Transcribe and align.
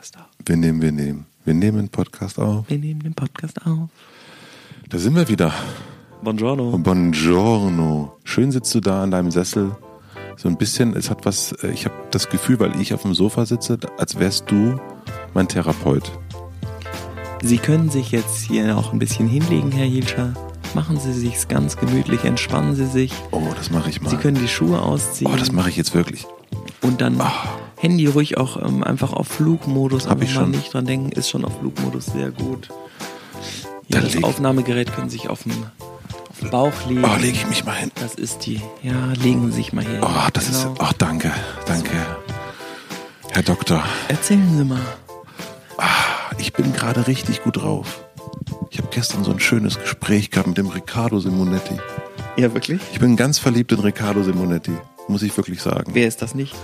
Podcast 0.00 0.16
auf. 0.16 0.24
Wir 0.46 0.56
nehmen, 0.56 0.80
wir 0.80 0.92
nehmen. 0.92 1.26
Wir 1.44 1.52
nehmen 1.52 1.76
den 1.76 1.88
Podcast 1.90 2.38
auf. 2.38 2.64
Wir 2.70 2.78
nehmen 2.78 3.00
den 3.02 3.12
Podcast 3.12 3.58
auf. 3.66 3.90
Da 4.88 4.96
sind 4.98 5.14
wir 5.14 5.28
wieder. 5.28 5.52
Buongiorno. 6.22 6.78
Buongiorno. 6.78 8.16
Schön 8.24 8.50
sitzt 8.50 8.74
du 8.74 8.80
da 8.80 9.02
an 9.02 9.10
deinem 9.10 9.30
Sessel. 9.30 9.76
So 10.38 10.48
ein 10.48 10.56
bisschen, 10.56 10.96
es 10.96 11.10
hat 11.10 11.26
was, 11.26 11.52
äh, 11.62 11.68
ich 11.72 11.84
habe 11.84 11.94
das 12.12 12.30
Gefühl, 12.30 12.58
weil 12.60 12.80
ich 12.80 12.94
auf 12.94 13.02
dem 13.02 13.12
Sofa 13.14 13.44
sitze, 13.44 13.78
als 13.98 14.18
wärst 14.18 14.50
du 14.50 14.80
mein 15.34 15.48
Therapeut. 15.48 16.10
Sie 17.42 17.58
können 17.58 17.90
sich 17.90 18.10
jetzt 18.10 18.38
hier 18.38 18.78
auch 18.78 18.94
ein 18.94 18.98
bisschen 18.98 19.28
hinlegen, 19.28 19.70
Herr 19.70 19.86
Hilscher. 19.86 20.32
Machen 20.74 20.98
Sie 20.98 21.12
sich's 21.12 21.46
ganz 21.46 21.76
gemütlich, 21.76 22.24
entspannen 22.24 22.74
Sie 22.74 22.86
sich. 22.86 23.12
Oh, 23.32 23.42
das 23.54 23.70
mache 23.70 23.90
ich 23.90 24.00
mal. 24.00 24.08
Sie 24.08 24.16
können 24.16 24.38
die 24.40 24.48
Schuhe 24.48 24.80
ausziehen. 24.80 25.30
oh, 25.30 25.36
das 25.36 25.52
mache 25.52 25.68
ich 25.68 25.76
jetzt 25.76 25.94
wirklich. 25.94 26.26
Und 26.80 27.02
dann 27.02 27.20
Ah. 27.20 27.34
Handy 27.80 28.06
ruhig 28.06 28.36
auch 28.36 28.56
ähm, 28.62 28.84
einfach 28.84 29.12
auf 29.12 29.26
Flugmodus. 29.28 30.04
Hab 30.04 30.12
einfach 30.12 30.24
ich 30.28 30.34
mal 30.34 30.40
schon. 30.42 30.50
nicht 30.52 30.72
dran 30.74 30.84
denken, 30.86 31.12
ist 31.12 31.30
schon 31.30 31.44
auf 31.44 31.58
Flugmodus 31.58 32.06
sehr 32.06 32.30
gut. 32.30 32.68
Ja, 33.88 34.00
das 34.00 34.14
leg- 34.14 34.24
Aufnahmegerät 34.24 34.92
können 34.92 35.08
Sie 35.10 35.16
sich 35.18 35.28
auf 35.28 35.42
dem 35.44 36.50
Bauch 36.50 36.72
legen. 36.88 37.04
Oh, 37.04 37.16
lege 37.20 37.32
ich 37.36 37.46
mich 37.48 37.64
mal 37.64 37.72
hin. 37.74 37.90
Das 37.96 38.14
ist 38.14 38.46
die. 38.46 38.60
Ja, 38.82 39.12
legen 39.22 39.46
Sie 39.50 39.56
sich 39.56 39.72
mal 39.72 39.84
hier. 39.84 40.00
Oh, 40.02 40.28
das 40.32 40.48
ist, 40.48 40.62
Genau. 40.62 40.74
ach, 40.78 40.92
danke, 40.94 41.32
danke. 41.66 41.90
Herr 43.30 43.42
Doktor, 43.42 43.82
Erzählen 44.08 44.56
Sie 44.58 44.64
mal. 44.64 44.80
ich 46.38 46.52
bin 46.52 46.72
gerade 46.72 47.06
richtig 47.06 47.42
gut 47.42 47.56
drauf. 47.58 48.04
Ich 48.70 48.78
habe 48.78 48.88
gestern 48.90 49.24
so 49.24 49.30
ein 49.32 49.40
schönes 49.40 49.78
Gespräch 49.78 50.30
gehabt 50.30 50.48
mit 50.48 50.58
dem 50.58 50.68
Riccardo 50.68 51.18
Simonetti. 51.20 51.74
Ja, 52.36 52.52
wirklich? 52.54 52.80
Ich 52.92 53.00
bin 53.00 53.16
ganz 53.16 53.38
verliebt 53.38 53.72
in 53.72 53.80
Riccardo 53.80 54.22
Simonetti, 54.22 54.72
muss 55.08 55.22
ich 55.22 55.36
wirklich 55.36 55.60
sagen. 55.60 55.90
Wer 55.94 56.06
ist 56.08 56.22
das 56.22 56.34
nicht? 56.34 56.54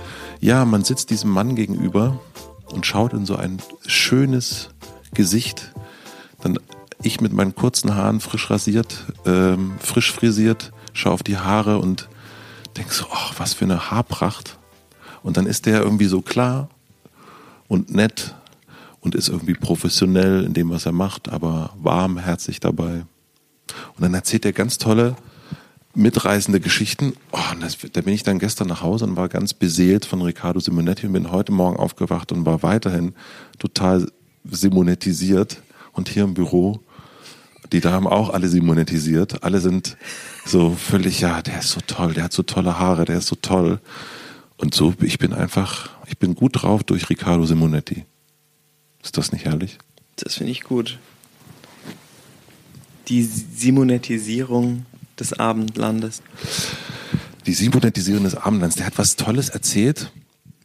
Ja, 0.41 0.65
man 0.65 0.85
sitzt 0.85 1.11
diesem 1.11 1.31
Mann 1.31 1.57
gegenüber 1.57 2.21
und 2.67 2.87
schaut 2.87 3.13
in 3.13 3.27
so 3.27 3.37
ein 3.37 3.59
schönes 3.87 4.71
Gesicht. 5.15 5.73
Dann 6.41 6.59
ich 7.03 7.21
mit 7.21 7.33
meinen 7.33 7.55
kurzen 7.55 7.95
Haaren 7.95 8.21
frisch 8.21 8.51
rasiert, 8.51 9.05
ähm, 9.25 9.75
frisch 9.79 10.13
frisiert, 10.13 10.73
schaue 10.93 11.13
auf 11.13 11.23
die 11.23 11.39
Haare 11.39 11.79
und 11.79 12.09
denk 12.77 12.93
so, 12.93 13.07
ach, 13.11 13.35
was 13.39 13.55
für 13.55 13.65
eine 13.65 13.91
Haarpracht. 13.91 14.59
Und 15.23 15.37
dann 15.37 15.47
ist 15.47 15.67
der 15.67 15.83
irgendwie 15.83 16.07
so 16.07 16.21
klar 16.21 16.69
und 17.69 17.95
nett 17.95 18.35
und 19.01 19.15
ist 19.15 19.29
irgendwie 19.29 19.55
professionell 19.55 20.45
in 20.45 20.53
dem, 20.53 20.71
was 20.71 20.87
er 20.87 20.93
macht, 20.93 21.29
aber 21.29 21.71
warmherzig 21.77 22.61
dabei. 22.61 23.05
Und 23.95 24.03
dann 24.03 24.15
erzählt 24.15 24.45
er 24.45 24.53
ganz 24.53 24.79
tolle, 24.79 25.17
mitreißende 25.97 26.61
Geschichten. 26.61 27.15
Oh, 27.33 27.39
das, 27.61 27.79
da 27.93 28.01
bin 28.03 28.15
ich 28.15 28.23
dann 28.23 28.39
gestern 28.39 28.69
nach 28.69 28.83
Hause 28.83 29.07
und 29.07 29.17
war 29.17 29.29
ganz 29.29 29.55
beseelt 29.55 30.05
von 30.05 30.21
Riccardo 30.23 30.61
Simonetti 30.61 31.07
und 31.07 31.15
bin 31.15 31.33
heute 31.33 31.53
Morgen 31.53 31.77
aufgewacht 31.77 32.33
und 32.33 32.45
war 32.45 32.63
weiterhin 32.63 33.15
total 33.59 34.07
simonetisiert. 34.45 35.63
Und 35.93 36.11
hier 36.11 36.25
im 36.25 36.35
Büro, 36.35 36.81
die 37.73 37.81
Damen 37.81 38.07
auch 38.07 38.29
alle 38.29 38.49
simonetisiert. 38.49 39.43
Alle 39.43 39.61
sind 39.61 39.97
so 40.45 40.75
völlig, 40.75 41.21
ja, 41.21 41.41
der 41.41 41.61
ist 41.61 41.71
so 41.71 41.81
toll, 41.87 42.13
der 42.13 42.25
hat 42.25 42.33
so 42.33 42.43
tolle 42.43 42.79
Haare, 42.79 43.07
der 43.07 43.19
ist 43.19 43.29
so 43.29 43.37
toll. 43.37 43.81
Und 44.59 44.75
so, 44.75 44.95
ich 45.01 45.19
bin 45.19 45.33
einfach, 45.33 45.91
ich 46.07 46.19
bin 46.19 46.35
gut 46.35 46.63
drauf 46.63 46.85
durch 46.85 47.09
Riccardo 47.09 47.47
Simonetti. 47.47 48.05
Ist 49.03 49.17
das 49.17 49.33
nicht 49.33 49.47
herrlich? 49.47 49.79
Das 50.17 50.35
finde 50.35 50.53
ich 50.53 50.63
gut. 50.63 50.99
Die 53.09 53.23
Simonetisierung 53.23 54.85
des 55.19 55.33
Abendlandes. 55.33 56.23
Die 57.47 57.53
Simonetisierung 57.55 58.25
des 58.25 58.35
Abendlands, 58.35 58.77
der 58.77 58.87
hat 58.87 58.99
was 58.99 59.17
Tolles 59.17 59.49
erzählt. 59.49 60.11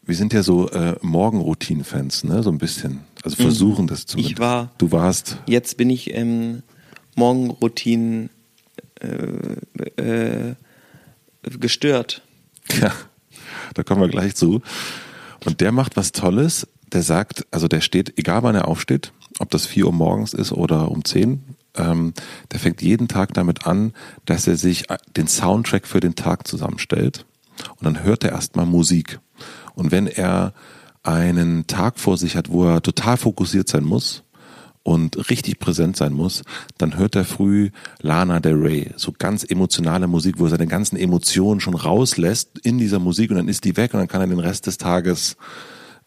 Wir 0.03 0.15
sind 0.15 0.33
ja 0.33 0.41
so 0.43 0.69
äh, 0.71 0.95
Morgenroutinen-Fans, 1.01 2.23
ne? 2.23 2.41
So 2.43 2.49
ein 2.51 2.57
bisschen. 2.57 3.01
Also 3.23 3.35
versuchen 3.37 3.87
das 3.87 4.05
zumindest. 4.07 4.33
Ich 4.33 4.39
war- 4.39 4.71
Du 4.77 4.91
warst. 4.91 5.37
Jetzt 5.45 5.77
bin 5.77 5.89
ich 5.89 6.09
im 6.11 6.63
Morgenroutinen 7.15 8.29
äh, 8.99 10.01
äh, 10.01 10.55
gestört. 11.59 12.21
Ja, 12.81 12.91
da 13.73 13.83
kommen 13.83 14.01
wir 14.01 14.07
gleich 14.09 14.35
zu. 14.35 14.61
Und 15.45 15.61
der 15.61 15.71
macht 15.71 15.95
was 15.97 16.11
Tolles. 16.11 16.67
Der 16.91 17.03
sagt, 17.03 17.45
also 17.51 17.67
der 17.69 17.79
steht, 17.81 18.17
egal 18.17 18.43
wann 18.43 18.55
er 18.55 18.67
aufsteht, 18.67 19.13
ob 19.39 19.49
das 19.49 19.65
4 19.65 19.85
Uhr 19.85 19.93
morgens 19.93 20.33
ist 20.33 20.51
oder 20.51 20.91
um 20.91 21.05
10, 21.05 21.41
ähm, 21.75 22.13
der 22.51 22.59
fängt 22.59 22.81
jeden 22.81 23.07
Tag 23.07 23.33
damit 23.33 23.65
an, 23.65 23.93
dass 24.25 24.47
er 24.47 24.57
sich 24.57 24.85
den 25.15 25.27
Soundtrack 25.27 25.87
für 25.87 25.99
den 25.99 26.15
Tag 26.15 26.47
zusammenstellt. 26.47 27.25
Und 27.77 27.85
dann 27.85 28.03
hört 28.03 28.23
er 28.23 28.31
erstmal 28.31 28.65
Musik. 28.65 29.19
Und 29.75 29.91
wenn 29.91 30.07
er 30.07 30.53
einen 31.03 31.67
Tag 31.67 31.99
vor 31.99 32.17
sich 32.17 32.35
hat, 32.35 32.49
wo 32.49 32.65
er 32.65 32.81
total 32.81 33.17
fokussiert 33.17 33.67
sein 33.67 33.83
muss, 33.83 34.23
und 34.83 35.29
richtig 35.29 35.59
präsent 35.59 35.95
sein 35.95 36.13
muss, 36.13 36.43
dann 36.77 36.97
hört 36.97 37.15
er 37.15 37.25
früh 37.25 37.69
Lana 38.01 38.39
Del 38.39 38.55
Rey, 38.55 38.91
so 38.95 39.13
ganz 39.17 39.43
emotionale 39.43 40.07
Musik, 40.07 40.35
wo 40.39 40.45
er 40.45 40.51
seine 40.51 40.67
ganzen 40.67 40.97
Emotionen 40.97 41.59
schon 41.59 41.75
rauslässt 41.75 42.59
in 42.63 42.77
dieser 42.77 42.99
Musik 42.99 43.29
und 43.29 43.37
dann 43.37 43.47
ist 43.47 43.63
die 43.63 43.77
weg 43.77 43.93
und 43.93 43.99
dann 43.99 44.07
kann 44.07 44.21
er 44.21 44.27
den 44.27 44.39
Rest 44.39 44.67
des 44.67 44.77
Tages 44.77 45.37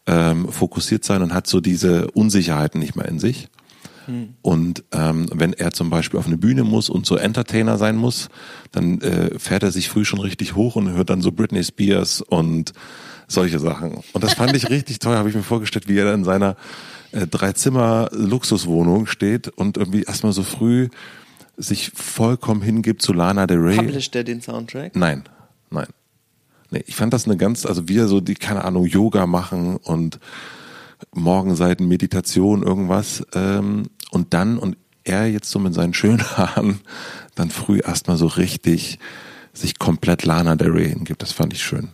ähm, 0.07 0.51
fokussiert 0.51 1.03
sein 1.03 1.21
und 1.21 1.33
hat 1.33 1.47
so 1.47 1.61
diese 1.61 2.11
Unsicherheiten 2.11 2.79
nicht 2.79 2.95
mehr 2.95 3.07
in 3.07 3.19
sich. 3.19 3.47
Und 4.41 4.83
ähm, 4.91 5.27
wenn 5.33 5.53
er 5.53 5.71
zum 5.71 5.89
Beispiel 5.89 6.19
auf 6.19 6.27
eine 6.27 6.37
Bühne 6.37 6.63
muss 6.63 6.89
und 6.89 7.05
so 7.05 7.15
Entertainer 7.15 7.77
sein 7.77 7.95
muss, 7.95 8.29
dann 8.71 9.01
äh, 9.01 9.37
fährt 9.39 9.63
er 9.63 9.71
sich 9.71 9.89
früh 9.89 10.05
schon 10.05 10.19
richtig 10.19 10.55
hoch 10.55 10.75
und 10.75 10.91
hört 10.93 11.09
dann 11.09 11.21
so 11.21 11.31
Britney 11.31 11.63
Spears 11.63 12.21
und 12.21 12.73
solche 13.27 13.59
Sachen. 13.59 13.97
Und 14.13 14.23
das 14.23 14.35
fand 14.35 14.55
ich 14.55 14.69
richtig 14.69 14.99
toll, 14.99 15.15
habe 15.15 15.29
ich 15.29 15.35
mir 15.35 15.43
vorgestellt, 15.43 15.87
wie 15.87 15.97
er 15.97 16.13
in 16.13 16.23
seiner 16.23 16.55
äh, 17.11 17.27
Drei-Zimmer-Luxuswohnung 17.27 19.07
steht 19.07 19.47
und 19.47 19.77
irgendwie 19.77 20.03
erstmal 20.03 20.33
so 20.33 20.43
früh 20.43 20.89
sich 21.57 21.91
vollkommen 21.95 22.61
hingibt 22.61 23.01
zu 23.01 23.13
Lana 23.13 23.47
Del 23.47 23.59
Rey. 23.59 23.77
Published 23.77 24.15
er 24.15 24.23
den 24.23 24.41
Soundtrack? 24.41 24.95
Nein, 24.95 25.23
nein. 25.69 25.87
Nee, 26.71 26.83
ich 26.87 26.95
fand 26.95 27.13
das 27.13 27.25
eine 27.25 27.37
ganz, 27.37 27.65
also 27.65 27.87
wir 27.87 28.07
so 28.07 28.19
die, 28.19 28.35
keine 28.35 28.65
Ahnung, 28.65 28.85
Yoga 28.85 29.27
machen 29.27 29.77
und 29.77 30.19
Morgenseiten, 31.13 31.87
Meditation, 31.87 32.63
irgendwas. 32.63 33.25
Ähm, 33.33 33.83
und 34.11 34.33
dann, 34.33 34.57
und 34.57 34.77
er 35.03 35.27
jetzt 35.27 35.49
so 35.49 35.59
mit 35.59 35.73
seinen 35.73 35.93
schönen 35.93 36.23
Haaren, 36.37 36.79
dann 37.35 37.49
früh 37.49 37.79
erstmal 37.79 38.17
so 38.17 38.27
richtig 38.27 38.99
sich 39.53 39.79
komplett 39.79 40.25
Lana 40.25 40.55
Del 40.55 40.71
Rey 40.71 40.89
hingibt. 40.89 41.21
Das 41.21 41.31
fand 41.31 41.53
ich 41.53 41.63
schön. 41.63 41.89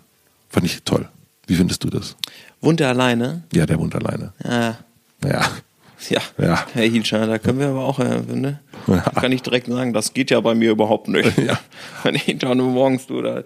Fand 0.49 0.65
ich 0.65 0.83
toll. 0.83 1.07
Wie 1.47 1.55
findest 1.55 1.83
du 1.83 1.89
das? 1.89 2.15
Wohnt 2.61 2.81
er 2.81 2.89
alleine? 2.89 3.43
Ja, 3.53 3.65
der 3.65 3.79
wohnt 3.79 3.95
alleine. 3.95 4.33
Ja. 4.43 4.77
Ja. 5.23 5.41
Ja, 6.09 6.19
Ja. 6.37 6.65
Herr 6.73 6.83
Hilscher, 6.89 7.27
da 7.27 7.37
können 7.37 7.59
wir 7.59 7.67
aber 7.67 7.85
auch, 7.85 7.99
äh, 7.99 8.19
ne? 8.33 8.59
Ja. 8.87 8.97
Kann 9.01 9.31
ich 9.31 9.41
direkt 9.41 9.67
sagen, 9.67 9.93
das 9.93 10.13
geht 10.13 10.31
ja 10.31 10.39
bei 10.41 10.55
mir 10.55 10.71
überhaupt 10.71 11.07
nicht. 11.07 11.31
Ja. 11.37 11.59
Wenn 12.03 12.15
ich 12.15 12.37
da 12.39 12.55
nur 12.55 12.69
morgens 12.71 13.07
tue, 13.07 13.21
da 13.21 13.43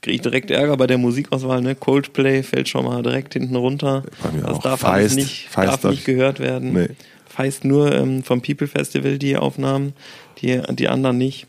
kriege 0.00 0.16
ich 0.16 0.22
direkt 0.22 0.50
Ärger 0.50 0.76
bei 0.76 0.86
der 0.86 0.98
Musikauswahl, 0.98 1.60
ne? 1.60 1.74
Coldplay 1.74 2.42
fällt 2.42 2.68
schon 2.68 2.84
mal 2.84 3.02
direkt 3.02 3.34
hinten 3.34 3.56
runter. 3.56 4.04
Bei 4.22 4.30
mir 4.32 4.42
das 4.42 4.58
auch. 4.58 4.62
darf 4.62 4.80
Feist. 4.80 4.94
alles 4.94 5.14
nicht, 5.16 5.48
Feist 5.48 5.72
darf 5.72 5.80
darf 5.82 5.90
nicht 5.90 6.00
ich- 6.00 6.06
gehört 6.06 6.40
werden. 6.40 6.72
Nee. 6.72 6.88
Feist 7.26 7.64
nur 7.64 7.94
ähm, 7.94 8.22
vom 8.24 8.40
People 8.42 8.66
Festival 8.66 9.18
die 9.18 9.36
Aufnahmen, 9.36 9.92
die, 10.40 10.60
die 10.70 10.88
anderen 10.88 11.18
nicht. 11.18 11.46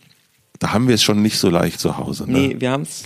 Da 0.59 0.74
haben 0.74 0.88
wir 0.88 0.96
es 0.96 1.02
schon 1.03 1.22
nicht 1.22 1.38
so 1.40 1.50
leicht 1.50 1.80
zu 1.80 1.97
Hause. 1.97 2.30
Ne? 2.30 2.38
Nee, 2.40 2.56
wir 2.59 2.72
haben's, 2.72 3.06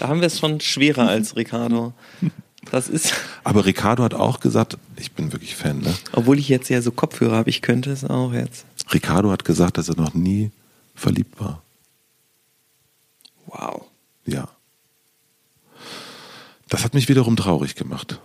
da 0.00 0.08
haben 0.08 0.20
wir 0.20 0.26
es 0.26 0.38
schon 0.38 0.60
schwerer 0.60 1.08
als 1.08 1.36
Ricardo. 1.36 1.92
Das 2.70 2.88
ist, 2.88 3.14
Aber 3.44 3.66
Ricardo 3.66 4.02
hat 4.02 4.14
auch 4.14 4.40
gesagt, 4.40 4.78
ich 4.96 5.12
bin 5.12 5.32
wirklich 5.32 5.54
Fan, 5.54 5.78
ne? 5.80 5.94
obwohl 6.12 6.38
ich 6.38 6.48
jetzt 6.48 6.68
ja 6.68 6.82
so 6.82 6.90
Kopfhörer 6.90 7.36
habe, 7.36 7.50
ich 7.50 7.62
könnte 7.62 7.90
es 7.90 8.04
auch 8.04 8.32
jetzt. 8.32 8.66
Ricardo 8.92 9.30
hat 9.30 9.44
gesagt, 9.44 9.78
dass 9.78 9.88
er 9.88 9.96
noch 9.96 10.14
nie 10.14 10.50
verliebt 10.94 11.40
war. 11.40 11.62
Wow. 13.46 13.84
Ja. 14.26 14.48
Das 16.68 16.84
hat 16.84 16.94
mich 16.94 17.08
wiederum 17.08 17.36
traurig 17.36 17.76
gemacht. 17.76 18.20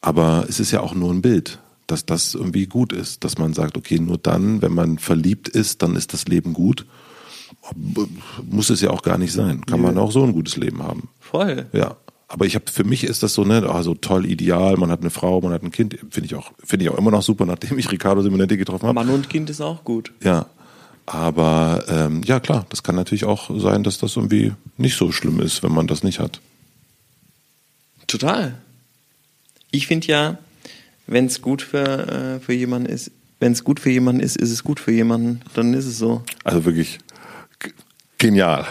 Aber 0.00 0.46
es 0.48 0.60
ist 0.60 0.70
ja 0.70 0.80
auch 0.80 0.94
nur 0.94 1.12
ein 1.12 1.22
Bild, 1.22 1.58
dass 1.86 2.06
das 2.06 2.34
irgendwie 2.34 2.66
gut 2.66 2.92
ist, 2.92 3.24
dass 3.24 3.38
man 3.38 3.52
sagt, 3.52 3.76
okay, 3.76 3.98
nur 3.98 4.18
dann, 4.18 4.62
wenn 4.62 4.72
man 4.72 4.98
verliebt 4.98 5.48
ist, 5.48 5.82
dann 5.82 5.96
ist 5.96 6.12
das 6.12 6.26
Leben 6.26 6.52
gut. 6.52 6.86
Muss 8.48 8.70
es 8.70 8.80
ja 8.80 8.90
auch 8.90 9.02
gar 9.02 9.18
nicht 9.18 9.32
sein. 9.32 9.66
Kann 9.66 9.82
man 9.82 9.98
auch 9.98 10.12
so 10.12 10.22
ein 10.22 10.32
gutes 10.32 10.56
Leben 10.56 10.82
haben. 10.82 11.08
Voll. 11.18 11.66
Ja. 11.72 11.96
Aber 12.32 12.46
ich 12.46 12.54
habe 12.54 12.66
für 12.70 12.84
mich 12.84 13.02
ist 13.02 13.24
das 13.24 13.34
so 13.34 13.42
ne, 13.42 13.68
also 13.68 13.96
toll 13.96 14.24
ideal. 14.24 14.76
Man 14.76 14.92
hat 14.92 15.00
eine 15.00 15.10
Frau, 15.10 15.40
man 15.40 15.52
hat 15.52 15.64
ein 15.64 15.72
Kind. 15.72 15.98
Finde 16.10 16.26
ich 16.26 16.36
auch, 16.36 16.52
finde 16.64 16.84
ich 16.84 16.90
auch 16.90 16.96
immer 16.96 17.10
noch 17.10 17.22
super, 17.22 17.44
nachdem 17.44 17.76
ich 17.76 17.90
Riccardo 17.90 18.22
Simonetti 18.22 18.56
getroffen 18.56 18.86
habe. 18.86 18.94
Mann 18.94 19.10
und 19.10 19.28
Kind 19.28 19.50
ist 19.50 19.60
auch 19.60 19.82
gut. 19.82 20.12
Ja, 20.22 20.46
aber 21.06 21.82
ähm, 21.88 22.22
ja 22.24 22.38
klar, 22.38 22.66
das 22.68 22.84
kann 22.84 22.94
natürlich 22.94 23.24
auch 23.24 23.50
sein, 23.58 23.82
dass 23.82 23.98
das 23.98 24.14
irgendwie 24.14 24.52
nicht 24.76 24.96
so 24.96 25.10
schlimm 25.10 25.40
ist, 25.40 25.64
wenn 25.64 25.72
man 25.72 25.88
das 25.88 26.04
nicht 26.04 26.20
hat. 26.20 26.40
Total. 28.06 28.54
Ich 29.72 29.88
finde 29.88 30.06
ja, 30.06 30.38
wenn 31.08 31.26
es 31.26 31.42
gut 31.42 31.62
für, 31.62 32.38
äh, 32.38 32.38
für 32.38 32.52
jemanden 32.52 32.88
ist, 32.88 33.10
wenn 33.40 33.50
es 33.50 33.64
gut 33.64 33.80
für 33.80 33.90
jemanden 33.90 34.20
ist, 34.20 34.36
ist 34.36 34.52
es 34.52 34.62
gut 34.62 34.78
für 34.78 34.92
jemanden, 34.92 35.40
dann 35.54 35.74
ist 35.74 35.86
es 35.86 35.98
so. 35.98 36.22
Also 36.44 36.64
wirklich 36.64 37.00
genial. 38.18 38.68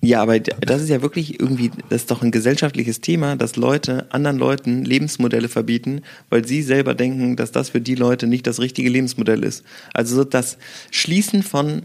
Ja, 0.00 0.22
aber 0.22 0.38
das 0.38 0.80
ist 0.80 0.90
ja 0.90 1.02
wirklich 1.02 1.40
irgendwie, 1.40 1.72
das 1.88 2.02
ist 2.02 2.10
doch 2.10 2.22
ein 2.22 2.30
gesellschaftliches 2.30 3.00
Thema, 3.00 3.34
dass 3.34 3.56
Leute 3.56 4.06
anderen 4.12 4.38
Leuten 4.38 4.84
Lebensmodelle 4.84 5.48
verbieten, 5.48 6.02
weil 6.30 6.46
sie 6.46 6.62
selber 6.62 6.94
denken, 6.94 7.34
dass 7.34 7.50
das 7.50 7.70
für 7.70 7.80
die 7.80 7.96
Leute 7.96 8.28
nicht 8.28 8.46
das 8.46 8.60
richtige 8.60 8.88
Lebensmodell 8.88 9.42
ist. 9.42 9.64
Also 9.94 10.14
so 10.14 10.24
das 10.24 10.58
Schließen 10.92 11.42
von 11.42 11.82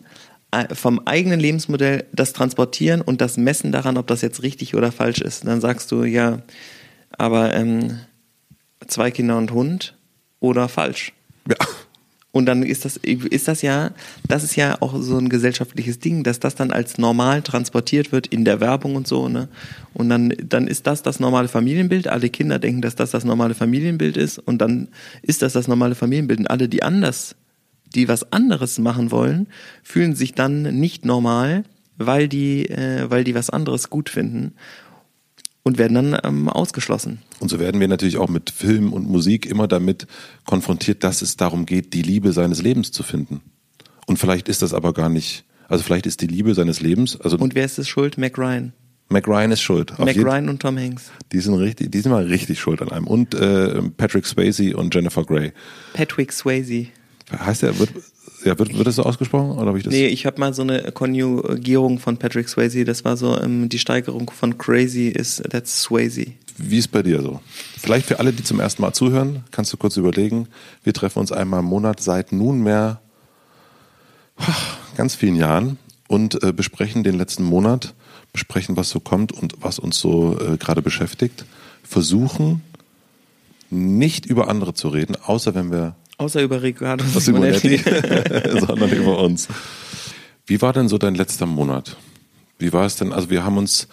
äh, 0.51 0.75
vom 0.75 0.99
eigenen 1.07 1.39
Lebensmodell, 1.39 2.05
das 2.13 2.33
Transportieren 2.33 3.01
und 3.01 3.21
das 3.21 3.37
Messen 3.37 3.71
daran, 3.71 3.97
ob 3.97 4.05
das 4.05 4.21
jetzt 4.21 4.43
richtig 4.43 4.75
oder 4.75 4.91
falsch 4.91 5.19
ist. 5.19 5.47
Dann 5.47 5.59
sagst 5.59 5.91
du, 5.91 6.03
ja, 6.03 6.43
aber 7.17 7.55
ähm, 7.55 7.99
zwei 8.87 9.09
Kinder 9.09 9.37
und 9.37 9.51
Hund 9.51 9.97
oder 10.39 10.69
falsch. 10.69 11.13
Ja. 11.49 11.55
Und 12.35 12.47
dann 12.47 12.63
ist 12.63 12.83
das, 12.83 12.97
ist 12.97 13.47
das 13.47 13.61
ja, 13.61 13.91
das 14.27 14.43
ist 14.43 14.55
ja 14.55 14.77
auch 14.79 14.99
so 14.99 15.19
ein 15.19 15.29
gesellschaftliches 15.29 15.99
Ding, 15.99 16.23
dass 16.23 16.39
das 16.39 16.55
dann 16.55 16.71
als 16.71 16.97
normal 16.97 17.43
transportiert 17.43 18.11
wird 18.11 18.25
in 18.25 18.43
der 18.43 18.59
Werbung 18.59 18.95
und 18.95 19.07
so, 19.07 19.29
ne? 19.29 19.49
Und 19.93 20.09
dann, 20.09 20.33
dann 20.43 20.65
ist 20.65 20.87
das 20.87 21.03
das 21.03 21.19
normale 21.19 21.47
Familienbild. 21.47 22.07
Alle 22.07 22.31
Kinder 22.31 22.57
denken, 22.57 22.81
dass 22.81 22.95
das 22.95 23.11
das 23.11 23.23
normale 23.23 23.53
Familienbild 23.53 24.17
ist. 24.17 24.39
Und 24.39 24.63
dann 24.63 24.87
ist 25.21 25.43
das 25.43 25.53
das 25.53 25.67
normale 25.67 25.93
Familienbild. 25.93 26.39
Und 26.39 26.47
alle, 26.49 26.67
die 26.67 26.81
anders, 26.81 27.35
die 27.93 28.07
was 28.07 28.33
anderes 28.33 28.79
machen 28.79 29.11
wollen, 29.11 29.45
fühlen 29.83 30.15
sich 30.15 30.33
dann 30.33 30.63
nicht 30.63 31.05
normal, 31.05 31.65
weil 31.99 32.27
die, 32.27 32.67
äh, 32.67 33.11
weil 33.11 33.23
die 33.23 33.35
was 33.35 33.51
anderes 33.51 33.91
gut 33.91 34.09
finden 34.09 34.53
und 35.63 35.77
werden 35.77 35.93
dann 35.93 36.19
ähm, 36.23 36.49
ausgeschlossen. 36.49 37.19
Und 37.39 37.49
so 37.49 37.59
werden 37.59 37.79
wir 37.79 37.87
natürlich 37.87 38.17
auch 38.17 38.29
mit 38.29 38.49
Film 38.49 38.93
und 38.93 39.09
Musik 39.09 39.45
immer 39.45 39.67
damit 39.67 40.07
konfrontiert, 40.45 41.03
dass 41.03 41.21
es 41.21 41.37
darum 41.37 41.65
geht, 41.65 41.93
die 41.93 42.01
Liebe 42.01 42.33
seines 42.33 42.61
Lebens 42.61 42.91
zu 42.91 43.03
finden. 43.03 43.41
Und 44.05 44.19
vielleicht 44.19 44.49
ist 44.49 44.61
das 44.61 44.73
aber 44.73 44.93
gar 44.93 45.09
nicht, 45.09 45.45
also 45.69 45.83
vielleicht 45.83 46.05
ist 46.05 46.21
die 46.21 46.27
Liebe 46.27 46.53
seines 46.53 46.81
Lebens, 46.81 47.19
also. 47.19 47.37
Und 47.37 47.55
wer 47.55 47.65
ist 47.65 47.79
es 47.79 47.87
schuld? 47.87 48.17
Mac 48.17 48.37
Ryan. 48.37 48.73
Mac 49.09 49.27
Ryan 49.27 49.51
ist 49.51 49.61
schuld. 49.61 49.97
Mac 49.99 50.17
Ryan 50.17 50.49
und 50.49 50.61
Tom 50.61 50.77
Hanks. 50.77 51.11
Die 51.31 51.39
sind 51.39 51.53
richtig, 51.53 51.91
die 51.91 51.99
sind 51.99 52.11
mal 52.11 52.25
richtig 52.25 52.59
schuld 52.59 52.81
an 52.81 52.91
einem. 52.91 53.07
Und 53.07 53.33
äh, 53.35 53.81
Patrick 53.95 54.25
Swayze 54.25 54.75
und 54.75 54.93
Jennifer 54.93 55.23
Grey. 55.23 55.53
Patrick 55.93 56.33
Swayze. 56.33 56.87
Heißt 57.31 57.61
der, 57.61 57.77
wird, 57.79 57.89
ja, 58.45 58.57
wird, 58.57 58.77
wird 58.77 58.87
das 58.87 58.95
so 58.95 59.03
ausgesprochen? 59.03 59.57
Oder 59.57 59.73
ich 59.75 59.83
das? 59.83 59.93
Nee, 59.93 60.07
ich 60.07 60.25
habe 60.25 60.39
mal 60.39 60.53
so 60.53 60.61
eine 60.61 60.91
Konjugierung 60.91 61.99
von 61.99 62.17
Patrick 62.17 62.49
Swayze. 62.49 62.85
Das 62.85 63.05
war 63.05 63.17
so 63.17 63.39
ähm, 63.39 63.69
die 63.69 63.79
Steigerung 63.79 64.29
von 64.29 64.57
crazy 64.57 65.07
ist 65.07 65.43
that's 65.49 65.81
Swayze. 65.81 66.27
Wie 66.57 66.77
ist 66.77 66.89
bei 66.89 67.01
dir 67.01 67.21
so? 67.21 67.41
Vielleicht 67.77 68.05
für 68.05 68.19
alle, 68.19 68.31
die 68.31 68.43
zum 68.43 68.59
ersten 68.59 68.81
Mal 68.81 68.93
zuhören, 68.93 69.43
kannst 69.51 69.73
du 69.73 69.77
kurz 69.77 69.97
überlegen. 69.97 70.47
Wir 70.83 70.93
treffen 70.93 71.19
uns 71.19 71.31
einmal 71.31 71.61
im 71.61 71.65
Monat 71.65 71.99
seit 71.99 72.31
nunmehr 72.31 73.01
ganz 74.95 75.15
vielen 75.15 75.35
Jahren 75.35 75.77
und 76.07 76.43
äh, 76.43 76.53
besprechen 76.53 77.03
den 77.03 77.17
letzten 77.17 77.43
Monat, 77.43 77.93
besprechen, 78.31 78.77
was 78.77 78.89
so 78.89 78.99
kommt 78.99 79.31
und 79.31 79.55
was 79.61 79.79
uns 79.79 79.99
so 79.99 80.37
äh, 80.39 80.57
gerade 80.57 80.81
beschäftigt. 80.81 81.45
Versuchen 81.83 82.61
nicht 83.69 84.25
über 84.25 84.47
andere 84.47 84.73
zu 84.73 84.89
reden, 84.89 85.15
außer 85.15 85.55
wenn 85.55 85.71
wir 85.71 85.95
Außer 86.23 86.41
über 86.41 86.61
Riccardo 86.61 87.03
Simonetti, 87.03 87.77
sondern 88.59 88.89
über 88.91 89.19
uns. 89.19 89.49
Wie 90.45 90.61
war 90.61 90.71
denn 90.71 90.87
so 90.87 90.97
dein 90.97 91.15
letzter 91.15 91.45
Monat? 91.45 91.97
Wie 92.57 92.71
war 92.71 92.85
es 92.85 92.95
denn? 92.95 93.11
Also 93.11 93.29
wir 93.29 93.43
haben 93.43 93.57
uns, 93.57 93.89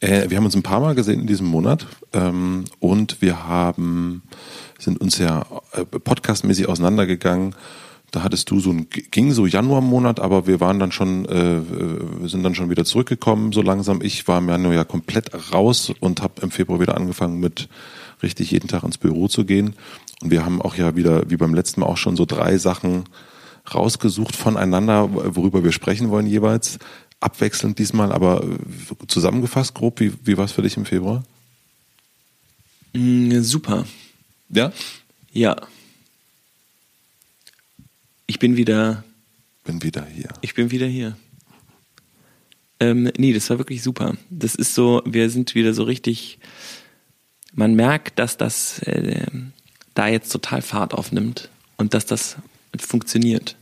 äh, 0.00 0.30
wir 0.30 0.36
haben 0.36 0.44
uns 0.44 0.54
ein 0.54 0.62
paar 0.62 0.78
Mal 0.78 0.94
gesehen 0.94 1.18
in 1.18 1.26
diesem 1.26 1.48
Monat 1.48 1.88
ähm, 2.12 2.66
und 2.78 3.20
wir 3.20 3.48
haben 3.48 4.22
sind 4.78 5.00
uns 5.00 5.18
ja 5.18 5.44
äh, 5.72 5.84
podcastmäßig 5.84 6.68
auseinandergegangen. 6.68 7.56
Da 8.12 8.22
hattest 8.22 8.48
du 8.52 8.60
so 8.60 8.70
ein 8.70 8.86
ging 8.88 9.32
so 9.32 9.46
Januarmonat, 9.46 10.20
aber 10.20 10.46
wir 10.46 10.60
waren 10.60 10.78
dann 10.78 10.92
schon, 10.92 11.24
äh, 11.24 11.62
wir 12.20 12.28
sind 12.28 12.44
dann 12.44 12.54
schon 12.54 12.70
wieder 12.70 12.84
zurückgekommen 12.84 13.50
so 13.50 13.60
langsam. 13.60 14.02
Ich 14.02 14.28
war 14.28 14.38
im 14.38 14.48
Januar 14.48 14.74
ja 14.74 14.84
komplett 14.84 15.32
raus 15.52 15.92
und 15.98 16.22
habe 16.22 16.42
im 16.42 16.52
Februar 16.52 16.78
wieder 16.78 16.96
angefangen 16.96 17.40
mit 17.40 17.68
richtig 18.22 18.52
jeden 18.52 18.68
Tag 18.68 18.84
ins 18.84 18.98
Büro 18.98 19.26
zu 19.26 19.44
gehen. 19.44 19.74
Und 20.22 20.30
wir 20.30 20.44
haben 20.44 20.62
auch 20.62 20.76
ja 20.76 20.94
wieder, 20.94 21.28
wie 21.28 21.36
beim 21.36 21.52
letzten 21.52 21.80
Mal 21.80 21.86
auch 21.86 21.96
schon 21.96 22.16
so 22.16 22.24
drei 22.24 22.56
Sachen 22.56 23.04
rausgesucht 23.74 24.36
voneinander, 24.36 25.12
worüber 25.12 25.64
wir 25.64 25.72
sprechen 25.72 26.10
wollen 26.10 26.26
jeweils. 26.26 26.78
Abwechselnd 27.20 27.78
diesmal, 27.78 28.12
aber 28.12 28.44
zusammengefasst 29.06 29.74
grob, 29.74 30.00
wie, 30.00 30.12
wie 30.24 30.36
war 30.36 30.44
es 30.44 30.52
für 30.52 30.62
dich 30.62 30.76
im 30.76 30.84
Februar? 30.84 31.24
Mm, 32.92 33.40
super. 33.40 33.84
Ja? 34.48 34.72
Ja. 35.32 35.56
Ich 38.26 38.38
bin 38.38 38.56
wieder. 38.56 39.04
Bin 39.64 39.82
wieder 39.82 40.04
hier. 40.06 40.28
Ich 40.40 40.54
bin 40.54 40.70
wieder 40.70 40.86
hier. 40.86 41.16
Ähm, 42.80 43.10
nee, 43.16 43.32
das 43.32 43.50
war 43.50 43.58
wirklich 43.58 43.82
super. 43.82 44.16
Das 44.30 44.54
ist 44.54 44.74
so, 44.74 45.02
wir 45.04 45.30
sind 45.30 45.54
wieder 45.54 45.74
so 45.74 45.84
richtig. 45.84 46.38
Man 47.54 47.74
merkt, 47.74 48.18
dass 48.18 48.36
das 48.36 48.80
äh, 48.80 49.26
da 49.94 50.06
jetzt 50.08 50.30
total 50.30 50.62
Fahrt 50.62 50.94
aufnimmt 50.94 51.48
und 51.76 51.94
dass 51.94 52.06
das 52.06 52.36
funktioniert. 52.78 53.56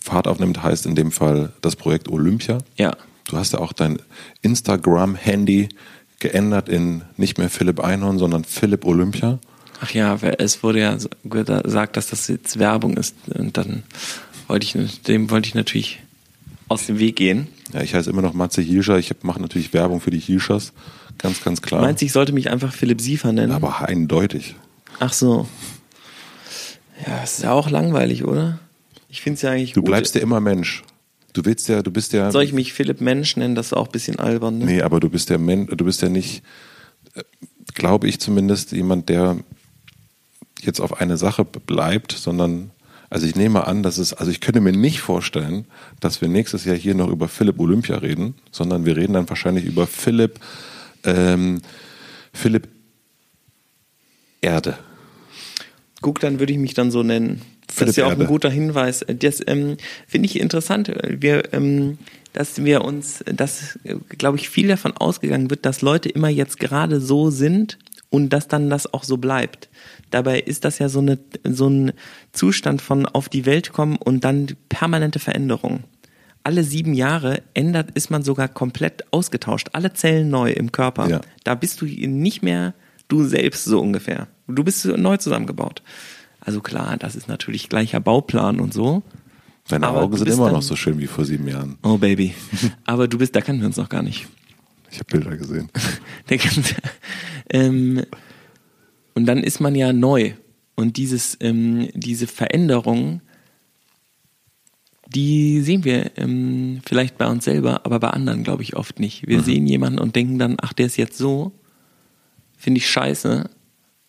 Fahrt 0.00 0.26
aufnimmt 0.26 0.62
heißt 0.62 0.86
in 0.86 0.94
dem 0.94 1.12
Fall 1.12 1.52
das 1.60 1.76
Projekt 1.76 2.08
Olympia. 2.08 2.58
Ja. 2.76 2.96
Du 3.24 3.36
hast 3.36 3.52
ja 3.52 3.58
auch 3.58 3.72
dein 3.72 3.98
Instagram-Handy 4.42 5.68
geändert 6.18 6.68
in 6.68 7.02
nicht 7.16 7.38
mehr 7.38 7.50
Philipp 7.50 7.80
Einhorn, 7.80 8.18
sondern 8.18 8.44
Philipp 8.44 8.84
Olympia. 8.84 9.38
Ach 9.80 9.90
ja, 9.90 10.14
es 10.14 10.62
wurde 10.62 10.80
ja 10.80 10.96
gesagt, 11.24 11.96
dass 11.96 12.08
das 12.08 12.28
jetzt 12.28 12.58
Werbung 12.58 12.96
ist. 12.96 13.14
Und 13.34 13.56
dann 13.56 13.82
wollte 14.48 14.64
ich, 14.64 15.02
dem 15.02 15.30
wollte 15.30 15.48
ich 15.48 15.54
natürlich 15.54 16.00
aus 16.68 16.86
dem 16.86 16.98
Weg 16.98 17.16
gehen. 17.16 17.48
Ja, 17.72 17.82
ich 17.82 17.94
heiße 17.94 18.08
immer 18.08 18.22
noch 18.22 18.32
Matze 18.32 18.62
Hirscher. 18.62 18.98
Ich 18.98 19.12
mache 19.22 19.40
natürlich 19.40 19.72
Werbung 19.72 20.00
für 20.00 20.10
die 20.10 20.18
Hirschers. 20.18 20.72
Ganz, 21.18 21.42
ganz 21.42 21.62
klar. 21.62 21.80
Meinst 21.80 22.00
du, 22.00 22.06
ich 22.06 22.12
sollte 22.12 22.32
mich 22.32 22.50
einfach 22.50 22.72
Philipp 22.72 23.00
Siefer 23.00 23.32
nennen? 23.32 23.52
Aber 23.52 23.86
eindeutig. 23.86 24.54
Ach 24.98 25.12
so. 25.12 25.46
Ja, 27.04 27.20
das 27.20 27.38
ist 27.38 27.44
ja 27.44 27.52
auch 27.52 27.68
langweilig, 27.70 28.24
oder? 28.24 28.58
Ich 29.08 29.20
finde 29.20 29.36
es 29.36 29.42
ja 29.42 29.50
eigentlich 29.50 29.72
Du 29.72 29.80
gut. 29.80 29.86
bleibst 29.88 30.14
ja 30.14 30.20
immer 30.20 30.40
Mensch. 30.40 30.82
Du 31.32 31.44
willst 31.44 31.68
ja, 31.68 31.82
du 31.82 31.90
bist 31.90 32.12
ja. 32.12 32.30
Soll 32.30 32.44
ich 32.44 32.52
mich 32.52 32.72
Philipp 32.72 33.00
Mensch 33.00 33.36
nennen? 33.36 33.54
Das 33.54 33.66
ist 33.66 33.72
auch 33.74 33.86
ein 33.86 33.92
bisschen 33.92 34.18
albern, 34.18 34.58
ne? 34.58 34.64
Nee, 34.64 34.82
aber 34.82 35.00
du 35.00 35.10
bist 35.10 35.28
ja 35.28 35.36
Men 35.36 35.66
du 35.66 35.84
bist 35.84 36.00
ja 36.00 36.08
nicht, 36.08 36.42
äh, 37.14 37.22
glaube 37.74 38.08
ich 38.08 38.20
zumindest, 38.20 38.72
jemand, 38.72 39.08
der 39.10 39.36
jetzt 40.62 40.80
auf 40.80 40.98
eine 41.00 41.16
Sache 41.18 41.44
bleibt, 41.44 42.12
sondern 42.12 42.70
also 43.10 43.26
ich 43.26 43.36
nehme 43.36 43.66
an, 43.66 43.82
dass 43.82 43.98
es, 43.98 44.14
also 44.14 44.30
ich 44.32 44.40
könnte 44.40 44.60
mir 44.60 44.72
nicht 44.72 45.00
vorstellen, 45.00 45.66
dass 46.00 46.20
wir 46.20 46.28
nächstes 46.28 46.64
Jahr 46.64 46.76
hier 46.76 46.94
noch 46.94 47.08
über 47.08 47.28
Philipp 47.28 47.60
Olympia 47.60 47.98
reden, 47.98 48.34
sondern 48.50 48.84
wir 48.84 48.96
reden 48.96 49.12
dann 49.12 49.28
wahrscheinlich 49.28 49.64
über 49.64 49.86
Philipp, 49.86 50.40
ähm, 51.04 51.60
Philipp 52.32 52.66
Erde. 54.40 54.78
Guck, 56.06 56.20
dann 56.20 56.38
würde 56.38 56.52
ich 56.52 56.58
mich 56.60 56.72
dann 56.72 56.92
so 56.92 57.02
nennen. 57.02 57.42
Das 57.66 57.78
Philipp 57.78 57.90
ist 57.90 57.96
ja 57.96 58.04
auch 58.04 58.10
Erde. 58.10 58.22
ein 58.22 58.28
guter 58.28 58.48
Hinweis. 58.48 59.04
Das 59.08 59.42
ähm, 59.44 59.76
finde 60.06 60.26
ich 60.26 60.38
interessant. 60.38 60.92
Wir, 61.04 61.52
ähm, 61.52 61.98
dass 62.32 62.64
wir 62.64 62.84
uns, 62.84 63.24
dass, 63.26 63.76
glaube 64.16 64.36
ich, 64.36 64.48
viel 64.48 64.68
davon 64.68 64.92
ausgegangen 64.92 65.50
wird, 65.50 65.66
dass 65.66 65.82
Leute 65.82 66.08
immer 66.08 66.28
jetzt 66.28 66.60
gerade 66.60 67.00
so 67.00 67.30
sind 67.30 67.76
und 68.08 68.32
dass 68.32 68.46
dann 68.46 68.70
das 68.70 68.94
auch 68.94 69.02
so 69.02 69.16
bleibt. 69.16 69.68
Dabei 70.12 70.38
ist 70.38 70.64
das 70.64 70.78
ja 70.78 70.88
so, 70.88 71.00
eine, 71.00 71.18
so 71.42 71.68
ein 71.68 71.92
Zustand 72.30 72.82
von 72.82 73.06
auf 73.06 73.28
die 73.28 73.44
Welt 73.44 73.72
kommen 73.72 73.96
und 73.96 74.22
dann 74.22 74.46
permanente 74.68 75.18
Veränderung. 75.18 75.82
Alle 76.44 76.62
sieben 76.62 76.94
Jahre 76.94 77.42
ändert, 77.52 77.90
ist 77.96 78.10
man 78.10 78.22
sogar 78.22 78.46
komplett 78.46 79.12
ausgetauscht. 79.12 79.70
Alle 79.72 79.92
Zellen 79.92 80.30
neu 80.30 80.52
im 80.52 80.70
Körper. 80.70 81.08
Ja. 81.08 81.20
Da 81.42 81.56
bist 81.56 81.80
du 81.80 81.86
nicht 81.86 82.44
mehr 82.44 82.74
du 83.08 83.24
selbst 83.24 83.64
so 83.64 83.80
ungefähr. 83.80 84.28
Du 84.48 84.62
bist 84.64 84.84
neu 84.84 85.16
zusammengebaut. 85.16 85.82
Also 86.40 86.60
klar, 86.60 86.96
das 86.96 87.16
ist 87.16 87.28
natürlich 87.28 87.68
gleicher 87.68 87.98
Bauplan 88.00 88.60
und 88.60 88.72
so. 88.72 89.02
Deine 89.68 89.88
Aber 89.88 90.02
Augen 90.02 90.16
sind 90.16 90.28
immer 90.28 90.44
dann- 90.44 90.54
noch 90.54 90.62
so 90.62 90.76
schön 90.76 90.98
wie 91.00 91.08
vor 91.08 91.24
sieben 91.24 91.48
Jahren. 91.48 91.76
Oh 91.82 91.98
Baby. 91.98 92.34
Aber 92.84 93.08
du 93.08 93.18
bist, 93.18 93.34
da 93.34 93.40
kannten 93.40 93.62
wir 93.62 93.66
uns 93.66 93.76
noch 93.76 93.88
gar 93.88 94.02
nicht. 94.02 94.28
Ich 94.90 94.98
habe 95.00 95.06
Bilder 95.18 95.36
gesehen. 95.36 95.68
Ähm, 97.48 98.02
und 99.14 99.26
dann 99.26 99.38
ist 99.44 99.60
man 99.60 99.76
ja 99.76 99.92
neu. 99.92 100.32
Und 100.74 100.96
dieses, 100.96 101.36
ähm, 101.40 101.88
diese 101.94 102.26
Veränderung, 102.26 103.20
die 105.08 105.60
sehen 105.60 105.84
wir 105.84 106.10
ähm, 106.18 106.80
vielleicht 106.84 107.16
bei 107.16 107.26
uns 107.28 107.44
selber, 107.44 107.86
aber 107.86 108.00
bei 108.00 108.10
anderen 108.10 108.42
glaube 108.42 108.64
ich 108.64 108.74
oft 108.76 108.98
nicht. 108.98 109.26
Wir 109.28 109.42
sehen 109.42 109.66
jemanden 109.66 110.00
und 110.00 110.16
denken 110.16 110.38
dann, 110.40 110.56
ach, 110.60 110.72
der 110.72 110.86
ist 110.86 110.96
jetzt 110.96 111.16
so, 111.16 111.52
finde 112.56 112.78
ich 112.78 112.90
scheiße. 112.90 113.48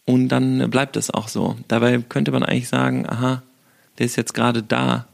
Und 0.07 0.29
dann 0.29 0.69
bleibt 0.69 0.95
es 0.95 1.11
auch 1.11 1.27
so. 1.27 1.57
Dabei 1.67 1.97
könnte 1.99 2.31
man 2.31 2.41
eigentlich 2.41 2.69
sagen, 2.69 3.05
aha, 3.07 3.43
der 3.97 4.05
ist 4.05 4.15
jetzt 4.15 4.33
gerade 4.33 4.63
da. 4.63 5.05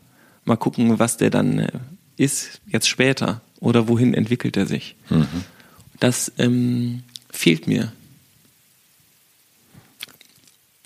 Mal 0.45 0.55
gucken, 0.55 1.00
was 1.00 1.17
der 1.17 1.31
dann 1.31 1.57
äh, 1.57 1.71
ist, 2.15 2.62
jetzt 2.67 2.88
später. 2.88 3.41
Oder 3.59 3.88
wohin 3.88 4.13
entwickelt 4.13 4.55
er 4.55 4.67
sich. 4.67 4.95
Das 6.00 6.31
ähm, 6.38 7.01
fehlt 7.31 7.65
mir 7.65 7.91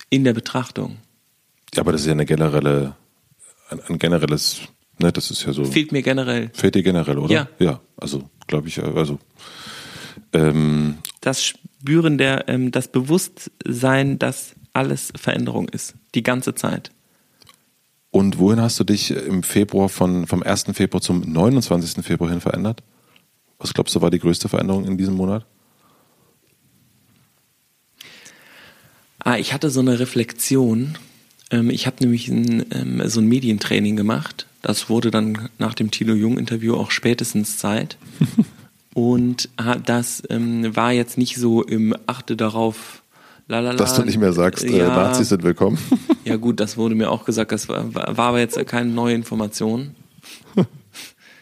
in 0.09 0.23
der 0.23 0.33
Betrachtung. 0.33 0.97
Ja, 1.75 1.81
aber 1.81 1.91
das 1.91 2.01
ist 2.01 2.07
ja 2.07 2.13
eine 2.13 2.25
generelle, 2.25 2.95
ein, 3.69 3.81
ein 3.89 3.99
generelles 3.99 4.61
Ne, 4.99 5.11
das 5.11 5.29
ist 5.29 5.45
ja 5.45 5.53
so. 5.53 5.63
Fehlt 5.63 5.91
mir 5.91 6.01
generell. 6.01 6.49
Fehlt 6.53 6.73
dir 6.73 6.81
generell, 6.81 7.19
oder? 7.19 7.31
Ja. 7.33 7.47
Ja, 7.59 7.81
also 7.97 8.29
glaube 8.47 8.67
ich, 8.67 8.81
also. 8.81 9.19
Ähm, 10.33 10.97
Das 11.21 11.53
Spüren 11.81 12.17
der, 12.17 12.48
ähm, 12.50 12.72
das 12.72 12.88
Bewusstsein, 12.88 14.19
dass 14.19 14.55
alles 14.74 15.12
Veränderung 15.15 15.69
ist. 15.69 15.96
Die 16.15 16.24
ganze 16.24 16.55
Zeit. 16.55 16.91
und 18.12 18.39
wohin 18.39 18.62
hast 18.62 18.79
du 18.79 18.84
dich 18.84 19.12
im 19.12 19.43
Februar 19.43 19.89
von, 19.89 20.25
vom 20.27 20.41
1. 20.41 20.65
Februar 20.74 21.01
zum 21.01 21.22
29. 21.22 22.03
Februar 22.03 22.29
hin 22.29 22.41
verändert? 22.41 22.81
Was 23.60 23.74
glaubst 23.74 23.96
du 23.96 24.01
war 24.01 24.10
die 24.10 24.19
größte 24.19 24.50
Veränderung 24.50 24.86
in 24.86 24.98
diesem 24.98 25.15
Monat? 25.15 25.46
Ah, 29.19 29.38
ich 29.38 29.53
hatte 29.53 29.69
so 29.69 29.81
eine 29.81 30.00
Reflexion. 30.00 30.98
Ähm, 31.51 31.69
ich 31.69 31.86
habe 31.86 31.98
nämlich 32.00 32.27
ein, 32.29 32.65
ähm, 32.72 33.01
so 33.07 33.19
ein 33.19 33.27
Medientraining 33.27 33.96
gemacht. 33.96 34.48
Das 34.62 34.89
wurde 34.89 35.12
dann 35.12 35.50
nach 35.57 35.74
dem 35.74 35.91
Thilo 35.91 36.13
Jung-Interview 36.13 36.75
auch 36.75 36.91
spätestens 36.91 37.57
Zeit. 37.57 37.98
Und 38.94 39.50
ah, 39.58 39.75
das 39.75 40.24
ähm, 40.29 40.75
war 40.75 40.91
jetzt 40.91 41.17
nicht 41.17 41.38
so 41.38 41.63
im 41.63 41.96
Achte 42.08 42.36
darauf, 42.36 43.03
lalala. 43.48 43.77
Dass 43.77 43.96
du 43.96 44.03
nicht 44.03 44.17
mehr 44.17 44.34
sagst, 44.34 44.65
äh, 44.65 44.77
ja, 44.77 44.88
Nazis 44.88 45.29
sind 45.29 45.44
willkommen. 45.44 45.77
Ja 46.25 46.36
gut, 46.36 46.60
das 46.60 46.75
wurde 46.75 46.94
mir 46.94 47.10
auch 47.10 47.24
gesagt, 47.24 47.53
das 47.53 47.70
war, 47.70 47.94
war 47.96 48.20
aber 48.20 48.39
jetzt 48.39 48.58
keine 48.67 48.89
neue 48.89 49.15
Information. 49.15 49.96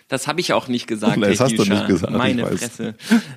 Das 0.08 0.28
habe 0.28 0.40
ich 0.40 0.54
auch 0.54 0.68
nicht 0.68 0.86
gesagt. 0.86 1.18
Nein, 1.18 1.32
das 1.32 1.40
hast 1.40 1.58
du 1.58 1.64
nicht 1.64 1.88
gesagt, 1.88 2.12
ich 2.12 2.18
Meine 2.20 2.44
weiß. 2.44 2.60
Fresse. 2.60 2.94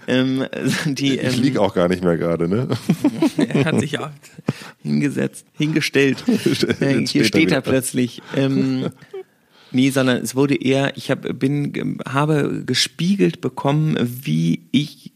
Ähm, 0.06 0.44
die, 0.84 1.18
Ich 1.18 1.36
ähm, 1.38 1.42
liege 1.42 1.62
auch 1.62 1.74
gar 1.74 1.88
nicht 1.88 2.04
mehr 2.04 2.18
gerade, 2.18 2.46
ne? 2.46 2.68
er 3.38 3.64
hat 3.64 3.80
sich 3.80 3.98
auch 3.98 4.10
hingesetzt, 4.82 5.46
hingestellt. 5.56 6.22
Äh, 6.80 7.06
Hier 7.06 7.24
steht 7.24 7.52
er 7.52 7.62
plötzlich. 7.62 8.20
Ähm, 8.36 8.90
nee, 9.70 9.90
sondern 9.90 10.18
es 10.18 10.34
wurde 10.34 10.54
eher, 10.54 10.96
ich 10.96 11.10
hab, 11.10 11.38
bin, 11.38 11.98
habe 12.08 12.62
gespiegelt 12.64 13.40
bekommen, 13.40 13.96
wie 14.00 14.62
ich 14.72 15.12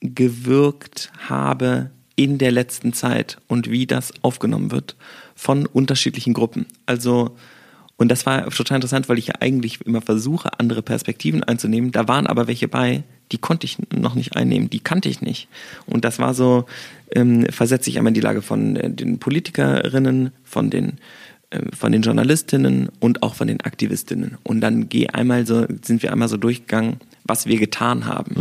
gewirkt 0.00 1.12
habe 1.28 1.90
in 2.16 2.38
der 2.38 2.52
letzten 2.52 2.92
Zeit 2.92 3.38
und 3.48 3.70
wie 3.70 3.86
das 3.86 4.12
aufgenommen 4.22 4.70
wird 4.70 4.96
von 5.34 5.66
unterschiedlichen 5.66 6.34
Gruppen. 6.34 6.66
Also, 6.86 7.36
und 7.96 8.08
das 8.08 8.26
war 8.26 8.48
total 8.50 8.76
interessant, 8.76 9.08
weil 9.08 9.18
ich 9.18 9.28
ja 9.28 9.34
eigentlich 9.40 9.80
immer 9.82 10.02
versuche, 10.02 10.58
andere 10.58 10.82
Perspektiven 10.82 11.42
einzunehmen. 11.42 11.92
Da 11.92 12.08
waren 12.08 12.26
aber 12.26 12.46
welche 12.48 12.68
bei, 12.68 13.04
die 13.30 13.38
konnte 13.38 13.64
ich 13.64 13.78
noch 13.92 14.14
nicht 14.14 14.36
einnehmen, 14.36 14.70
die 14.70 14.80
kannte 14.80 15.08
ich 15.08 15.20
nicht. 15.20 15.48
Und 15.86 16.04
das 16.04 16.18
war 16.18 16.34
so, 16.34 16.66
ähm, 17.14 17.46
versetze 17.50 17.90
ich 17.90 17.98
einmal 17.98 18.10
in 18.10 18.14
die 18.14 18.20
Lage 18.20 18.42
von 18.42 18.76
äh, 18.76 18.90
den 18.90 19.18
Politikerinnen, 19.18 20.32
von 20.44 20.70
den 20.70 20.98
von 21.76 21.92
den 21.92 22.02
Journalistinnen 22.02 22.88
und 23.00 23.22
auch 23.22 23.34
von 23.34 23.48
den 23.48 23.60
Aktivistinnen. 23.60 24.38
Und 24.42 24.60
dann 24.60 24.88
geh 24.88 25.08
einmal 25.08 25.46
so, 25.46 25.66
sind 25.82 26.02
wir 26.02 26.12
einmal 26.12 26.28
so 26.28 26.36
durchgegangen, 26.36 26.96
was 27.24 27.46
wir 27.46 27.58
getan 27.58 28.06
haben. 28.06 28.34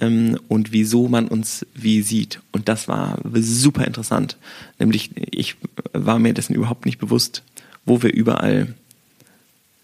Ähm, 0.00 0.38
und 0.48 0.72
wieso 0.72 1.08
man 1.08 1.28
uns 1.28 1.66
wie 1.74 2.02
sieht. 2.02 2.40
Und 2.52 2.68
das 2.68 2.86
war 2.86 3.18
super 3.34 3.86
interessant. 3.86 4.36
Nämlich, 4.78 5.10
ich 5.16 5.56
war 5.92 6.18
mir 6.18 6.34
dessen 6.34 6.54
überhaupt 6.54 6.86
nicht 6.86 6.98
bewusst, 6.98 7.42
wo 7.84 8.02
wir 8.02 8.12
überall 8.12 8.74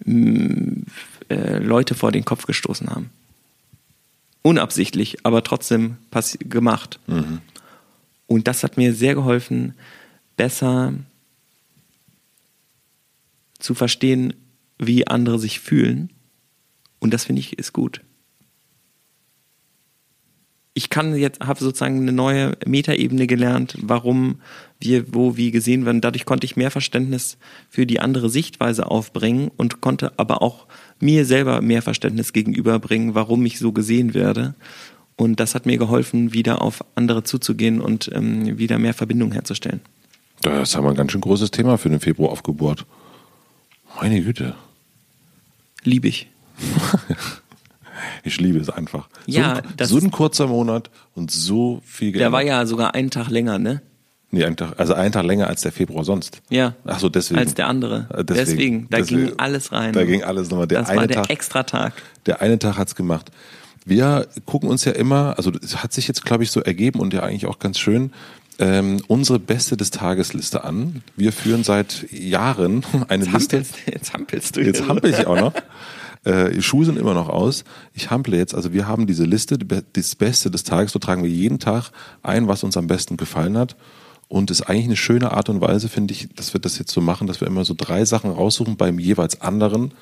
mh, 0.05 0.83
äh, 1.31 1.59
Leute 1.59 1.95
vor 1.95 2.13
den 2.13 2.25
Kopf 2.25 2.47
gestoßen 2.47 2.91
haben. 2.91 3.11
Unabsichtlich, 4.43 5.25
aber 5.25 5.43
trotzdem 5.43 5.97
gemacht. 6.41 7.01
Und 8.27 8.47
das 8.47 8.63
hat 8.63 8.77
mir 8.77 8.95
sehr 8.95 9.15
geholfen, 9.15 9.75
besser 10.37 10.93
zu 13.65 13.75
verstehen, 13.75 14.35
wie 14.79 15.09
andere 15.09 15.39
sich 15.39 15.59
fühlen. 15.59 16.13
Und 17.01 17.15
das 17.15 17.25
finde 17.25 17.41
ich 17.41 17.59
ist 17.59 17.73
gut. 17.73 18.03
Ich 20.77 20.91
kann 20.91 21.15
jetzt, 21.15 21.41
habe 21.41 21.61
sozusagen 21.61 22.01
eine 22.01 22.13
neue 22.13 22.57
Metaebene 22.67 23.29
gelernt, 23.29 23.77
warum 23.81 24.41
wir 24.81 25.15
wo 25.15 25.37
wie 25.37 25.53
gesehen 25.53 25.87
werden. 25.87 26.01
Dadurch 26.01 26.25
konnte 26.25 26.47
ich 26.47 26.57
mehr 26.57 26.73
Verständnis 26.73 27.39
für 27.71 27.87
die 27.87 28.01
andere 28.01 28.29
Sichtweise 28.29 28.91
aufbringen 28.91 29.53
und 29.57 29.81
konnte 29.81 30.19
aber 30.19 30.43
auch 30.43 30.67
mir 31.01 31.25
selber 31.27 31.63
mehr 31.63 31.81
Verständnis 31.81 32.33
gegenüberbringen, 32.33 33.15
warum 33.15 33.47
ich 33.47 33.61
so 33.61 33.71
gesehen 33.71 34.15
werde. 34.15 34.55
Und 35.17 35.39
das 35.39 35.55
hat 35.55 35.65
mir 35.65 35.79
geholfen, 35.79 36.33
wieder 36.33 36.61
auf 36.61 36.85
andere 36.97 37.23
zuzugehen 37.23 37.81
und 37.81 38.11
ähm, 38.13 38.59
wieder 38.59 38.81
mehr 38.81 38.95
Verbindung 38.95 39.31
herzustellen. 39.31 39.81
Das 40.43 40.75
haben 40.75 40.85
wir 40.85 40.91
ein 40.91 40.97
ganz 40.97 41.13
schön 41.13 41.21
großes 41.21 41.53
Thema 41.53 41.79
für 41.79 41.89
den 41.89 42.01
Februar 42.01 42.33
aufgebohrt. 42.33 42.85
Meine 44.01 44.23
Güte. 44.23 44.55
Liebe 45.83 46.09
ich. 46.09 46.29
Ich 48.23 48.41
liebe 48.41 48.59
es 48.59 48.71
einfach. 48.71 49.09
Ja, 49.27 49.57
so, 49.57 49.63
ein, 49.63 49.75
das 49.77 49.89
so 49.91 49.99
ein 49.99 50.11
kurzer 50.11 50.47
Monat 50.47 50.91
und 51.15 51.31
so 51.31 51.81
viel 51.85 52.13
Der 52.13 52.33
war 52.33 52.43
ja 52.43 52.65
sogar 52.67 52.95
einen 52.95 53.11
Tag 53.11 53.29
länger, 53.29 53.59
ne? 53.59 53.83
Nee, 54.31 54.45
einen 54.45 54.57
Tag, 54.57 54.79
also 54.79 54.95
einen 54.95 55.13
Tag 55.13 55.25
länger 55.25 55.47
als 55.47 55.61
der 55.61 55.73
Februar 55.73 56.05
sonst. 56.05 56.43
Ja. 56.51 56.75
Ach 56.85 56.99
so, 56.99 57.09
deswegen. 57.09 57.39
Als 57.39 57.55
der 57.55 57.69
andere. 57.69 58.09
Äh, 58.13 58.25
Deswegen, 58.25 58.89
da 58.91 58.99
Deswegen. 58.99 59.27
ging 59.27 59.39
alles 59.39 59.73
rein. 59.73 59.93
Da 59.93 60.05
ging 60.05 60.25
alles 60.25 60.51
nochmal. 60.51 60.67
Der 60.67 60.81
das 60.81 60.89
eine 60.91 61.01
war 61.03 61.07
der 61.07 61.17
Tag, 61.23 61.31
Extratag. 61.31 61.93
Der 62.27 62.41
eine 62.41 62.59
Tag 62.59 62.77
hat's 62.77 62.95
gemacht. 62.95 63.31
Wir 63.85 64.27
gucken 64.45 64.71
uns 64.71 64.85
ja 64.85 64.93
immer, 64.93 65.35
also 65.37 65.53
es 65.63 65.83
hat 65.83 65.93
sich 65.93 66.09
jetzt, 66.09 66.25
glaube 66.25 66.43
ich, 66.43 66.51
so 66.51 66.61
ergeben 66.61 67.01
und 67.01 67.13
ja 67.13 67.23
eigentlich 67.23 67.47
auch 67.47 67.59
ganz 67.59 67.79
schön, 67.79 68.13
ähm, 68.59 69.03
unsere 69.09 69.39
Beste 69.39 69.77
des 69.77 69.91
Tagesliste 69.91 70.65
an. 70.65 71.03
Wir 71.17 71.33
führen 71.33 71.65
seit 71.65 72.11
Jahren 72.13 72.85
eine 73.09 73.25
Liste. 73.25 73.59
Hampelst, 73.59 73.75
jetzt 73.87 74.13
hampelst 74.13 74.57
du. 74.57 74.61
Jetzt 74.61 74.79
hier. 74.79 74.89
hampel 74.89 75.11
ich 75.11 75.27
auch 75.27 75.39
noch. 75.39 75.55
Äh, 76.25 76.51
die 76.53 76.63
Schuhe 76.63 76.85
sind 76.85 76.99
immer 76.99 77.15
noch 77.15 77.29
aus. 77.29 77.65
Ich 77.93 78.11
hample 78.11 78.37
jetzt. 78.37 78.55
Also 78.55 78.73
wir 78.73 78.89
haben 78.89 79.07
diese 79.07 79.25
Liste, 79.25 79.59
das 79.59 80.15
Beste 80.15 80.51
des 80.51 80.65
Tages. 80.65 80.93
So 80.93 80.99
tragen 80.99 81.23
wir 81.23 81.31
jeden 81.31 81.59
Tag 81.59 81.91
ein, 82.23 82.49
was 82.49 82.65
uns 82.65 82.77
am 82.77 82.87
besten 82.87 83.17
gefallen 83.17 83.59
hat. 83.59 83.77
Und 84.29 84.51
ist 84.51 84.63
eigentlich 84.63 84.87
eine 84.87 84.97
schöne 84.97 85.33
Art 85.33 85.49
und 85.49 85.61
Weise, 85.61 85.89
finde 85.89 86.15
ich, 86.15 86.29
dass 86.35 86.55
wir 86.55 86.61
das 86.61 86.79
jetzt 86.79 86.93
so 86.93 87.01
machen, 87.01 87.27
dass 87.27 87.41
wir 87.41 87.47
immer 87.47 87.65
so 87.65 87.75
drei 87.77 88.05
Sachen 88.05 88.31
raussuchen 88.31 88.77
beim 88.77 88.99
jeweils 88.99 89.43
anderen, 89.43 89.93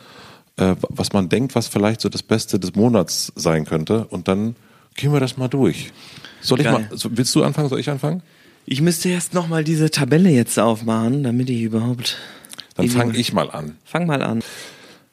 äh, 0.57 0.77
was 0.89 1.13
man 1.13 1.29
denkt, 1.29 1.55
was 1.57 1.67
vielleicht 1.67 2.01
so 2.01 2.09
das 2.09 2.23
Beste 2.23 2.61
des 2.61 2.77
Monats 2.77 3.33
sein 3.35 3.65
könnte. 3.65 4.07
Und 4.07 4.29
dann 4.29 4.55
gehen 4.95 5.13
wir 5.13 5.21
das 5.21 5.37
mal 5.37 5.49
durch. 5.49 5.93
Soll 6.41 6.61
ich 6.61 6.65
Geil. 6.65 6.89
mal, 6.91 6.99
willst 7.11 7.35
du 7.35 7.43
anfangen? 7.43 7.69
Soll 7.69 7.81
ich 7.81 7.91
anfangen? 7.91 8.23
Ich 8.65 8.81
müsste 8.81 9.09
erst 9.09 9.35
nochmal 9.35 9.65
diese 9.65 9.91
Tabelle 9.91 10.31
jetzt 10.31 10.59
aufmachen, 10.59 11.23
damit 11.25 11.51
ich 11.51 11.63
überhaupt. 11.63 12.19
Dann 12.75 12.89
fange 12.89 13.17
ich 13.17 13.33
mal 13.33 13.51
an. 13.51 13.77
Fang 13.85 14.07
mal 14.07 14.23
an. 14.23 14.41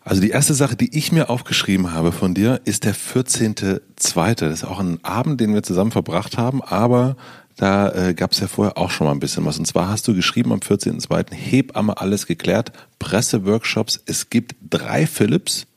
Also 0.02 0.22
die 0.22 0.30
erste 0.30 0.54
Sache, 0.54 0.76
die 0.76 0.98
ich 0.98 1.12
mir 1.12 1.30
aufgeschrieben 1.30 1.94
habe 1.94 2.12
von 2.12 2.34
dir, 2.34 2.62
ist 2.66 2.84
der 2.84 2.96
14.2. 2.96 4.36
Das 4.36 4.54
ist 4.54 4.64
auch 4.64 4.80
ein 4.80 5.04
Abend, 5.04 5.42
den 5.42 5.54
wir 5.54 5.62
zusammen 5.62 5.92
verbracht 5.92 6.38
haben, 6.38 6.64
aber 6.64 7.16
da 7.58 7.92
äh, 7.92 8.14
gab 8.14 8.32
es 8.32 8.40
ja 8.40 8.48
vorher 8.48 8.78
auch 8.78 8.90
schon 8.90 9.06
mal 9.06 9.12
ein 9.12 9.20
bisschen 9.20 9.46
was. 9.46 9.60
Und 9.60 9.66
zwar 9.66 9.90
hast 9.90 10.08
du 10.08 10.16
geschrieben 10.16 10.54
am 10.54 10.60
14.2. 10.60 11.34
Hebamme 11.34 11.98
alles 11.98 12.26
geklärt, 12.26 12.72
Presseworkshops, 13.00 14.02
es 14.06 14.30
gibt 14.30 14.56
drei 14.68 15.06
Philips 15.06 15.68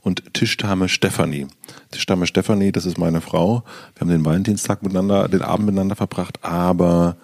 und 0.00 0.32
Tischdame 0.32 0.88
Stefanie. 0.88 1.46
Tischdame 1.90 2.26
Stefanie, 2.26 2.72
das 2.72 2.86
ist 2.86 2.98
meine 2.98 3.20
Frau. 3.20 3.62
Wir 3.94 4.00
haben 4.00 4.08
den 4.08 4.24
Valentinstag 4.24 4.82
miteinander, 4.82 5.28
den 5.28 5.42
Abend 5.42 5.66
miteinander 5.66 5.96
verbracht, 5.96 6.38
aber 6.42 7.16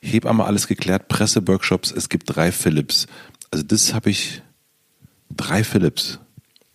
Hebamme 0.00 0.44
alles 0.44 0.66
geklärt, 0.66 1.08
Presseworkshops, 1.08 1.90
es 1.90 2.08
gibt 2.08 2.34
drei 2.34 2.52
Philips. 2.52 3.06
Also 3.50 3.64
das 3.64 3.94
habe 3.94 4.10
ich 4.10 4.42
Drei 5.36 5.64
Philips. 5.64 6.18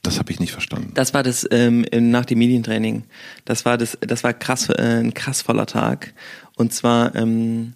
Das 0.02 0.18
habe 0.18 0.32
ich 0.32 0.40
nicht 0.40 0.54
verstanden. 0.54 0.92
Das 0.94 1.14
war 1.14 1.24
das 1.24 1.46
ähm, 1.52 1.86
nach 1.92 2.26
dem 2.26 2.40
Medientraining. 2.40 3.04
Das 3.44 3.66
war 3.66 3.78
das, 3.78 3.98
das 4.02 4.24
war 4.24 4.34
krass, 4.34 4.70
äh, 4.70 5.00
ein 5.02 5.14
krass 5.14 5.42
voller 5.42 5.66
Tag. 5.66 6.14
Und 6.56 6.74
zwar 6.74 7.16
ähm, 7.16 7.74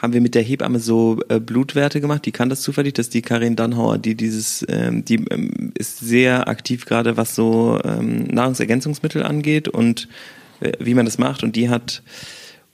haben 0.00 0.14
wir 0.14 0.22
mit 0.22 0.34
der 0.34 0.42
Hebamme 0.42 0.80
so 0.80 1.20
äh, 1.28 1.38
Blutwerte 1.40 2.00
gemacht. 2.00 2.24
Die 2.24 2.32
kann 2.32 2.48
das 2.48 2.62
zufällig. 2.62 2.94
Das 2.94 3.06
ist 3.06 3.14
die 3.14 3.22
Karin 3.22 3.54
Dannhauer, 3.54 3.98
die 3.98 4.14
dieses, 4.14 4.64
ähm, 4.68 5.04
die 5.04 5.16
ähm, 5.30 5.72
ist 5.76 5.98
sehr 5.98 6.48
aktiv 6.48 6.86
gerade, 6.86 7.18
was 7.18 7.34
so 7.34 7.78
ähm, 7.84 8.24
Nahrungsergänzungsmittel 8.24 9.22
angeht 9.22 9.68
und 9.68 10.08
äh, 10.60 10.72
wie 10.80 10.94
man 10.94 11.04
das 11.04 11.18
macht. 11.18 11.42
Und 11.42 11.54
die 11.54 11.68
hat 11.68 12.02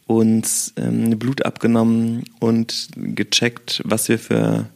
uns 0.07 0.73
ähm, 0.77 1.19
Blut 1.19 1.45
abgenommen 1.45 2.23
und 2.39 2.91
gecheckt, 2.95 3.83
was 3.85 4.09
wir 4.09 4.21
für 4.21 4.67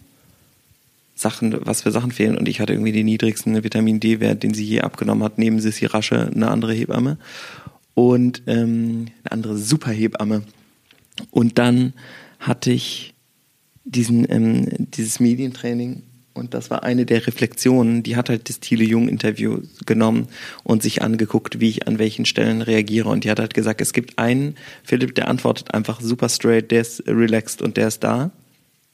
Sachen, 1.14 1.54
was 1.64 1.83
für 1.83 1.92
Sachen 1.92 2.11
fehlen. 2.11 2.37
Und 2.37 2.49
ich 2.49 2.59
hatte 2.59 2.73
irgendwie 2.73 2.92
den 2.92 3.07
niedrigsten 3.07 3.62
Vitamin 3.62 4.00
D-Wert, 4.00 4.42
den 4.42 4.54
sie 4.54 4.64
je 4.64 4.80
abgenommen 4.80 5.23
hat, 5.23 5.38
neben 5.38 5.61
Sissi 5.61 5.87
Rasche, 5.87 6.30
eine 6.35 6.50
andere 6.50 6.73
Hebamme. 6.73 7.16
Und 7.95 8.42
ähm, 8.49 9.07
eine 9.23 9.33
andere 9.33 9.57
Superhebamme. 9.57 10.42
Und 11.30 11.59
dann 11.59 11.92
hatte 12.41 12.73
ich 12.73 13.15
diesen, 13.85 14.27
ähm, 14.31 14.67
dieses 14.95 15.21
Medientraining 15.21 16.03
und 16.33 16.55
das 16.55 16.71
war 16.71 16.83
eine 16.83 17.07
der 17.07 17.27
Reflexionen, 17.27 18.03
die 18.03 18.17
hat 18.17 18.29
halt 18.29 18.49
das 18.49 18.61
Thiele 18.61 18.85
Jung 18.85 19.09
Interview 19.09 19.61
genommen 19.85 20.29
und 20.65 20.83
sich 20.83 21.03
angeguckt, 21.03 21.61
wie 21.61 21.69
ich 21.69 21.87
an 21.87 21.99
welchen 21.99 22.25
Stellen 22.25 22.63
reagiere 22.63 23.09
und 23.09 23.25
die 23.25 23.31
hat 23.31 23.41
halt 23.41 23.55
gesagt, 23.55 23.81
es 23.81 23.93
gibt 23.93 24.19
einen 24.19 24.57
Philipp, 24.83 25.15
der 25.15 25.29
antwortet 25.29 25.75
einfach 25.75 26.01
super 26.01 26.29
straight, 26.29 26.71
der 26.71 26.81
ist 26.81 27.07
relaxed 27.07 27.63
und 27.63 27.77
der 27.77 27.89
ist 27.89 28.03
da, 28.03 28.31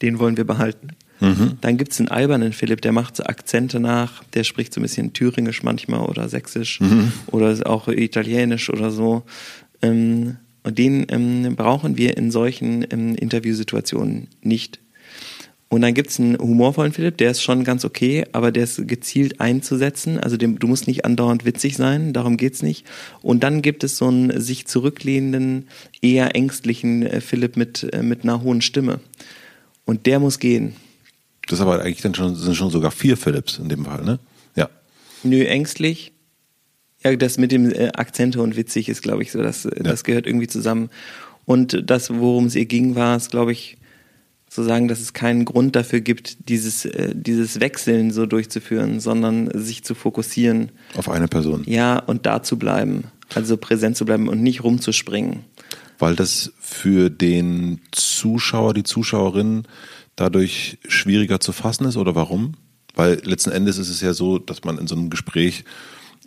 den 0.03 0.19
wollen 0.19 0.37
wir 0.37 0.45
behalten. 0.45 0.89
Mhm. 1.21 1.59
Dann 1.61 1.79
gibt's 1.79 1.99
einen 1.99 2.09
albernen 2.09 2.53
Philipp, 2.53 2.83
der 2.83 2.93
macht 2.93 3.17
so 3.17 3.25
Akzente 3.25 3.81
nach, 3.81 4.25
der 4.35 4.45
spricht 4.45 4.75
so 4.75 4.81
ein 4.81 4.83
bisschen 4.83 5.13
Thüringisch 5.13 5.63
manchmal 5.63 6.01
oder 6.01 6.29
Sächsisch 6.29 6.81
mhm. 6.81 7.13
oder 7.29 7.59
auch 7.65 7.89
Italienisch 7.89 8.71
oder 8.71 8.91
so. 8.91 9.23
Ähm, 9.83 10.37
und 10.67 10.79
den 10.79 11.07
ähm, 11.11 11.55
brauchen 11.55 11.97
wir 11.97 12.17
in 12.17 12.33
solchen 12.33 12.85
ähm, 12.91 13.15
Interviewsituationen 13.15 14.27
nicht. 14.43 14.81
Und 15.69 15.83
dann 15.83 15.95
gibt's 15.95 16.19
einen 16.19 16.37
humorvollen 16.37 16.93
Philipp, 16.93 17.19
der 17.19 17.31
ist 17.31 17.41
schon 17.41 17.63
ganz 17.63 17.85
okay, 17.85 18.25
aber 18.33 18.51
der 18.51 18.65
ist 18.65 18.89
gezielt 18.89 19.41
einzusetzen. 19.41 20.19
Also 20.19 20.37
dem, 20.37 20.59
du 20.59 20.67
musst 20.67 20.89
nicht 20.89 21.05
andauernd 21.05 21.45
witzig 21.45 21.77
sein, 21.77 22.13
darum 22.13 22.37
geht's 22.37 22.63
nicht. 22.63 22.85
Und 23.23 23.45
dann 23.45 23.63
gibt 23.63 23.85
es 23.85 23.97
so 23.97 24.09
einen 24.09 24.41
sich 24.41 24.67
zurücklehnenden, 24.67 25.69
eher 26.03 26.35
ängstlichen 26.35 27.07
äh, 27.07 27.21
Philipp 27.21 27.57
mit, 27.57 27.85
äh, 27.93 28.03
mit 28.03 28.25
einer 28.25 28.43
hohen 28.43 28.61
Stimme. 28.61 28.99
Und 29.85 30.07
der 30.07 30.19
muss 30.19 30.41
gehen. 30.41 30.75
Das 31.47 31.61
aber 31.61 31.81
eigentlich 31.81 32.03
dann 32.03 32.17
schon, 32.17 32.35
sind 32.35 32.57
schon 32.57 32.71
sogar 32.71 32.91
vier 32.91 33.17
Philips 33.17 33.61
in 33.61 33.69
dem 33.69 33.85
Fall, 33.85 34.03
ne? 34.05 34.19
Ja. 34.57 34.69
Nö, 35.23 35.45
ängstlich, 35.45 36.13
ja, 37.11 37.17
das 37.17 37.39
mit 37.39 37.53
dem 37.53 37.71
äh, 37.71 37.89
Akzente 37.95 38.43
und 38.43 38.57
witzig 38.57 38.89
ist, 38.89 39.03
glaube 39.03 39.23
ich, 39.23 39.33
so, 39.33 39.43
das, 39.43 39.65
ja. 39.65 39.71
das 39.83 40.05
gehört 40.05 40.27
irgendwie 40.27 40.47
zusammen. 40.47 40.91
Und 41.45 41.83
das, 41.89 42.11
worum 42.11 42.47
es 42.47 42.55
ihr 42.55 42.67
ging, 42.67 42.97
war 42.97 43.17
es, 43.17 43.31
glaube 43.31 43.53
ich, 43.53 43.79
zu 44.49 44.63
sagen, 44.63 44.89
dass 44.89 45.01
es 45.01 45.13
keinen 45.13 45.45
Grund 45.45 45.77
dafür 45.77 46.01
gibt, 46.01 46.49
dieses, 46.49 46.85
äh, 46.85 47.13
dieses 47.15 47.61
Wechseln 47.61 48.11
so 48.11 48.27
durchzuführen, 48.27 49.01
sondern 49.01 49.51
sich 49.55 49.85
zu 49.85 49.95
fokussieren. 49.95 50.71
Auf 50.97 51.09
eine 51.09 51.29
Person. 51.29 51.63
Ja, 51.67 51.99
und 51.99 52.27
da 52.27 52.43
zu 52.43 52.59
bleiben. 52.59 53.05
Also 53.35 53.57
präsent 53.57 53.97
zu 53.97 54.05
bleiben 54.05 54.29
und 54.29 54.43
nicht 54.43 54.63
rumzuspringen. 54.63 55.41
Weil 55.99 56.15
das 56.15 56.53
für 56.59 57.11
den 57.11 57.81
Zuschauer, 57.91 58.75
die 58.75 58.85
Zuschauerin 58.85 59.65
dadurch 60.15 60.79
schwieriger 60.87 61.41
zu 61.41 61.53
fassen 61.53 61.87
ist 61.87 61.97
oder 61.97 62.15
warum? 62.15 62.55
Weil 62.95 63.21
letzten 63.25 63.51
Endes 63.51 63.79
ist 63.79 63.91
es 63.91 64.01
ja 64.01 64.15
so, 64.15 64.39
dass 64.39 64.65
man 64.65 64.79
in 64.79 64.87
so 64.87 64.95
einem 64.95 65.11
Gespräch 65.11 65.65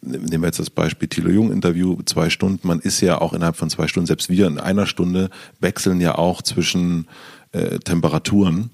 nehmen 0.01 0.41
wir 0.41 0.48
jetzt 0.48 0.60
das 0.60 0.70
Beispiel 0.70 1.08
Thilo 1.08 1.29
Jung 1.29 1.51
Interview, 1.51 1.98
zwei 2.06 2.29
Stunden, 2.29 2.68
man 2.68 2.79
ist 2.79 3.01
ja 3.01 3.20
auch 3.20 3.34
innerhalb 3.34 3.56
von 3.56 3.70
zwei 3.70 3.88
Stunden, 3.88 4.08
selbst 4.08 4.29
wir 4.29 4.48
in 4.48 4.60
einer 4.60 4.86
Stunde 4.86 5.29
wechseln 5.60 6.01
ja 6.01 6.15
auch 6.15 6.41
zwischen 6.41 7.08
äh, 7.51 7.79
Temperaturen. 7.79 8.70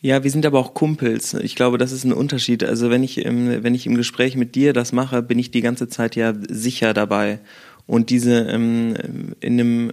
Ja, 0.00 0.22
wir 0.22 0.30
sind 0.30 0.44
aber 0.44 0.58
auch 0.58 0.74
Kumpels. 0.74 1.32
Ich 1.32 1.56
glaube, 1.56 1.78
das 1.78 1.90
ist 1.90 2.04
ein 2.04 2.12
Unterschied. 2.12 2.62
Also 2.62 2.90
wenn 2.90 3.02
ich 3.02 3.24
im, 3.24 3.62
wenn 3.62 3.74
ich 3.74 3.86
im 3.86 3.94
Gespräch 3.94 4.36
mit 4.36 4.54
dir 4.54 4.74
das 4.74 4.92
mache, 4.92 5.22
bin 5.22 5.38
ich 5.38 5.50
die 5.50 5.62
ganze 5.62 5.88
Zeit 5.88 6.14
ja 6.14 6.34
sicher 6.46 6.92
dabei. 6.92 7.40
Und 7.86 8.10
diese 8.10 8.40
ähm, 8.40 8.94
in 9.40 9.58
einem 9.58 9.92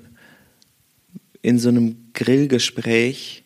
in 1.42 1.60
so 1.60 1.70
einem 1.70 1.96
Grillgespräch 2.13 3.46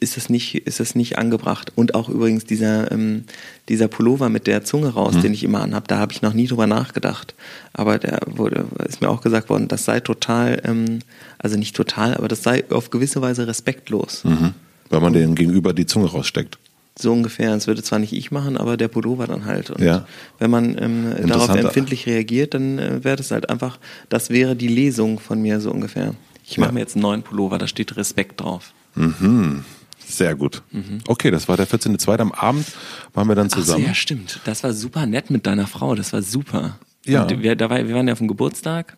ist 0.00 0.16
das 0.16 0.28
nicht, 0.28 0.54
ist 0.54 0.80
das 0.80 0.94
nicht 0.94 1.18
angebracht. 1.18 1.72
Und 1.74 1.94
auch 1.94 2.08
übrigens 2.08 2.44
dieser, 2.44 2.92
ähm, 2.92 3.24
dieser 3.68 3.88
Pullover 3.88 4.28
mit 4.28 4.46
der 4.46 4.64
Zunge 4.64 4.88
raus, 4.88 5.14
mhm. 5.14 5.22
den 5.22 5.34
ich 5.34 5.44
immer 5.44 5.62
anhab, 5.62 5.88
da 5.88 5.98
habe 5.98 6.12
ich 6.12 6.22
noch 6.22 6.34
nie 6.34 6.46
drüber 6.46 6.66
nachgedacht. 6.66 7.34
Aber 7.72 7.98
der 7.98 8.20
wurde, 8.26 8.66
ist 8.86 9.00
mir 9.00 9.08
auch 9.08 9.22
gesagt 9.22 9.48
worden, 9.48 9.68
das 9.68 9.84
sei 9.84 10.00
total, 10.00 10.60
ähm, 10.64 11.00
also 11.38 11.56
nicht 11.56 11.74
total, 11.74 12.14
aber 12.14 12.28
das 12.28 12.42
sei 12.42 12.64
auf 12.70 12.90
gewisse 12.90 13.22
Weise 13.22 13.46
respektlos. 13.46 14.24
Mhm. 14.24 14.54
Weil 14.90 15.00
man 15.00 15.12
denen 15.12 15.34
gegenüber 15.34 15.72
die 15.72 15.86
Zunge 15.86 16.06
raussteckt. 16.06 16.58
So 16.98 17.12
ungefähr. 17.12 17.54
Das 17.54 17.66
würde 17.66 17.82
zwar 17.82 18.00
nicht 18.00 18.12
ich 18.12 18.30
machen, 18.30 18.56
aber 18.56 18.76
der 18.76 18.88
Pullover 18.88 19.26
dann 19.26 19.44
halt. 19.44 19.70
Und 19.70 19.82
ja. 19.82 20.06
wenn 20.38 20.50
man 20.50 20.76
ähm, 20.78 21.26
darauf 21.26 21.54
empfindlich 21.54 22.06
reagiert, 22.06 22.54
dann 22.54 22.78
äh, 22.78 23.04
wäre 23.04 23.16
das 23.16 23.30
halt 23.30 23.48
einfach, 23.50 23.78
das 24.08 24.30
wäre 24.30 24.56
die 24.56 24.68
Lesung 24.68 25.20
von 25.20 25.40
mir 25.40 25.60
so 25.60 25.70
ungefähr. 25.70 26.14
Ich 26.44 26.58
mache 26.58 26.70
ja. 26.70 26.74
mir 26.74 26.80
jetzt 26.80 26.96
einen 26.96 27.02
neuen 27.02 27.22
Pullover, 27.22 27.58
da 27.58 27.68
steht 27.68 27.96
Respekt 27.96 28.40
drauf. 28.40 28.72
Mhm. 28.98 29.64
Sehr 30.06 30.34
gut. 30.34 30.62
Mhm. 30.72 31.00
Okay, 31.06 31.30
das 31.30 31.48
war 31.48 31.56
der 31.56 31.68
14.2. 31.68 32.18
Am 32.18 32.32
Abend 32.32 32.66
waren 33.12 33.28
wir 33.28 33.34
dann 33.34 33.50
zusammen. 33.50 33.82
Ach 33.82 33.84
so, 33.84 33.88
ja, 33.88 33.94
stimmt. 33.94 34.40
Das 34.44 34.64
war 34.64 34.72
super 34.72 35.06
nett 35.06 35.30
mit 35.30 35.46
deiner 35.46 35.66
Frau. 35.66 35.94
Das 35.94 36.12
war 36.12 36.22
super. 36.22 36.78
Ja. 37.04 37.22
Und 37.22 37.42
wir, 37.42 37.56
da 37.56 37.70
war, 37.70 37.86
wir 37.86 37.94
waren 37.94 38.08
ja 38.08 38.12
auf 38.12 38.18
dem 38.18 38.28
Geburtstag 38.28 38.96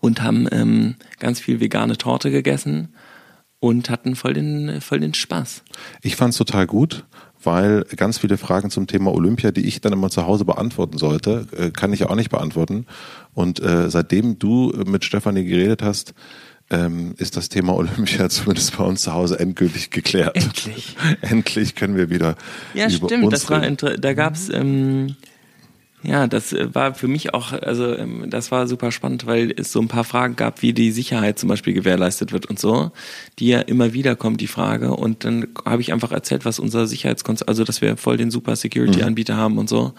und 0.00 0.22
haben 0.22 0.46
ähm, 0.52 0.96
ganz 1.18 1.40
viel 1.40 1.60
vegane 1.60 1.96
Torte 1.96 2.30
gegessen 2.30 2.94
und 3.60 3.88
hatten 3.88 4.14
voll 4.14 4.34
den, 4.34 4.80
voll 4.82 5.00
den 5.00 5.14
Spaß. 5.14 5.62
Ich 6.02 6.16
fand's 6.16 6.36
total 6.36 6.66
gut, 6.66 7.04
weil 7.42 7.84
ganz 7.96 8.18
viele 8.18 8.36
Fragen 8.36 8.68
zum 8.68 8.86
Thema 8.86 9.12
Olympia, 9.12 9.52
die 9.52 9.66
ich 9.66 9.80
dann 9.80 9.94
immer 9.94 10.10
zu 10.10 10.26
Hause 10.26 10.44
beantworten 10.44 10.98
sollte, 10.98 11.46
äh, 11.56 11.70
kann 11.70 11.94
ich 11.94 12.04
auch 12.04 12.14
nicht 12.14 12.30
beantworten. 12.30 12.86
Und 13.32 13.60
äh, 13.60 13.88
seitdem 13.88 14.38
du 14.38 14.72
mit 14.86 15.04
Stefanie 15.04 15.44
geredet 15.44 15.82
hast, 15.82 16.12
ähm, 16.70 17.14
ist 17.18 17.36
das 17.36 17.48
Thema 17.48 17.74
Olympia 17.74 18.28
zumindest 18.30 18.76
bei 18.76 18.84
uns 18.84 19.02
zu 19.02 19.12
Hause 19.12 19.38
endgültig 19.38 19.90
geklärt. 19.90 20.36
Endlich. 20.36 20.96
Endlich 21.20 21.74
können 21.74 21.96
wir 21.96 22.10
wieder. 22.10 22.36
Ja, 22.74 22.88
über 22.88 23.08
stimmt. 23.08 23.32
Das 23.32 23.48
war 23.50 23.60
da 23.60 24.14
gab's 24.14 24.48
ähm, 24.48 25.16
ja, 26.04 26.26
das 26.26 26.52
äh, 26.52 26.74
war 26.74 26.94
für 26.94 27.08
mich 27.08 27.32
auch, 27.32 27.52
also 27.52 27.96
ähm, 27.96 28.26
das 28.28 28.50
war 28.50 28.68
super 28.68 28.92
spannend, 28.92 29.26
weil 29.26 29.52
es 29.56 29.72
so 29.72 29.80
ein 29.80 29.88
paar 29.88 30.04
Fragen 30.04 30.36
gab, 30.36 30.60
wie 30.60 30.74
die 30.74 30.92
Sicherheit 30.92 31.38
zum 31.38 31.48
Beispiel 31.48 31.72
gewährleistet 31.72 32.30
wird 32.30 32.46
und 32.46 32.58
so, 32.58 32.92
die 33.38 33.48
ja 33.48 33.60
immer 33.60 33.94
wieder 33.94 34.14
kommt, 34.14 34.40
die 34.42 34.46
Frage. 34.46 34.94
Und 34.94 35.24
dann 35.24 35.48
habe 35.64 35.80
ich 35.80 35.94
einfach 35.94 36.12
erzählt, 36.12 36.44
was 36.44 36.58
unser 36.58 36.86
Sicherheitskonzept, 36.86 37.48
also 37.48 37.64
dass 37.64 37.80
wir 37.80 37.96
voll 37.96 38.18
den 38.18 38.30
super 38.30 38.54
Security-Anbieter 38.54 39.34
mhm. 39.34 39.38
haben 39.38 39.58
und 39.58 39.68
so. 39.70 39.94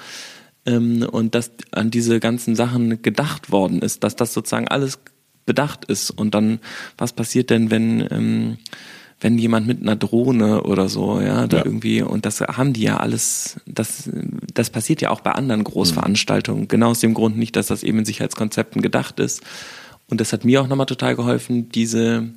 Ähm, 0.67 1.07
und 1.11 1.33
dass 1.33 1.51
an 1.71 1.89
diese 1.89 2.19
ganzen 2.19 2.55
Sachen 2.55 3.01
gedacht 3.01 3.51
worden 3.51 3.81
ist, 3.81 4.03
dass 4.03 4.15
das 4.15 4.31
sozusagen 4.31 4.67
alles 4.67 4.99
bedacht 5.45 5.85
ist. 5.85 6.11
Und 6.11 6.35
dann, 6.35 6.59
was 6.97 7.13
passiert 7.13 7.49
denn, 7.49 7.71
wenn, 7.71 8.07
ähm, 8.11 8.57
wenn 9.21 9.37
jemand 9.37 9.67
mit 9.67 9.81
einer 9.81 9.95
Drohne 9.95 10.63
oder 10.63 10.89
so, 10.89 11.21
ja, 11.21 11.47
da 11.47 11.57
ja. 11.57 11.65
irgendwie, 11.65 12.01
und 12.01 12.25
das 12.25 12.41
haben 12.41 12.73
die 12.73 12.83
ja 12.83 12.97
alles, 12.97 13.59
das, 13.65 14.09
das 14.53 14.69
passiert 14.69 15.01
ja 15.01 15.09
auch 15.09 15.21
bei 15.21 15.31
anderen 15.31 15.63
Großveranstaltungen, 15.63 16.63
mhm. 16.63 16.67
genau 16.67 16.89
aus 16.89 16.99
dem 16.99 17.13
Grund 17.13 17.37
nicht, 17.37 17.55
dass 17.55 17.67
das 17.67 17.83
eben 17.83 17.99
in 17.99 18.05
Sicherheitskonzepten 18.05 18.81
gedacht 18.81 19.19
ist. 19.19 19.41
Und 20.07 20.21
das 20.21 20.33
hat 20.33 20.45
mir 20.45 20.61
auch 20.61 20.67
nochmal 20.67 20.85
total 20.85 21.15
geholfen, 21.15 21.69
diese 21.69 22.29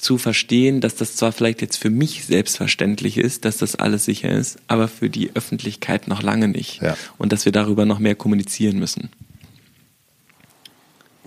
zu 0.00 0.16
verstehen, 0.16 0.80
dass 0.80 0.96
das 0.96 1.14
zwar 1.14 1.30
vielleicht 1.30 1.60
jetzt 1.60 1.76
für 1.76 1.90
mich 1.90 2.24
selbstverständlich 2.24 3.18
ist, 3.18 3.44
dass 3.44 3.58
das 3.58 3.76
alles 3.76 4.06
sicher 4.06 4.30
ist, 4.30 4.58
aber 4.66 4.88
für 4.88 5.10
die 5.10 5.30
Öffentlichkeit 5.34 6.08
noch 6.08 6.22
lange 6.22 6.48
nicht. 6.48 6.80
Ja. 6.80 6.96
Und 7.18 7.32
dass 7.32 7.44
wir 7.44 7.52
darüber 7.52 7.84
noch 7.84 7.98
mehr 7.98 8.14
kommunizieren 8.14 8.78
müssen. 8.78 9.10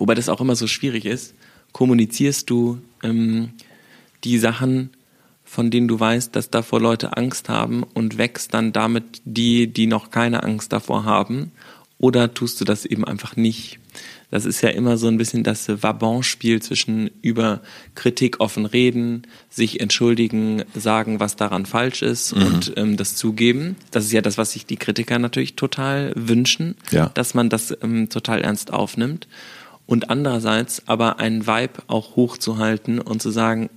Wobei 0.04 0.16
das 0.16 0.28
auch 0.28 0.42
immer 0.42 0.58
so 0.58 0.68
schwierig 0.68 1.06
ist. 1.06 1.34
Kommunizierst 1.72 2.50
du 2.50 2.82
ähm, 3.04 3.54
die 4.26 4.38
Sachen, 4.38 4.90
von 5.46 5.72
denen 5.72 5.88
du 5.88 5.98
weißt, 5.98 6.36
dass 6.36 6.50
davor 6.50 6.82
Leute 6.82 7.16
Angst 7.16 7.48
haben 7.48 7.84
und 7.84 8.18
wächst 8.18 8.54
dann 8.54 8.74
damit 8.74 9.22
die, 9.24 9.68
die 9.68 9.88
noch 9.88 10.12
keine 10.12 10.44
Angst 10.44 10.74
davor 10.74 11.06
haben? 11.06 11.54
Oder 12.00 12.34
tust 12.34 12.60
du 12.60 12.66
das 12.66 12.84
eben 12.84 13.06
einfach 13.06 13.38
nicht? 13.38 13.80
Das 14.30 14.44
ist 14.44 14.60
ja 14.60 14.72
immer 14.72 14.98
so 14.98 15.08
ein 15.08 15.18
bisschen 15.18 15.46
das 15.46 15.70
Vabon-Spiel 15.70 16.62
zwischen 16.62 17.10
über 17.22 17.62
Kritik 17.96 18.42
offen 18.42 18.66
reden, 18.66 19.26
sich 19.50 19.80
entschuldigen, 19.80 20.66
sagen, 20.76 21.22
was 21.22 21.38
daran 21.38 21.66
falsch 21.66 22.02
ist 22.02 22.36
mhm. 22.36 22.46
und 22.46 22.74
ähm, 22.76 22.98
das 22.98 23.16
zugeben. 23.16 23.78
Das 23.92 24.04
ist 24.04 24.12
ja 24.12 24.22
das, 24.22 24.38
was 24.38 24.52
sich 24.52 24.66
die 24.66 24.76
Kritiker 24.76 25.18
natürlich 25.18 25.56
total 25.56 26.12
wünschen, 26.18 26.76
ja. 26.92 27.10
dass 27.14 27.36
man 27.36 27.48
das 27.48 27.74
ähm, 27.82 28.10
total 28.10 28.42
ernst 28.42 28.74
aufnimmt 28.74 29.30
und 29.86 30.10
andererseits 30.10 30.88
aber 30.88 31.20
einen 31.20 31.46
Vibe 31.46 31.84
auch 31.88 32.16
hochzuhalten 32.16 33.00
und 33.00 33.22
zu 33.22 33.32
sagen, 33.32 33.70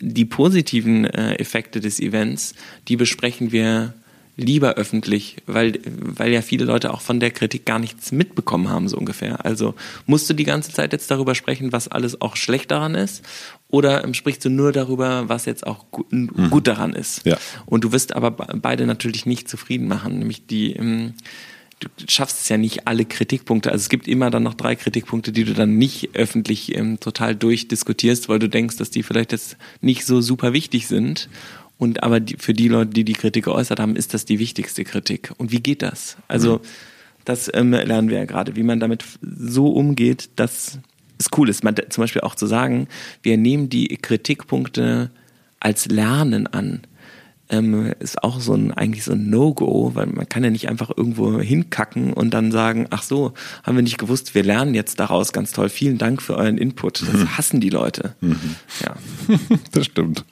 die 0.00 0.24
positiven 0.24 1.04
äh, 1.04 1.34
Effekte 1.34 1.80
des 1.80 2.00
Events, 2.00 2.54
die 2.86 2.96
besprechen 2.96 3.52
wir 3.52 3.94
lieber 4.38 4.74
öffentlich, 4.74 5.36
weil, 5.46 5.80
weil 5.84 6.32
ja 6.32 6.42
viele 6.42 6.64
Leute 6.64 6.94
auch 6.94 7.00
von 7.00 7.18
der 7.18 7.32
Kritik 7.32 7.66
gar 7.66 7.80
nichts 7.80 8.12
mitbekommen 8.12 8.68
haben, 8.68 8.88
so 8.88 8.96
ungefähr. 8.96 9.44
Also 9.44 9.74
musst 10.06 10.30
du 10.30 10.34
die 10.34 10.44
ganze 10.44 10.72
Zeit 10.72 10.92
jetzt 10.92 11.10
darüber 11.10 11.34
sprechen, 11.34 11.72
was 11.72 11.88
alles 11.88 12.20
auch 12.20 12.36
schlecht 12.36 12.70
daran 12.70 12.94
ist? 12.94 13.24
Oder 13.68 14.02
sprichst 14.14 14.44
du 14.44 14.48
nur 14.48 14.70
darüber, 14.70 15.28
was 15.28 15.44
jetzt 15.44 15.66
auch 15.66 15.90
gut, 15.90 16.12
mhm. 16.12 16.50
gut 16.50 16.68
daran 16.68 16.92
ist? 16.92 17.26
Ja. 17.26 17.36
Und 17.66 17.82
du 17.82 17.90
wirst 17.90 18.14
aber 18.14 18.30
beide 18.30 18.86
natürlich 18.86 19.26
nicht 19.26 19.48
zufrieden 19.48 19.88
machen, 19.88 20.20
nämlich 20.20 20.46
die, 20.46 20.72
ähm, 20.74 21.14
du 21.80 21.88
schaffst 22.08 22.40
es 22.40 22.48
ja 22.48 22.56
nicht 22.56 22.86
alle 22.86 23.04
Kritikpunkte. 23.04 23.70
Also 23.70 23.82
es 23.82 23.88
gibt 23.88 24.08
immer 24.08 24.30
dann 24.30 24.42
noch 24.42 24.54
drei 24.54 24.76
Kritikpunkte, 24.76 25.32
die 25.32 25.44
du 25.44 25.54
dann 25.54 25.78
nicht 25.78 26.10
öffentlich 26.14 26.76
ähm, 26.76 26.98
total 27.00 27.36
durchdiskutierst, 27.36 28.28
weil 28.28 28.38
du 28.38 28.48
denkst, 28.48 28.76
dass 28.76 28.90
die 28.90 29.02
vielleicht 29.02 29.32
jetzt 29.32 29.56
nicht 29.80 30.04
so 30.04 30.20
super 30.20 30.52
wichtig 30.52 30.86
sind. 30.86 31.28
Und 31.78 32.02
aber 32.02 32.20
die, 32.20 32.36
für 32.36 32.54
die 32.54 32.68
Leute, 32.68 32.90
die 32.90 33.04
die 33.04 33.12
Kritik 33.12 33.44
geäußert 33.44 33.78
haben, 33.78 33.96
ist 33.96 34.14
das 34.14 34.24
die 34.24 34.38
wichtigste 34.38 34.84
Kritik. 34.84 35.32
Und 35.38 35.52
wie 35.52 35.60
geht 35.60 35.82
das? 35.82 36.16
Also 36.26 36.56
mhm. 36.56 36.60
das 37.24 37.50
ähm, 37.54 37.70
lernen 37.70 38.10
wir 38.10 38.18
ja 38.18 38.24
gerade, 38.24 38.56
wie 38.56 38.64
man 38.64 38.80
damit 38.80 39.04
so 39.22 39.68
umgeht, 39.68 40.30
dass 40.36 40.78
es 41.18 41.28
cool 41.36 41.48
ist. 41.48 41.62
Man, 41.62 41.76
zum 41.88 42.02
Beispiel 42.02 42.22
auch 42.22 42.34
zu 42.34 42.46
sagen, 42.46 42.88
wir 43.22 43.36
nehmen 43.36 43.68
die 43.68 43.88
Kritikpunkte 43.96 45.10
als 45.60 45.86
Lernen 45.86 46.46
an 46.46 46.82
ähm, 47.50 47.94
ist 47.98 48.22
auch 48.22 48.40
so 48.40 48.54
ein 48.54 48.72
eigentlich 48.72 49.04
so 49.04 49.12
ein 49.12 49.30
No-Go, 49.30 49.92
weil 49.94 50.06
man 50.06 50.28
kann 50.28 50.44
ja 50.44 50.50
nicht 50.50 50.68
einfach 50.68 50.90
irgendwo 50.94 51.40
hinkacken 51.40 52.12
und 52.12 52.34
dann 52.34 52.52
sagen, 52.52 52.86
ach 52.90 53.02
so, 53.02 53.32
haben 53.62 53.76
wir 53.76 53.82
nicht 53.82 53.98
gewusst, 53.98 54.34
wir 54.34 54.42
lernen 54.42 54.74
jetzt 54.74 55.00
daraus 55.00 55.32
ganz 55.32 55.52
toll. 55.52 55.68
Vielen 55.68 55.98
Dank 55.98 56.20
für 56.20 56.36
euren 56.36 56.58
Input. 56.58 57.02
Das 57.02 57.12
mhm. 57.12 57.38
hassen 57.38 57.60
die 57.60 57.70
Leute. 57.70 58.14
Mhm. 58.20 58.56
Ja. 58.84 58.96
das 59.72 59.86
stimmt. 59.86 60.24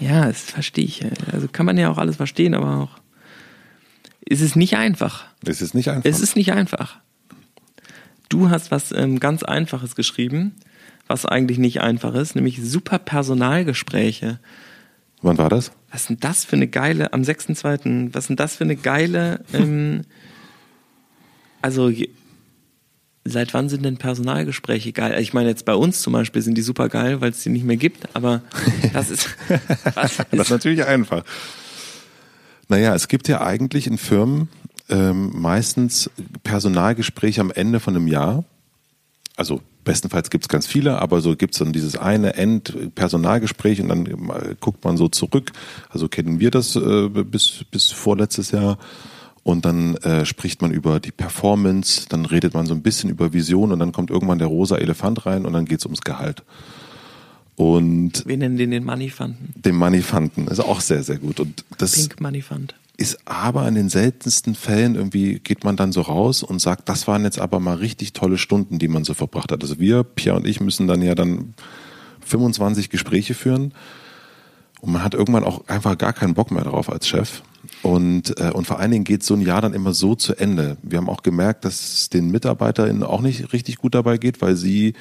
Ja, 0.00 0.26
das 0.26 0.42
verstehe 0.42 0.84
ich. 0.84 1.04
Also 1.32 1.48
kann 1.50 1.66
man 1.66 1.78
ja 1.78 1.90
auch 1.90 1.98
alles 1.98 2.16
verstehen, 2.16 2.54
aber 2.54 2.76
auch 2.76 2.98
ist 4.24 4.42
es 4.42 4.56
nicht 4.56 4.76
einfach. 4.76 5.24
Es 5.44 5.62
ist 5.62 5.74
nicht 5.74 5.88
einfach. 5.88 6.08
Es 6.08 6.20
ist 6.20 6.36
nicht 6.36 6.52
einfach. 6.52 6.98
Du 8.28 8.50
hast 8.50 8.70
was 8.70 8.92
ähm, 8.92 9.20
ganz 9.20 9.42
Einfaches 9.42 9.96
geschrieben, 9.96 10.54
was 11.06 11.24
eigentlich 11.24 11.58
nicht 11.58 11.80
einfach 11.80 12.14
ist, 12.14 12.36
nämlich 12.36 12.60
super 12.62 12.98
Personalgespräche. 12.98 14.38
Wann 15.22 15.38
war 15.38 15.48
das? 15.48 15.72
Was 15.90 16.02
ist 16.02 16.10
denn 16.10 16.20
das 16.20 16.44
für 16.44 16.56
eine 16.56 16.68
geile, 16.68 17.12
am 17.12 17.22
6.2., 17.22 18.14
was 18.14 18.24
ist 18.24 18.28
denn 18.28 18.36
das 18.36 18.56
für 18.56 18.64
eine 18.64 18.76
geile, 18.76 19.44
ähm, 19.52 20.02
also 21.60 21.88
je- 21.88 22.10
seit 23.24 23.52
wann 23.52 23.68
sind 23.68 23.84
denn 23.84 23.96
Personalgespräche 23.98 24.92
geil? 24.92 25.20
Ich 25.20 25.32
meine 25.34 25.48
jetzt 25.48 25.64
bei 25.64 25.74
uns 25.74 26.00
zum 26.02 26.12
Beispiel 26.12 26.40
sind 26.42 26.54
die 26.56 26.62
super 26.62 26.88
geil, 26.88 27.20
weil 27.20 27.30
es 27.30 27.42
die 27.42 27.48
nicht 27.50 27.64
mehr 27.64 27.76
gibt, 27.76 28.14
aber 28.14 28.42
das 28.92 29.10
ist, 29.10 29.28
was 29.94 30.16
Das 30.16 30.18
ist 30.30 30.38
ist 30.40 30.50
natürlich 30.50 30.84
einfach. 30.84 31.24
Naja, 32.68 32.94
es 32.94 33.08
gibt 33.08 33.28
ja 33.28 33.40
eigentlich 33.40 33.86
in 33.86 33.98
Firmen 33.98 34.48
ähm, 34.88 35.32
meistens 35.34 36.10
Personalgespräche 36.44 37.40
am 37.40 37.50
Ende 37.50 37.80
von 37.80 37.96
einem 37.96 38.06
Jahr. 38.08 38.44
Also 39.36 39.62
bestenfalls 39.88 40.28
gibt 40.28 40.44
es 40.44 40.48
ganz 40.48 40.66
viele, 40.66 41.00
aber 41.00 41.22
so 41.22 41.34
gibt 41.34 41.54
es 41.54 41.60
dann 41.60 41.72
dieses 41.72 41.96
eine 41.96 42.34
End-Personalgespräch 42.34 43.80
und 43.80 43.88
dann 43.88 44.56
guckt 44.60 44.84
man 44.84 44.98
so 44.98 45.08
zurück. 45.08 45.52
Also 45.88 46.08
kennen 46.08 46.40
wir 46.40 46.50
das 46.50 46.76
äh, 46.76 47.08
bis, 47.08 47.64
bis 47.70 47.90
vorletztes 47.90 48.50
Jahr. 48.50 48.78
Und 49.44 49.64
dann 49.64 49.94
äh, 49.96 50.26
spricht 50.26 50.60
man 50.60 50.72
über 50.72 51.00
die 51.00 51.10
Performance, 51.10 52.04
dann 52.10 52.26
redet 52.26 52.52
man 52.52 52.66
so 52.66 52.74
ein 52.74 52.82
bisschen 52.82 53.08
über 53.08 53.32
Vision 53.32 53.72
und 53.72 53.78
dann 53.78 53.92
kommt 53.92 54.10
irgendwann 54.10 54.38
der 54.38 54.48
rosa 54.48 54.76
Elefant 54.76 55.24
rein 55.24 55.46
und 55.46 55.54
dann 55.54 55.64
geht 55.64 55.78
es 55.78 55.86
ums 55.86 56.02
Gehalt. 56.02 56.42
Und 57.56 58.26
wir 58.26 58.36
nennen 58.36 58.58
den 58.58 58.70
den 58.70 58.84
Money 58.84 59.10
dem 59.54 59.76
Manifanten. 59.76 60.48
ist 60.48 60.60
auch 60.60 60.82
sehr, 60.82 61.02
sehr 61.02 61.16
gut. 61.16 61.40
Und 61.40 61.64
das 61.78 61.92
Pink 61.92 62.20
Money 62.20 62.42
Fund. 62.42 62.74
Ist 62.98 63.18
aber 63.26 63.66
in 63.68 63.76
den 63.76 63.88
seltensten 63.88 64.56
Fällen 64.56 64.96
irgendwie 64.96 65.38
geht 65.38 65.62
man 65.62 65.76
dann 65.76 65.92
so 65.92 66.02
raus 66.02 66.42
und 66.42 66.60
sagt, 66.60 66.88
das 66.88 67.06
waren 67.06 67.22
jetzt 67.22 67.38
aber 67.40 67.60
mal 67.60 67.76
richtig 67.76 68.12
tolle 68.12 68.36
Stunden, 68.36 68.80
die 68.80 68.88
man 68.88 69.04
so 69.04 69.14
verbracht 69.14 69.52
hat. 69.52 69.62
Also 69.62 69.78
wir, 69.78 70.02
Pierre 70.02 70.36
und 70.36 70.46
ich, 70.46 70.60
müssen 70.60 70.88
dann 70.88 71.00
ja 71.00 71.14
dann 71.14 71.54
25 72.26 72.90
Gespräche 72.90 73.34
führen 73.34 73.72
und 74.80 74.92
man 74.92 75.04
hat 75.04 75.14
irgendwann 75.14 75.44
auch 75.44 75.68
einfach 75.68 75.96
gar 75.96 76.12
keinen 76.12 76.34
Bock 76.34 76.50
mehr 76.50 76.64
drauf 76.64 76.90
als 76.90 77.06
Chef. 77.06 77.42
Und, 77.82 78.38
äh, 78.40 78.50
und 78.50 78.66
vor 78.66 78.80
allen 78.80 78.90
Dingen 78.90 79.04
geht 79.04 79.22
so 79.22 79.34
ein 79.34 79.42
Jahr 79.42 79.60
dann 79.60 79.74
immer 79.74 79.94
so 79.94 80.16
zu 80.16 80.34
Ende. 80.34 80.76
Wir 80.82 80.98
haben 80.98 81.08
auch 81.08 81.22
gemerkt, 81.22 81.64
dass 81.64 81.80
es 81.80 82.08
den 82.10 82.32
MitarbeiterInnen 82.32 83.04
auch 83.04 83.20
nicht 83.20 83.52
richtig 83.52 83.76
gut 83.76 83.94
dabei 83.94 84.18
geht, 84.18 84.42
weil 84.42 84.56
sie 84.56 84.94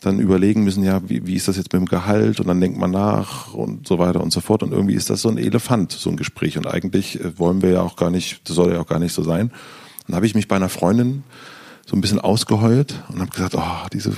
dann 0.00 0.18
überlegen 0.18 0.64
müssen, 0.64 0.82
ja, 0.82 1.08
wie, 1.08 1.26
wie 1.26 1.34
ist 1.34 1.48
das 1.48 1.56
jetzt 1.56 1.72
mit 1.72 1.80
dem 1.80 1.86
Gehalt 1.86 2.40
und 2.40 2.48
dann 2.48 2.60
denkt 2.60 2.78
man 2.78 2.90
nach 2.90 3.52
und 3.54 3.86
so 3.86 3.98
weiter 3.98 4.20
und 4.22 4.32
so 4.32 4.40
fort 4.40 4.62
und 4.62 4.72
irgendwie 4.72 4.94
ist 4.94 5.10
das 5.10 5.22
so 5.22 5.28
ein 5.28 5.38
Elefant, 5.38 5.92
so 5.92 6.10
ein 6.10 6.16
Gespräch 6.16 6.56
und 6.56 6.66
eigentlich 6.66 7.20
äh, 7.20 7.38
wollen 7.38 7.62
wir 7.62 7.70
ja 7.70 7.82
auch 7.82 7.96
gar 7.96 8.10
nicht, 8.10 8.48
das 8.48 8.56
soll 8.56 8.72
ja 8.72 8.80
auch 8.80 8.86
gar 8.86 8.98
nicht 8.98 9.12
so 9.12 9.22
sein. 9.22 9.50
Dann 10.06 10.16
habe 10.16 10.26
ich 10.26 10.34
mich 10.34 10.48
bei 10.48 10.56
einer 10.56 10.68
Freundin 10.68 11.22
so 11.86 11.96
ein 11.96 12.00
bisschen 12.00 12.20
ausgeheult 12.20 13.02
und 13.08 13.20
habe 13.20 13.30
gesagt, 13.30 13.54
oh, 13.56 13.88
diese 13.92 14.12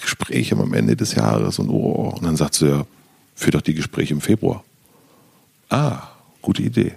Gespräche 0.00 0.56
am 0.56 0.72
Ende 0.72 0.96
des 0.96 1.14
Jahres 1.14 1.58
und 1.58 1.68
oh, 1.68 2.14
und 2.16 2.24
dann 2.24 2.36
sagt 2.36 2.54
sie 2.54 2.68
ja, 2.68 2.86
führ 3.34 3.52
doch 3.52 3.62
die 3.62 3.74
Gespräche 3.74 4.14
im 4.14 4.20
Februar. 4.20 4.64
Ah, 5.68 6.08
gute 6.40 6.62
Idee. 6.62 6.94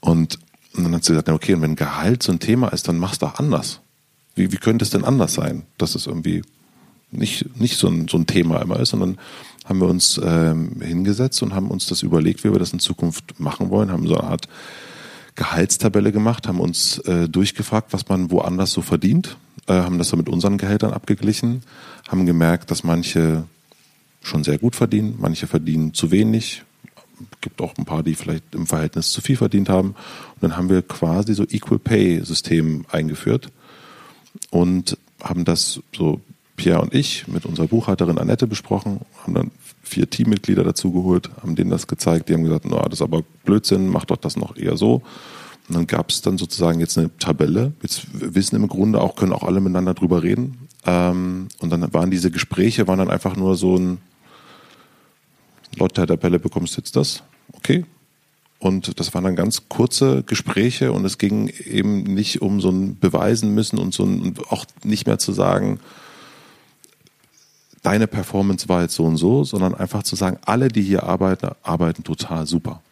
Und, 0.00 0.38
und 0.74 0.84
dann 0.84 0.94
hat 0.94 1.04
sie 1.04 1.12
gesagt, 1.12 1.28
okay, 1.28 1.54
und 1.54 1.62
wenn 1.62 1.76
Gehalt 1.76 2.22
so 2.22 2.32
ein 2.32 2.40
Thema 2.40 2.68
ist, 2.68 2.88
dann 2.88 2.98
mach's 2.98 3.18
doch 3.18 3.38
anders. 3.38 3.80
Wie, 4.34 4.52
wie 4.52 4.56
könnte 4.56 4.84
es 4.84 4.90
denn 4.90 5.04
anders 5.04 5.34
sein, 5.34 5.64
dass 5.76 5.94
es 5.94 6.06
irgendwie 6.06 6.42
nicht, 7.10 7.58
nicht 7.60 7.78
so, 7.78 7.88
ein, 7.88 8.08
so 8.08 8.18
ein 8.18 8.26
Thema 8.26 8.60
immer 8.60 8.80
ist, 8.80 8.90
sondern 8.90 9.18
haben 9.64 9.80
wir 9.80 9.88
uns 9.88 10.20
ähm, 10.22 10.80
hingesetzt 10.80 11.42
und 11.42 11.54
haben 11.54 11.70
uns 11.70 11.86
das 11.86 12.02
überlegt, 12.02 12.44
wie 12.44 12.52
wir 12.52 12.58
das 12.58 12.72
in 12.72 12.78
Zukunft 12.78 13.38
machen 13.38 13.70
wollen, 13.70 13.90
haben 13.90 14.06
so 14.06 14.16
eine 14.16 14.28
Art 14.28 14.48
Gehaltstabelle 15.34 16.10
gemacht, 16.10 16.48
haben 16.48 16.60
uns 16.60 16.98
äh, 17.00 17.28
durchgefragt, 17.28 17.92
was 17.92 18.08
man 18.08 18.30
woanders 18.30 18.72
so 18.72 18.82
verdient, 18.82 19.36
äh, 19.66 19.74
haben 19.74 19.98
das 19.98 20.10
dann 20.10 20.18
mit 20.18 20.28
unseren 20.28 20.58
Gehältern 20.58 20.92
abgeglichen, 20.92 21.62
haben 22.08 22.26
gemerkt, 22.26 22.70
dass 22.70 22.82
manche 22.82 23.44
schon 24.22 24.42
sehr 24.42 24.58
gut 24.58 24.74
verdienen, 24.74 25.16
manche 25.18 25.46
verdienen 25.46 25.94
zu 25.94 26.10
wenig, 26.10 26.64
gibt 27.40 27.60
auch 27.60 27.76
ein 27.76 27.84
paar, 27.84 28.02
die 28.02 28.14
vielleicht 28.14 28.54
im 28.54 28.66
Verhältnis 28.66 29.10
zu 29.10 29.20
viel 29.20 29.36
verdient 29.36 29.68
haben. 29.68 29.90
Und 29.90 30.42
dann 30.42 30.56
haben 30.56 30.68
wir 30.68 30.82
quasi 30.82 31.34
so 31.34 31.44
Equal 31.44 31.78
Pay 31.78 32.24
System 32.24 32.84
eingeführt 32.90 33.48
und 34.50 34.96
haben 35.22 35.44
das 35.44 35.80
so 35.96 36.20
Pierre 36.58 36.82
und 36.82 36.92
ich 36.92 37.26
mit 37.28 37.46
unserer 37.46 37.68
Buchhalterin 37.68 38.18
Annette 38.18 38.46
besprochen, 38.46 39.00
haben 39.22 39.32
dann 39.32 39.50
vier 39.82 40.10
Teammitglieder 40.10 40.64
dazu 40.64 40.92
geholt, 40.92 41.30
haben 41.40 41.56
denen 41.56 41.70
das 41.70 41.86
gezeigt, 41.86 42.28
die 42.28 42.34
haben 42.34 42.44
gesagt, 42.44 42.66
no, 42.66 42.82
das 42.82 42.94
ist 42.94 43.02
aber 43.02 43.22
Blödsinn, 43.44 43.88
mach 43.88 44.04
doch 44.04 44.18
das 44.18 44.36
noch 44.36 44.56
eher 44.56 44.76
so. 44.76 45.02
Und 45.68 45.76
dann 45.76 45.86
gab 45.86 46.10
es 46.10 46.20
dann 46.20 46.36
sozusagen 46.36 46.80
jetzt 46.80 46.98
eine 46.98 47.16
Tabelle. 47.18 47.72
Jetzt 47.82 48.06
wissen 48.12 48.56
im 48.56 48.68
Grunde 48.68 49.00
auch, 49.00 49.16
können 49.16 49.32
auch 49.32 49.42
alle 49.42 49.60
miteinander 49.60 49.94
drüber 49.94 50.22
reden. 50.22 50.68
Ähm, 50.84 51.48
und 51.60 51.70
dann 51.70 51.92
waren 51.92 52.10
diese 52.10 52.30
Gespräche, 52.30 52.88
waren 52.88 52.98
dann 52.98 53.10
einfach 53.10 53.36
nur 53.36 53.56
so 53.56 53.76
ein, 53.76 53.98
laut 55.76 55.96
der 55.96 56.06
Tabelle 56.06 56.38
bekommst 56.38 56.76
du 56.76 56.80
jetzt 56.80 56.96
das, 56.96 57.22
okay. 57.52 57.84
Und 58.58 58.98
das 58.98 59.14
waren 59.14 59.22
dann 59.22 59.36
ganz 59.36 59.68
kurze 59.68 60.24
Gespräche 60.24 60.90
und 60.90 61.04
es 61.04 61.18
ging 61.18 61.48
eben 61.64 62.02
nicht 62.02 62.42
um 62.42 62.60
so 62.60 62.70
ein 62.70 62.98
Beweisen 62.98 63.54
müssen 63.54 63.78
und 63.78 63.94
so 63.94 64.04
ein, 64.04 64.20
und 64.20 64.50
auch 64.50 64.64
nicht 64.82 65.06
mehr 65.06 65.20
zu 65.20 65.32
sagen, 65.32 65.78
deine 67.88 68.06
Performance 68.06 68.68
war 68.68 68.82
jetzt 68.82 68.94
so 68.94 69.04
und 69.04 69.16
so, 69.16 69.44
sondern 69.44 69.74
einfach 69.74 70.02
zu 70.02 70.14
sagen, 70.14 70.36
alle, 70.44 70.68
die 70.68 70.82
hier 70.82 71.04
arbeiten, 71.04 71.48
arbeiten 71.62 72.04
total 72.04 72.46
super. 72.46 72.82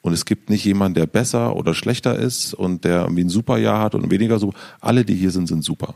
Und 0.00 0.12
es 0.12 0.24
gibt 0.24 0.50
nicht 0.50 0.64
jemanden, 0.64 0.96
der 0.96 1.06
besser 1.06 1.54
oder 1.54 1.74
schlechter 1.74 2.18
ist 2.18 2.52
und 2.52 2.82
der 2.84 3.02
irgendwie 3.02 3.22
ein 3.22 3.28
super 3.28 3.56
Jahr 3.58 3.80
hat 3.80 3.94
und 3.94 4.10
weniger 4.10 4.40
super. 4.40 4.58
Alle, 4.80 5.04
die 5.04 5.14
hier 5.14 5.30
sind, 5.30 5.46
sind 5.46 5.62
super. 5.62 5.94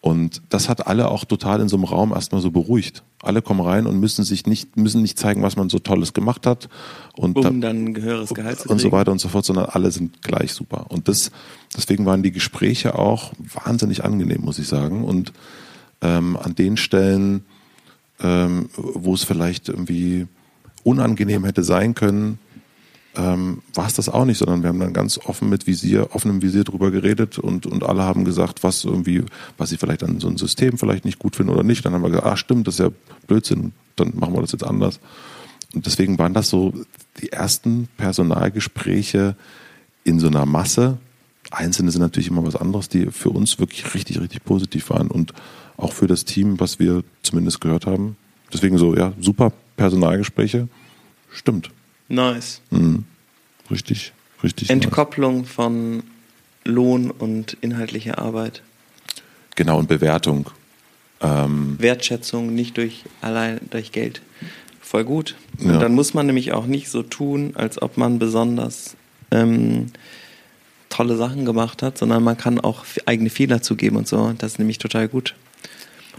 Und 0.00 0.42
das 0.48 0.68
hat 0.68 0.88
alle 0.88 1.08
auch 1.10 1.24
total 1.24 1.60
in 1.60 1.68
so 1.68 1.76
einem 1.76 1.84
Raum 1.84 2.10
erstmal 2.10 2.40
so 2.40 2.50
beruhigt. 2.50 3.04
Alle 3.22 3.40
kommen 3.40 3.60
rein 3.60 3.86
und 3.86 4.00
müssen 4.00 4.24
sich 4.24 4.46
nicht, 4.46 4.76
müssen 4.76 5.00
nicht 5.02 5.16
zeigen, 5.16 5.42
was 5.42 5.54
man 5.54 5.68
so 5.68 5.78
Tolles 5.78 6.12
gemacht 6.12 6.48
hat. 6.48 6.68
Und 7.14 7.36
Um 7.36 7.60
dann 7.60 7.86
ein 7.86 8.02
höheres 8.02 8.30
Gehalt 8.30 8.58
zu 8.58 8.68
und 8.68 8.78
so 8.78 8.88
kriegen. 8.88 8.96
weiter 8.96 9.12
und 9.12 9.20
so 9.20 9.28
fort, 9.28 9.44
sondern 9.44 9.66
alle 9.66 9.92
sind 9.92 10.22
gleich 10.22 10.54
super. 10.54 10.86
Und 10.88 11.06
das, 11.06 11.30
deswegen 11.76 12.04
waren 12.04 12.24
die 12.24 12.32
Gespräche 12.32 12.98
auch 12.98 13.32
wahnsinnig 13.38 14.02
angenehm, 14.02 14.40
muss 14.40 14.58
ich 14.58 14.66
sagen. 14.66 15.04
Und 15.04 15.32
ähm, 16.00 16.36
an 16.36 16.56
den 16.56 16.76
Stellen, 16.76 17.44
ähm, 18.22 18.68
wo 18.76 19.14
es 19.14 19.24
vielleicht 19.24 19.68
irgendwie 19.68 20.26
unangenehm 20.82 21.44
hätte 21.44 21.64
sein 21.64 21.94
können, 21.94 22.38
ähm, 23.16 23.62
war 23.74 23.86
es 23.86 23.94
das 23.94 24.08
auch 24.08 24.24
nicht, 24.24 24.38
sondern 24.38 24.62
wir 24.62 24.68
haben 24.68 24.78
dann 24.78 24.92
ganz 24.92 25.18
offen 25.18 25.48
mit 25.48 25.66
Visier, 25.66 26.14
offenem 26.14 26.42
Visier 26.42 26.64
drüber 26.64 26.90
geredet 26.90 27.38
und, 27.38 27.66
und 27.66 27.82
alle 27.82 28.02
haben 28.02 28.24
gesagt, 28.24 28.62
was 28.62 28.84
irgendwie, 28.84 29.24
was 29.58 29.70
sie 29.70 29.78
vielleicht 29.78 30.04
an 30.04 30.20
so 30.20 30.28
einem 30.28 30.38
System 30.38 30.78
vielleicht 30.78 31.04
nicht 31.04 31.18
gut 31.18 31.36
finden 31.36 31.52
oder 31.52 31.64
nicht. 31.64 31.84
Dann 31.84 31.92
haben 31.92 32.02
wir 32.02 32.10
gesagt, 32.10 32.26
ah 32.26 32.36
stimmt, 32.36 32.68
das 32.68 32.74
ist 32.74 32.80
ja 32.80 32.90
Blödsinn, 33.26 33.72
dann 33.96 34.12
machen 34.14 34.34
wir 34.34 34.40
das 34.40 34.52
jetzt 34.52 34.64
anders. 34.64 35.00
Und 35.74 35.86
deswegen 35.86 36.18
waren 36.18 36.34
das 36.34 36.48
so 36.48 36.72
die 37.20 37.32
ersten 37.32 37.88
Personalgespräche 37.96 39.36
in 40.04 40.20
so 40.20 40.28
einer 40.28 40.46
Masse. 40.46 40.98
Einzelne 41.50 41.90
sind 41.90 42.00
natürlich 42.02 42.28
immer 42.28 42.44
was 42.46 42.56
anderes, 42.56 42.88
die 42.88 43.06
für 43.06 43.30
uns 43.30 43.58
wirklich 43.58 43.94
richtig, 43.94 44.20
richtig 44.20 44.44
positiv 44.44 44.90
waren 44.90 45.08
und 45.08 45.32
auch 45.76 45.92
für 45.92 46.06
das 46.06 46.24
Team, 46.24 46.60
was 46.60 46.78
wir 46.78 47.02
zumindest 47.22 47.60
gehört 47.60 47.86
haben. 47.86 48.16
Deswegen 48.52 48.78
so, 48.78 48.94
ja, 48.96 49.12
super 49.20 49.52
Personalgespräche. 49.76 50.68
Stimmt. 51.32 51.70
Nice. 52.08 52.60
Mhm. 52.70 53.04
Richtig, 53.70 54.12
richtig. 54.42 54.68
nice. 54.68 54.74
Entkopplung 54.84 55.44
von 55.44 56.02
Lohn 56.64 57.10
und 57.10 57.56
inhaltlicher 57.60 58.18
Arbeit. 58.18 58.62
Genau, 59.56 59.78
und 59.78 59.88
Bewertung. 59.88 60.50
Ähm, 61.20 61.76
Wertschätzung 61.78 62.54
nicht 62.54 62.76
durch 62.76 63.04
allein 63.20 63.60
durch 63.70 63.92
Geld. 63.92 64.22
Voll 64.80 65.04
gut. 65.04 65.36
Und 65.58 65.70
Ja. 65.70 65.78
dann 65.78 65.94
muss 65.94 66.14
man 66.14 66.26
nämlich 66.26 66.52
auch 66.52 66.66
nicht 66.66 66.88
so 66.90 67.02
tun, 67.02 67.52
als 67.54 67.80
ob 67.80 67.96
man 67.96 68.18
besonders 68.18 68.96
ähm, 69.30 69.86
tolle 71.00 71.16
Sachen 71.16 71.46
gemacht 71.46 71.82
hat, 71.82 71.96
sondern 71.96 72.22
man 72.22 72.36
kann 72.36 72.60
auch 72.60 72.84
eigene 73.06 73.30
Fehler 73.30 73.62
zugeben 73.62 73.96
und 73.96 74.06
so. 74.06 74.34
Das 74.36 74.52
ist 74.52 74.58
nämlich 74.58 74.76
total 74.76 75.08
gut. 75.08 75.34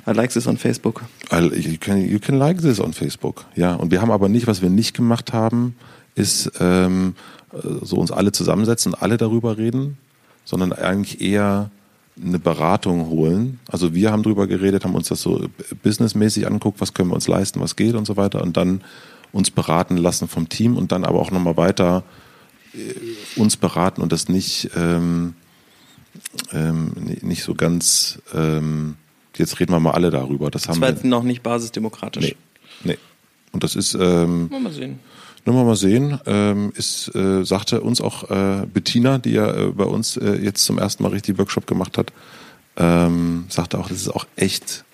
I 0.07 0.11
like 0.11 0.31
this 0.31 0.47
on 0.47 0.57
Facebook. 0.57 1.03
You, 1.31 1.77
can, 1.79 2.09
you 2.09 2.17
can 2.17 2.39
like 2.39 2.59
this 2.59 2.79
on 2.79 2.91
Facebook. 2.91 3.45
Ja, 3.55 3.75
und 3.75 3.91
wir 3.91 4.01
haben 4.01 4.09
aber 4.09 4.27
nicht, 4.27 4.47
was 4.47 4.63
wir 4.63 4.71
nicht 4.71 4.95
gemacht 4.95 5.33
haben, 5.33 5.75
ist 6.15 6.51
ähm, 6.59 7.13
äh, 7.53 7.57
so 7.83 7.97
uns 7.97 8.11
alle 8.11 8.31
zusammensetzen 8.31 8.95
und 8.95 9.01
alle 9.03 9.17
darüber 9.17 9.59
reden, 9.59 9.97
sondern 10.45 10.73
eigentlich 10.73 11.21
eher 11.21 11.69
eine 12.19 12.39
Beratung 12.39 13.07
holen. 13.07 13.59
Also 13.67 13.93
wir 13.93 14.11
haben 14.11 14.23
drüber 14.23 14.47
geredet, 14.47 14.83
haben 14.83 14.95
uns 14.95 15.09
das 15.09 15.21
so 15.21 15.45
businessmäßig 15.83 16.47
angeguckt, 16.47 16.81
was 16.81 16.95
können 16.95 17.09
wir 17.09 17.15
uns 17.15 17.27
leisten, 17.27 17.59
was 17.59 17.75
geht 17.75 17.93
und 17.93 18.05
so 18.05 18.17
weiter 18.17 18.41
und 18.41 18.57
dann 18.57 18.81
uns 19.31 19.51
beraten 19.51 19.97
lassen 19.97 20.27
vom 20.27 20.49
Team 20.49 20.75
und 20.75 20.91
dann 20.91 21.05
aber 21.05 21.19
auch 21.19 21.29
nochmal 21.29 21.55
weiter 21.55 22.03
uns 23.35 23.57
beraten 23.57 24.01
und 24.01 24.11
das 24.11 24.29
nicht, 24.29 24.69
ähm, 24.75 25.33
ähm, 26.51 26.91
nicht 27.21 27.43
so 27.43 27.53
ganz, 27.55 28.19
ähm, 28.33 28.95
jetzt 29.37 29.59
reden 29.59 29.73
wir 29.73 29.79
mal 29.79 29.91
alle 29.91 30.09
darüber. 30.09 30.49
Das 30.51 30.63
Das 30.63 30.69
haben 30.75 30.81
war 30.81 30.89
wir. 30.89 30.93
jetzt 30.95 31.05
noch 31.05 31.23
nicht 31.23 31.43
basisdemokratisch. 31.43 32.23
Nee, 32.23 32.35
nee. 32.83 32.97
Und 33.51 33.63
das 33.63 33.75
ist, 33.75 33.93
ähm, 33.99 34.49
Mal 34.49 34.71
sehen. 34.71 34.99
nur 35.45 35.55
mal, 35.55 35.65
mal 35.65 35.75
sehen, 35.75 36.19
ähm, 36.25 36.71
ist, 36.75 37.13
äh, 37.15 37.43
sagte 37.43 37.81
uns 37.81 37.99
auch 37.99 38.29
äh, 38.29 38.65
Bettina, 38.73 39.17
die 39.17 39.31
ja 39.31 39.53
äh, 39.53 39.67
bei 39.71 39.83
uns 39.85 40.15
äh, 40.17 40.35
jetzt 40.35 40.63
zum 40.65 40.77
ersten 40.77 41.03
Mal 41.03 41.09
richtig 41.09 41.37
Workshop 41.37 41.67
gemacht 41.67 41.97
hat, 41.97 42.13
ähm, 42.77 43.45
sagte 43.49 43.77
auch, 43.77 43.89
das 43.89 43.97
ist 43.99 44.09
auch 44.09 44.25
echt, 44.37 44.85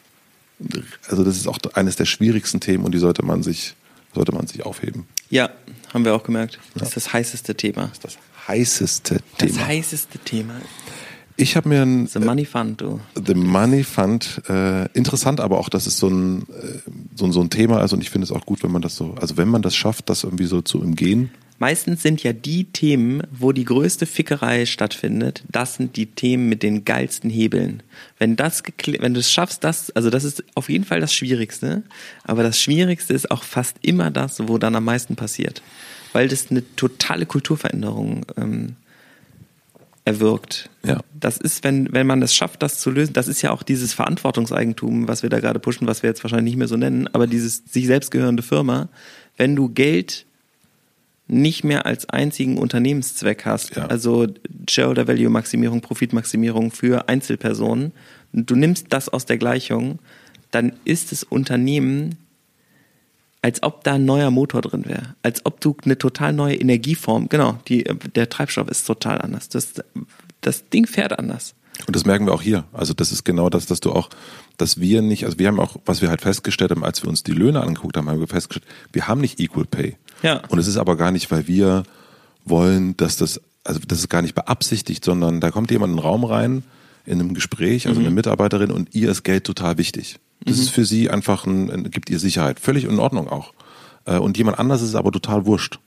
also 1.08 1.24
das 1.24 1.38
ist 1.38 1.48
auch 1.48 1.60
eines 1.76 1.96
der 1.98 2.06
schwierigsten 2.06 2.60
Themen 2.60 2.84
und 2.86 2.94
die 2.94 2.98
sollte 3.00 3.24
man 3.24 3.44
sich, 3.44 3.76
sollte 4.16 4.32
man 4.34 4.48
sich 4.48 4.66
aufheben. 4.66 5.06
Ja, 5.30 5.52
haben 5.98 6.06
wir 6.06 6.16
auch 6.16 6.24
gemerkt. 6.24 6.60
Das 6.76 6.90
ist 6.90 6.96
das 6.98 7.14
heißeste 7.14 7.56
Thema. 7.56 7.92
Das 8.02 8.18
heißeste 8.48 9.20
Das 9.38 9.52
Thema. 9.52 9.68
heißeste 9.68 10.20
Thema. 10.20 10.54
Ich 11.40 11.56
habe 11.56 11.70
mir 11.70 11.84
ein 11.84 12.08
The 12.08 12.20
Money 12.20 12.46
Fund, 12.46 12.82
du. 12.82 13.00
The 13.26 13.36
Money 13.36 13.84
Fund, 13.84 14.42
äh, 14.50 14.86
interessant 14.94 15.40
aber 15.40 15.60
auch, 15.60 15.70
dass 15.70 15.86
es 15.86 15.98
so 16.00 16.08
ein, 16.08 16.42
äh, 16.44 16.80
so, 17.16 17.26
ein- 17.26 17.32
so 17.32 17.42
ein 17.42 17.50
Thema 17.52 17.84
ist 17.84 17.94
und 17.94 18.02
ich 18.02 18.10
finde 18.10 18.26
es 18.26 18.32
auch 18.32 18.46
gut, 18.46 18.64
wenn 18.64 18.72
man 18.72 18.82
das 18.82 18.96
so, 18.96 19.14
also 19.22 19.38
wenn 19.38 19.48
man 19.48 19.62
das 19.62 19.76
schafft, 19.76 20.10
das 20.10 20.24
irgendwie 20.24 20.46
so 20.48 20.62
zu 20.62 20.80
umgehen. 20.82 21.30
Meistens 21.60 22.04
sind 22.04 22.22
ja 22.22 22.34
die 22.34 22.66
Themen, 22.66 23.24
wo 23.32 23.52
die 23.52 23.66
größte 23.66 24.06
Fickerei 24.06 24.66
stattfindet, 24.66 25.44
das 25.50 25.76
sind 25.76 25.96
die 25.96 26.06
Themen 26.06 26.50
mit 26.50 26.62
den 26.62 26.86
geilsten 26.86 27.30
Hebeln. 27.30 27.82
Wenn 28.20 28.36
das 28.36 28.62
wenn 29.00 29.14
du 29.14 29.20
es 29.20 29.32
schaffst, 29.32 29.64
das, 29.64 29.90
also 29.92 30.10
das 30.10 30.24
ist 30.24 30.44
auf 30.54 30.70
jeden 30.70 30.86
Fall 30.86 31.00
das 31.00 31.14
Schwierigste, 31.14 31.84
aber 32.24 32.44
das 32.44 32.62
Schwierigste 32.62 33.14
ist 33.14 33.32
auch 33.32 33.44
fast 33.44 33.78
immer 33.82 34.12
das, 34.12 34.48
wo 34.48 34.60
dann 34.60 34.76
am 34.76 34.86
meisten 34.86 35.16
passiert. 35.16 35.64
Weil 36.14 36.28
das 36.28 36.52
eine 36.52 36.64
totale 36.76 37.26
Kulturveränderung 37.26 38.26
ähm, 38.38 38.76
erwirkt. 40.06 40.70
Ja. 40.86 41.02
Das 41.20 41.38
ist, 41.38 41.64
wenn, 41.64 41.92
wenn 41.92 42.08
man 42.08 42.22
es 42.22 42.36
schafft, 42.36 42.62
das 42.62 42.80
zu 42.80 42.92
lösen, 42.92 43.14
das 43.14 43.28
ist 43.28 43.42
ja 43.42 43.52
auch 43.52 43.64
dieses 43.64 43.94
Verantwortungseigentum, 43.94 45.08
was 45.08 45.24
wir 45.24 45.30
da 45.30 45.40
gerade 45.40 45.60
pushen, 45.60 45.88
was 45.88 46.04
wir 46.04 46.10
jetzt 46.10 46.24
wahrscheinlich 46.24 46.52
nicht 46.54 46.58
mehr 46.58 46.68
so 46.68 46.78
nennen, 46.78 47.10
aber 47.12 47.26
dieses 47.26 47.64
sich 47.66 47.88
selbst 47.88 48.12
gehörende 48.12 48.44
Firma, 48.44 48.90
wenn 49.36 49.56
du 49.56 49.70
Geld 49.70 50.27
nicht 51.28 51.64
mehr 51.64 51.86
als 51.86 52.08
einzigen 52.10 52.58
Unternehmenszweck 52.58 53.46
hast, 53.46 53.76
Ja. 53.76 53.88
also 53.88 54.28
Shareholder 54.70 55.08
Value 55.08 55.30
Maximierung, 55.30 55.82
Profitmaximierung 55.82 56.72
für 56.72 57.10
Einzelpersonen, 57.10 57.92
und 58.34 58.50
du 58.50 58.56
nimmst 58.56 58.88
das 58.90 59.10
aus 59.10 59.26
der 59.26 59.38
Gleichung, 59.38 60.00
dann 60.52 60.74
ist 60.86 61.12
das 61.12 61.24
Unternehmen 61.24 62.16
als 63.42 63.64
ob 63.64 63.84
da 63.84 63.94
ein 63.94 64.06
neuer 64.06 64.32
Motor 64.32 64.62
drin 64.62 64.86
wäre, 64.86 65.16
als 65.22 65.46
ob 65.46 65.62
du 65.62 65.76
eine 65.86 65.98
total 65.98 66.34
neue 66.34 66.56
Energieform, 66.56 67.30
genau, 67.30 67.60
die, 67.68 67.84
der 68.16 68.30
Treibstoff 68.30 68.68
ist 68.68 68.86
total 68.86 69.22
anders. 69.22 69.48
Das, 69.48 69.76
das 70.42 70.70
Ding 70.70 70.88
fährt 70.88 71.18
anders. 71.18 71.54
Und 71.86 71.96
das 71.96 72.06
merken 72.06 72.26
wir 72.26 72.34
auch 72.34 72.42
hier. 72.42 72.66
Also 72.74 72.94
das 72.94 73.12
ist 73.12 73.24
genau 73.24 73.50
das, 73.50 73.68
dass 73.68 73.80
du 73.80 73.92
auch, 73.92 74.10
dass 74.58 74.80
wir 74.80 75.02
nicht, 75.02 75.26
also 75.26 75.38
wir 75.38 75.48
haben 75.48 75.60
auch, 75.60 75.78
was 75.86 76.02
wir 76.02 76.10
halt 76.10 76.22
festgestellt 76.22 76.72
haben, 76.72 76.84
als 76.84 77.04
wir 77.04 77.10
uns 77.10 77.24
die 77.24 77.32
Löhne 77.32 77.62
angeguckt 77.62 77.96
haben, 77.96 78.10
haben 78.10 78.20
wir 78.20 78.28
festgestellt, 78.28 78.66
wir 78.92 79.08
haben 79.08 79.22
nicht 79.22 79.40
Equal 79.40 79.66
Pay. 79.66 79.96
Ja. 80.24 80.42
Und 80.50 80.60
es 80.60 80.68
ist 80.68 80.78
aber 80.78 80.96
gar 80.96 81.12
nicht, 81.12 81.30
weil 81.32 81.48
wir 81.48 81.84
wollen, 82.46 82.96
dass 82.98 83.18
das, 83.18 83.42
also 83.64 83.80
das 83.88 84.00
ist 84.00 84.10
gar 84.10 84.22
nicht 84.22 84.36
beabsichtigt, 84.36 85.04
sondern 85.04 85.42
da 85.42 85.52
kommt 85.52 85.72
jemand 85.72 85.92
in 85.92 85.98
den 85.98 86.04
Raum 86.04 86.24
rein, 86.24 86.64
in 87.06 87.20
einem 87.20 87.34
Gespräch, 87.34 87.88
also 87.88 88.00
eine 88.00 88.12
Mitarbeiterin, 88.12 88.72
und 88.72 88.94
ihr 88.94 89.10
ist 89.10 89.24
Geld 89.24 89.46
total 89.46 89.78
wichtig. 89.78 90.18
Das 90.44 90.60
ist 90.60 90.70
für 90.70 90.86
sie 90.86 91.10
einfach 91.10 91.46
ein, 91.46 91.70
ein, 91.72 91.92
gibt 91.92 92.10
ihr 92.10 92.20
Sicherheit. 92.20 92.60
Völlig 92.60 92.86
in 92.86 93.00
Ordnung 93.00 93.28
auch. 93.28 93.54
Äh, 94.06 94.18
Und 94.18 94.38
jemand 94.38 94.60
anders 94.60 94.82
ist 94.82 94.90
es 94.90 94.96
aber 94.96 95.12
total 95.12 95.46
wurscht. 95.46 95.80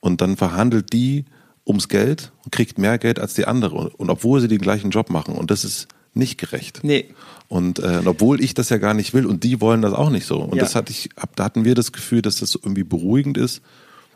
Und 0.00 0.20
dann 0.20 0.36
verhandelt 0.36 0.92
die 0.92 1.24
ums 1.66 1.88
Geld 1.88 2.30
und 2.44 2.52
kriegt 2.52 2.78
mehr 2.78 2.98
Geld 2.98 3.18
als 3.18 3.34
die 3.34 3.46
andere. 3.46 3.90
Und 3.96 4.10
obwohl 4.10 4.40
sie 4.40 4.48
den 4.48 4.58
gleichen 4.60 4.90
Job 4.90 5.10
machen. 5.10 5.34
Und 5.34 5.50
das 5.50 5.64
ist 5.64 5.88
nicht 6.14 6.38
gerecht. 6.38 6.80
Nee. 6.82 7.06
Und 7.48 7.78
äh, 7.78 7.98
und 7.98 8.08
obwohl 8.08 8.40
ich 8.40 8.54
das 8.54 8.70
ja 8.70 8.78
gar 8.78 8.94
nicht 8.94 9.14
will 9.14 9.26
und 9.26 9.44
die 9.44 9.60
wollen 9.60 9.82
das 9.82 9.92
auch 9.92 10.10
nicht 10.10 10.26
so. 10.26 10.40
Und 10.40 10.56
Ja. 10.56 10.62
das 10.62 10.74
hatte 10.74 10.90
ich, 10.90 11.10
da 11.36 11.44
hatten 11.44 11.64
wir 11.64 11.74
das 11.74 11.92
Gefühl, 11.92 12.22
dass 12.22 12.36
das 12.40 12.54
irgendwie 12.54 12.82
beruhigend 12.84 13.38
ist. 13.38 13.62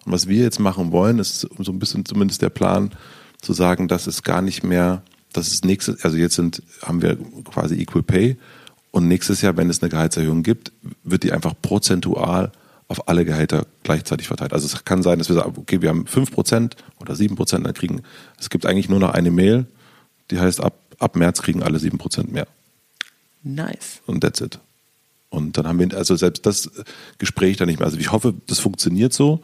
Und 0.04 0.12
was 0.12 0.26
wir 0.28 0.42
jetzt 0.42 0.58
machen 0.58 0.92
wollen, 0.92 1.18
ist 1.18 1.46
so 1.58 1.72
ein 1.72 1.78
bisschen 1.78 2.04
zumindest 2.04 2.42
der 2.42 2.50
Plan, 2.50 2.90
zu 3.40 3.52
sagen, 3.52 3.88
dass 3.88 4.06
es 4.06 4.22
gar 4.22 4.42
nicht 4.42 4.64
mehr, 4.64 5.02
dass 5.32 5.48
es 5.48 5.64
nächstes, 5.64 6.04
also 6.04 6.16
jetzt 6.16 6.34
sind, 6.36 6.62
haben 6.82 7.02
wir 7.02 7.16
quasi 7.44 7.74
Equal 7.80 8.02
Pay 8.02 8.36
und 8.90 9.08
nächstes 9.08 9.40
Jahr, 9.40 9.56
wenn 9.56 9.70
es 9.70 9.80
eine 9.82 9.88
Gehaltserhöhung 9.90 10.42
gibt, 10.42 10.72
wird 11.04 11.22
die 11.22 11.32
einfach 11.32 11.54
prozentual 11.62 12.52
auf 12.88 13.08
alle 13.08 13.24
Gehälter 13.24 13.66
gleichzeitig 13.84 14.26
verteilt. 14.26 14.52
Also 14.52 14.66
es 14.66 14.84
kann 14.84 15.02
sein, 15.02 15.18
dass 15.20 15.28
wir 15.28 15.36
sagen, 15.36 15.54
okay, 15.56 15.80
wir 15.80 15.90
haben 15.90 16.04
5% 16.06 16.72
oder 17.00 17.14
7%, 17.14 17.62
dann 17.62 17.72
kriegen, 17.74 18.02
es 18.38 18.50
gibt 18.50 18.66
eigentlich 18.66 18.88
nur 18.88 18.98
noch 18.98 19.10
eine 19.10 19.30
Mail, 19.30 19.66
die 20.30 20.40
heißt, 20.40 20.60
ab, 20.60 20.74
ab 20.98 21.14
März 21.16 21.40
kriegen 21.40 21.62
alle 21.62 21.78
7% 21.78 22.30
mehr 22.30 22.46
Nice. 23.42 24.00
und 24.06 24.20
that's 24.22 24.40
it. 24.40 24.58
Und 25.30 25.56
dann 25.56 25.66
haben 25.66 25.78
wir 25.78 25.96
also 25.96 26.16
selbst 26.16 26.44
das 26.44 26.70
Gespräch 27.18 27.56
dann 27.56 27.68
nicht 27.68 27.78
mehr. 27.78 27.86
Also 27.86 27.98
ich 27.98 28.10
hoffe, 28.12 28.34
das 28.48 28.58
funktioniert 28.58 29.12
so. 29.12 29.40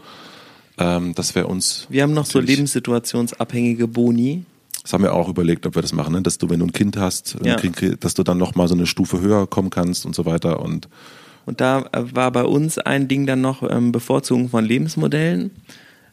Ähm, 0.79 1.15
dass 1.15 1.35
wir 1.35 1.49
uns. 1.49 1.87
Wir 1.89 2.03
haben 2.03 2.13
noch 2.13 2.27
so 2.27 2.39
lebenssituationsabhängige 2.39 3.89
Boni. 3.89 4.45
Das 4.83 4.93
haben 4.93 5.03
wir 5.05 5.15
auch 5.15 5.29
überlegt, 5.29 5.67
ob 5.67 5.75
wir 5.75 5.83
das 5.83 5.93
machen, 5.93 6.13
ne? 6.13 6.23
dass 6.23 6.39
du, 6.39 6.49
wenn 6.51 6.61
du 6.61 6.67
ein 6.67 6.73
Kind 6.73 6.97
hast, 6.97 7.37
Ja. 7.43 7.57
krieg- 7.57 8.01
dass 8.01 8.15
du 8.15 8.23
dann 8.23 8.39
noch 8.39 8.55
mal 8.55 8.69
so 8.69 8.75
eine 8.75 8.87
Stufe 8.87 9.21
höher 9.21 9.47
kommen 9.47 9.71
kannst 9.71 10.05
und 10.07 10.15
so 10.15 10.27
weiter. 10.27 10.61
Und 10.61 10.89
Und 11.47 11.61
da 11.61 11.89
äh, 11.93 12.15
war 12.15 12.31
bei 12.33 12.45
uns 12.45 12.79
ein 12.79 13.09
Ding 13.09 13.27
dann 13.27 13.41
noch 13.41 13.63
ähm, 13.69 13.91
Bevorzugung 13.93 14.49
von 14.51 14.65
Lebensmodellen, 14.65 15.51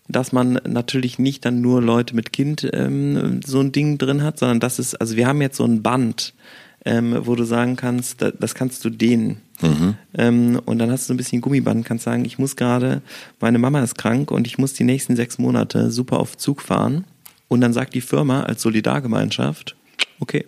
dass 0.08 0.32
man 0.32 0.60
natürlich 0.67 1.17
nicht 1.19 1.43
dann 1.46 1.62
nur 1.62 1.82
Leute 1.82 2.15
mit 2.15 2.32
Kind 2.34 2.67
ähm, 2.74 3.41
so 3.46 3.60
ein 3.60 3.72
Ding 3.72 3.98
drin 3.98 4.22
hat, 4.24 4.39
sondern 4.39 4.60
das 4.60 4.80
ist, 4.80 4.96
also 4.96 5.15
wir 5.17 5.28
haben 5.28 5.41
jetzt 5.41 5.58
so 5.58 5.65
ein 5.65 5.82
Band, 5.84 6.34
ähm, 6.86 7.15
wo 7.26 7.36
du 7.36 7.43
sagen 7.43 7.76
kannst, 7.76 8.22
da, 8.22 8.32
das 8.32 8.56
kannst 8.56 8.84
du 8.86 8.89
dehnen. 8.89 9.38
Ähm, 10.17 10.60
und 10.65 10.80
dann 10.80 10.91
hast 10.91 11.04
du 11.04 11.08
so 11.08 11.13
ein 11.13 11.17
bisschen 11.17 11.41
Gummiband, 11.41 11.86
kannst 11.86 12.04
sagen, 12.04 12.26
ich 12.26 12.38
muss 12.38 12.56
gerade, 12.56 13.02
meine 13.39 13.60
Mama 13.60 13.82
ist 13.82 13.98
krank 13.98 14.32
und 14.32 14.48
ich 14.48 14.58
muss 14.58 14.74
die 14.74 14.84
nächsten 14.84 15.15
sechs 15.15 15.38
Monate 15.38 15.91
super 15.91 16.19
auf 16.19 16.38
Zug 16.38 16.62
fahren. 16.62 17.06
Und 17.48 17.62
dann 17.62 17.74
sagt 17.74 17.93
die 17.93 18.02
Firma 18.02 18.43
als 18.43 18.62
Solidargemeinschaft, 18.62 19.76
okay, 20.19 20.46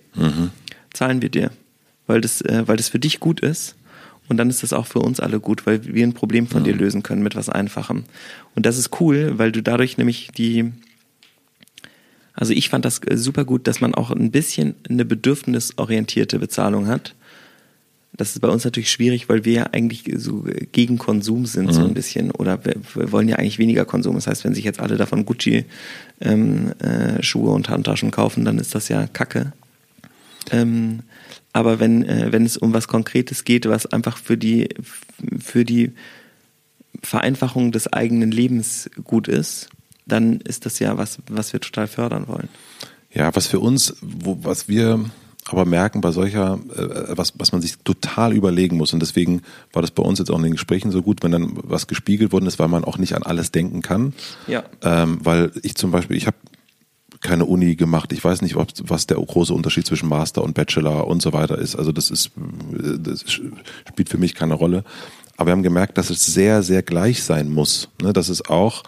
zahlen 0.93 1.21
wir 1.21 1.29
dir, 1.29 1.51
weil 2.07 2.19
das, 2.19 2.41
äh, 2.41 2.63
weil 2.65 2.77
das 2.77 2.89
für 2.89 2.99
dich 2.99 3.19
gut 3.19 3.39
ist. 3.39 3.75
Und 4.27 4.37
dann 4.37 4.49
ist 4.49 4.63
das 4.63 4.73
auch 4.73 4.87
für 4.87 4.99
uns 4.99 5.19
alle 5.19 5.39
gut, 5.39 5.67
weil 5.67 5.85
wir 5.85 6.05
ein 6.05 6.13
Problem 6.13 6.47
von 6.47 6.63
dir 6.63 6.73
lösen 6.75 7.03
können 7.03 7.21
mit 7.21 7.35
was 7.35 7.47
Einfachem. 7.47 8.05
Und 8.55 8.65
das 8.65 8.79
ist 8.79 8.99
cool, 8.99 9.33
weil 9.37 9.51
du 9.51 9.61
dadurch 9.61 9.99
nämlich 9.99 10.29
die, 10.35 10.71
also 12.35 12.53
ich 12.53 12.69
fand 12.69 12.85
das 12.85 12.99
äh, 12.99 13.17
super 13.17 13.45
gut, 13.45 13.67
dass 13.67 13.81
man 13.81 13.95
auch 13.95 14.11
ein 14.11 14.31
bisschen 14.31 14.75
eine 14.89 15.05
bedürfnisorientierte 15.05 16.39
Bezahlung 16.39 16.87
hat. 16.87 17.15
Das 18.13 18.29
ist 18.31 18.39
bei 18.39 18.47
uns 18.47 18.63
natürlich 18.63 18.91
schwierig, 18.91 19.27
weil 19.27 19.43
wir 19.43 19.53
ja 19.53 19.63
eigentlich 19.73 20.05
so 20.15 20.45
gegen 20.71 20.97
Konsum 20.97 21.45
sind, 21.45 21.73
so 21.73 21.83
ein 21.83 21.93
bisschen. 21.93 22.31
Oder 22.31 22.63
wir, 22.63 22.75
wir 22.93 23.11
wollen 23.11 23.27
ja 23.27 23.35
eigentlich 23.35 23.59
weniger 23.59 23.83
Konsum. 23.83 24.15
Das 24.15 24.27
heißt, 24.27 24.45
wenn 24.45 24.53
sich 24.53 24.63
jetzt 24.63 24.79
alle 24.79 24.95
davon 24.95 25.25
Gucci 25.25 25.65
ähm, 26.21 26.71
äh, 26.79 27.21
Schuhe 27.21 27.51
und 27.51 27.67
Handtaschen 27.67 28.11
kaufen, 28.11 28.45
dann 28.45 28.57
ist 28.57 28.73
das 28.73 28.87
ja 28.87 29.07
Kacke. 29.07 29.51
Ähm, 30.51 31.01
aber 31.51 31.81
wenn, 31.81 32.05
äh, 32.05 32.31
wenn 32.31 32.45
es 32.45 32.55
um 32.55 32.73
was 32.73 32.87
Konkretes 32.87 33.43
geht, 33.43 33.67
was 33.67 33.85
einfach 33.85 34.17
für 34.17 34.37
die, 34.37 34.69
für 35.37 35.65
die 35.65 35.91
Vereinfachung 37.03 37.73
des 37.73 37.91
eigenen 37.91 38.31
Lebens 38.31 38.89
gut 39.03 39.27
ist, 39.27 39.69
dann 40.05 40.39
ist 40.41 40.65
das 40.65 40.79
ja 40.79 40.97
was, 40.97 41.19
was 41.29 41.53
wir 41.53 41.59
total 41.59 41.87
fördern 41.87 42.27
wollen. 42.27 42.49
ja, 43.11 43.35
was 43.35 43.47
für 43.47 43.59
uns, 43.59 43.95
wo, 44.01 44.37
was 44.41 44.67
wir 44.67 45.05
aber 45.47 45.65
merken 45.65 46.01
bei 46.01 46.11
solcher, 46.11 46.59
äh, 46.75 47.15
was, 47.17 47.33
was 47.37 47.51
man 47.51 47.61
sich 47.61 47.77
total 47.83 48.33
überlegen 48.33 48.77
muss. 48.77 48.93
Und 48.93 48.99
deswegen 48.99 49.41
war 49.73 49.81
das 49.81 49.91
bei 49.91 50.01
uns 50.01 50.19
jetzt 50.19 50.31
auch 50.31 50.37
in 50.37 50.43
den 50.43 50.53
Gesprächen 50.53 50.91
so 50.91 51.03
gut, 51.03 51.23
wenn 51.23 51.31
dann 51.31 51.51
was 51.55 51.87
gespiegelt 51.87 52.31
worden 52.31 52.47
ist, 52.47 52.57
weil 52.57 52.67
man 52.67 52.83
auch 52.83 52.97
nicht 52.97 53.15
an 53.15 53.23
alles 53.23 53.51
denken 53.51 53.81
kann. 53.81 54.13
Ja. 54.47 54.63
Ähm, 54.81 55.19
weil 55.23 55.51
ich 55.61 55.75
zum 55.75 55.91
Beispiel, 55.91 56.17
ich 56.17 56.25
habe 56.25 56.37
keine 57.21 57.45
Uni 57.45 57.75
gemacht. 57.75 58.11
Ich 58.11 58.23
weiß 58.23 58.41
nicht, 58.41 58.55
ob, 58.55 58.69
was 58.83 59.07
der 59.07 59.17
große 59.17 59.53
Unterschied 59.53 59.85
zwischen 59.85 60.09
Master 60.09 60.43
und 60.43 60.53
Bachelor 60.53 61.07
und 61.07 61.21
so 61.21 61.33
weiter 61.33 61.57
ist. 61.57 61.75
Also 61.75 61.91
das 61.91 62.09
ist, 62.09 62.31
das 62.71 63.23
spielt 63.23 64.09
für 64.09 64.17
mich 64.17 64.35
keine 64.35 64.55
Rolle. 64.55 64.83
Aber 65.37 65.47
wir 65.47 65.51
haben 65.51 65.63
gemerkt, 65.63 65.97
dass 65.97 66.09
es 66.09 66.25
sehr, 66.25 66.63
sehr 66.63 66.81
gleich 66.81 67.23
sein 67.23 67.49
muss. 67.49 67.89
Ne? 68.01 68.13
Dass 68.13 68.29
es 68.29 68.49
auch, 68.49 68.83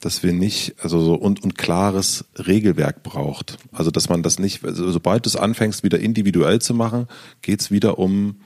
dass 0.00 0.22
wir 0.22 0.32
nicht, 0.32 0.74
also 0.82 1.00
so 1.00 1.14
und, 1.14 1.42
und 1.42 1.56
klares 1.56 2.26
Regelwerk 2.36 3.02
braucht. 3.02 3.58
Also 3.72 3.90
dass 3.90 4.08
man 4.08 4.22
das 4.22 4.38
nicht, 4.38 4.64
also 4.64 4.90
sobald 4.90 5.24
du 5.24 5.28
es 5.28 5.36
anfängst, 5.36 5.82
wieder 5.82 5.98
individuell 5.98 6.60
zu 6.60 6.74
machen, 6.74 7.08
geht's 7.42 7.70
wieder 7.70 7.98
um 7.98 8.36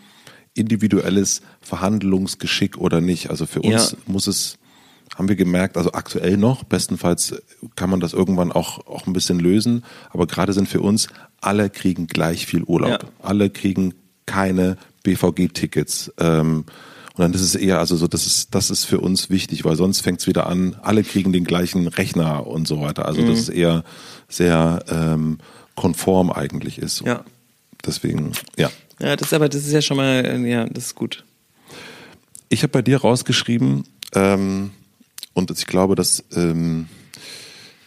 individuelles 0.55 1.43
Verhandlungsgeschick 1.61 2.77
oder 2.79 3.01
nicht. 3.01 3.31
Also 3.31 3.47
für 3.47 3.63
uns 3.63 3.93
Ja. 3.93 3.99
muss 4.07 4.27
es 4.27 4.59
haben 5.17 5.29
wir 5.29 5.37
gemerkt, 5.37 5.77
also 5.77 5.93
aktuell 5.93 6.37
noch, 6.37 6.63
bestenfalls 6.63 7.35
kann 7.75 7.91
man 7.91 7.99
das 8.01 8.13
irgendwann 8.13 8.53
auch, 8.53 8.87
auch 8.87 9.07
ein 9.07 9.13
bisschen 9.13 9.41
lösen, 9.41 9.85
aber 10.11 10.27
gerade 10.27 10.53
sind 10.53 10.69
für 10.69 10.81
uns, 10.81 11.09
alle 11.41 11.69
kriegen 11.69 12.07
gleich 12.07 12.47
viel 12.47 12.63
Urlaub. 12.63 13.03
Ja. 13.03 13.09
Alle 13.21 13.51
kriegen 13.51 13.95
keine 14.27 14.77
BVG-Tickets. 15.03 16.13
Ähm, 16.19 16.65
und 17.21 17.25
dann 17.25 17.35
ist 17.35 17.43
es 17.43 17.55
eher, 17.55 17.79
also 17.81 17.97
so, 17.97 18.07
das 18.07 18.25
ist, 18.25 18.55
das 18.55 18.71
ist 18.71 18.87
für 18.87 18.99
uns 18.99 19.29
wichtig, 19.29 19.67
weil 19.67 19.77
sonst 19.77 20.01
fängt 20.01 20.21
es 20.21 20.27
wieder 20.27 20.47
an, 20.47 20.75
alle 20.81 21.03
kriegen 21.05 21.35
den 21.35 21.45
gleichen 21.45 21.87
Rechner 21.87 22.47
und 22.47 22.67
so 22.67 22.81
weiter. 22.81 23.05
Also 23.05 23.21
Mhm. 23.21 23.27
das 23.27 23.41
ist 23.41 23.49
eher 23.51 23.85
sehr 24.27 24.83
ähm, 24.89 25.37
konform 25.75 26.31
eigentlich 26.33 26.79
ist. 26.79 27.03
Ja. 27.03 27.23
Deswegen, 27.85 28.33
ja. 28.57 28.71
Ja, 29.01 29.17
das 29.17 29.29
ist 29.29 29.35
aber, 29.35 29.51
das 29.51 29.67
ist 29.67 29.73
ja 29.73 29.83
schon 29.83 29.99
mal, 29.99 30.25
äh, 30.25 30.51
ja, 30.51 30.65
das 30.67 30.87
ist 30.87 30.95
gut. 30.95 31.25
Ich 32.49 32.63
habe 32.63 32.71
bei 32.71 32.81
dir 32.81 32.99
rausgeschrieben, 33.03 33.85
Ähm, 34.15 34.71
und 35.35 35.51
ich 35.51 35.67
glaube, 35.67 35.97
das 35.97 36.25
ähm, 36.35 36.89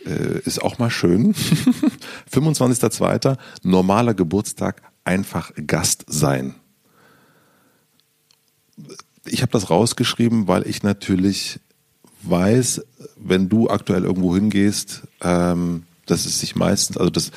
äh, 0.06 0.40
ist 0.46 0.62
auch 0.62 0.78
mal 0.78 0.92
schön. 0.92 1.34
25.02. 2.32 3.36
normaler 3.64 4.14
Geburtstag, 4.14 4.84
einfach 5.06 5.52
Gast 5.68 6.06
sein. 6.08 6.54
Ich 9.26 9.42
habe 9.42 9.52
das 9.52 9.70
rausgeschrieben, 9.70 10.48
weil 10.48 10.68
ich 10.68 10.84
natürlich 10.84 11.60
weiß, 12.24 12.82
wenn 13.18 13.50
du 13.50 13.70
aktuell 13.70 14.04
irgendwo 14.04 14.36
hingehst, 14.36 15.04
ähm, 15.22 15.84
dass 16.06 16.26
es 16.26 16.40
sich 16.40 16.56
meistens, 16.56 16.98
also 16.98 17.10
das, 17.10 17.32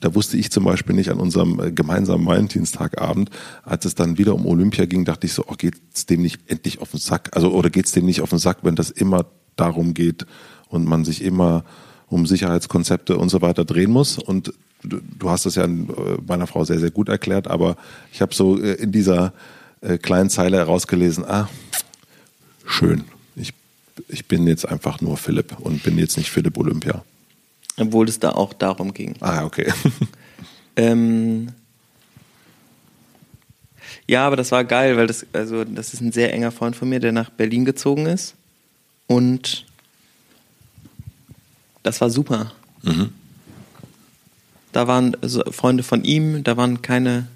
da 0.00 0.14
wusste 0.14 0.36
ich 0.36 0.50
zum 0.50 0.64
Beispiel 0.64 0.94
nicht 0.94 1.10
an 1.10 1.18
unserem 1.18 1.60
äh, 1.60 1.72
gemeinsamen 1.72 2.26
Valentinstagabend, 2.26 3.30
als 3.64 3.84
es 3.84 3.94
dann 3.94 4.18
wieder 4.18 4.34
um 4.34 4.46
Olympia 4.46 4.86
ging, 4.86 5.04
dachte 5.04 5.26
ich 5.26 5.32
so, 5.32 5.44
oh, 5.48 5.54
geht's 5.56 6.06
dem 6.06 6.22
nicht 6.22 6.40
endlich 6.46 6.80
auf 6.80 6.92
den 6.92 7.00
Sack? 7.00 7.30
Also, 7.34 7.52
oder 7.52 7.70
geht's 7.70 7.92
dem 7.92 8.06
nicht 8.06 8.20
auf 8.20 8.30
den 8.30 8.38
Sack, 8.38 8.58
wenn 8.62 8.76
das 8.76 8.90
immer 8.90 9.26
darum 9.56 9.94
geht 9.94 10.26
und 10.68 10.84
man 10.86 11.04
sich 11.04 11.22
immer 11.22 11.64
um 12.08 12.26
Sicherheitskonzepte 12.26 13.16
und 13.16 13.28
so 13.28 13.42
weiter 13.42 13.64
drehen 13.64 13.90
muss? 13.90 14.18
Und 14.18 14.52
du, 14.84 15.00
du 15.18 15.30
hast 15.30 15.46
das 15.46 15.56
ja 15.56 15.66
meiner 15.66 16.46
Frau 16.46 16.64
sehr, 16.64 16.78
sehr 16.78 16.92
gut 16.92 17.08
erklärt, 17.08 17.48
aber 17.48 17.76
ich 18.12 18.22
habe 18.22 18.34
so 18.34 18.58
äh, 18.60 18.74
in 18.74 18.92
dieser 18.92 19.32
äh, 19.82 19.98
kleinen 19.98 20.30
Zeile 20.30 20.56
herausgelesen, 20.56 21.24
ah, 21.24 21.48
schön. 22.66 23.04
Ich, 23.36 23.52
ich 24.08 24.26
bin 24.26 24.46
jetzt 24.46 24.66
einfach 24.66 25.00
nur 25.00 25.16
Philipp 25.16 25.58
und 25.60 25.82
bin 25.82 25.98
jetzt 25.98 26.16
nicht 26.16 26.30
Philipp 26.30 26.56
Olympia. 26.56 27.04
Obwohl 27.76 28.08
es 28.08 28.18
da 28.18 28.30
auch 28.30 28.52
darum 28.52 28.94
ging. 28.94 29.14
Ah, 29.20 29.44
okay. 29.44 29.72
Ähm, 30.76 31.48
ja, 34.06 34.26
aber 34.26 34.36
das 34.36 34.52
war 34.52 34.64
geil, 34.64 34.96
weil 34.96 35.06
das, 35.06 35.26
also 35.32 35.64
das 35.64 35.94
ist 35.94 36.00
ein 36.00 36.12
sehr 36.12 36.32
enger 36.32 36.50
Freund 36.50 36.76
von 36.76 36.88
mir, 36.88 37.00
der 37.00 37.12
nach 37.12 37.30
Berlin 37.30 37.64
gezogen 37.64 38.06
ist. 38.06 38.34
Und 39.06 39.66
das 41.82 42.00
war 42.00 42.10
super. 42.10 42.52
Mhm. 42.82 43.10
Da 44.72 44.88
waren 44.88 45.14
also 45.20 45.42
Freunde 45.50 45.82
von 45.82 46.04
ihm, 46.04 46.42
da 46.44 46.56
waren 46.56 46.80
keine 46.80 47.28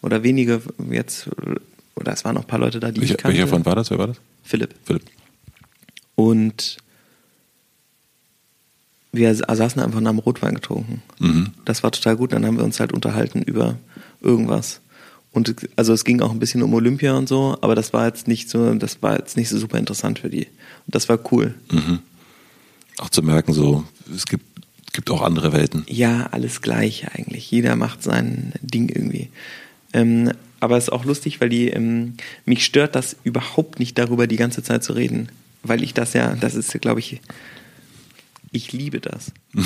oder 0.00 0.22
wenige 0.22 0.62
jetzt, 0.90 1.28
oder 1.98 2.12
es 2.12 2.24
waren 2.24 2.34
noch 2.34 2.42
ein 2.42 2.48
paar 2.48 2.58
Leute 2.58 2.80
da, 2.80 2.90
die 2.90 3.00
Welcher, 3.00 3.14
ich 3.14 3.18
kannte. 3.18 3.36
welcher 3.36 3.48
von 3.48 3.64
war 3.64 3.74
das? 3.74 3.90
Wer 3.90 3.98
war 3.98 4.08
das? 4.08 4.16
Philipp. 4.42 4.74
Philipp. 4.84 5.02
Und 6.14 6.78
wir 9.12 9.34
saßen 9.34 9.80
einfach 9.82 9.98
und 9.98 10.08
haben 10.08 10.18
Rotwein 10.18 10.54
getrunken. 10.54 11.02
Mhm. 11.18 11.50
Das 11.64 11.82
war 11.82 11.90
total 11.90 12.16
gut. 12.16 12.32
Dann 12.32 12.44
haben 12.44 12.56
wir 12.56 12.64
uns 12.64 12.80
halt 12.80 12.92
unterhalten 12.92 13.42
über 13.42 13.76
irgendwas. 14.20 14.80
Und 15.32 15.54
also 15.76 15.92
es 15.92 16.04
ging 16.04 16.20
auch 16.20 16.30
ein 16.30 16.38
bisschen 16.38 16.62
um 16.62 16.72
Olympia 16.74 17.14
und 17.14 17.28
so, 17.28 17.58
aber 17.60 17.74
das 17.74 17.92
war 17.92 18.06
jetzt 18.06 18.28
nicht 18.28 18.48
so, 18.48 18.74
das 18.74 19.02
war 19.02 19.18
jetzt 19.18 19.36
nicht 19.36 19.48
so 19.48 19.58
super 19.58 19.78
interessant 19.78 20.18
für 20.18 20.30
die. 20.30 20.46
Und 20.46 20.94
das 20.94 21.08
war 21.08 21.18
cool. 21.32 21.54
Mhm. 21.70 22.00
Auch 22.98 23.10
zu 23.10 23.22
merken, 23.22 23.52
so, 23.52 23.84
es 24.14 24.26
gibt, 24.26 24.44
gibt 24.92 25.10
auch 25.10 25.22
andere 25.22 25.52
Welten. 25.52 25.84
Ja, 25.88 26.28
alles 26.32 26.62
gleich 26.62 27.06
eigentlich. 27.14 27.50
Jeder 27.50 27.76
macht 27.76 28.02
sein 28.02 28.52
Ding 28.60 28.88
irgendwie. 28.88 29.28
Ähm, 29.92 30.32
aber 30.60 30.76
es 30.76 30.84
ist 30.84 30.90
auch 30.90 31.04
lustig, 31.04 31.40
weil 31.40 31.48
die, 31.48 31.68
ähm, 31.68 32.14
mich 32.44 32.64
stört 32.64 32.94
das 32.94 33.16
überhaupt 33.24 33.78
nicht 33.78 33.98
darüber 33.98 34.26
die 34.26 34.36
ganze 34.36 34.62
Zeit 34.62 34.82
zu 34.82 34.92
reden. 34.92 35.28
Weil 35.62 35.82
ich 35.82 35.94
das 35.94 36.12
ja, 36.12 36.34
das 36.34 36.54
ist, 36.54 36.72
glaube 36.80 37.00
ich, 37.00 37.20
ich 38.52 38.72
liebe 38.72 39.00
das. 39.00 39.32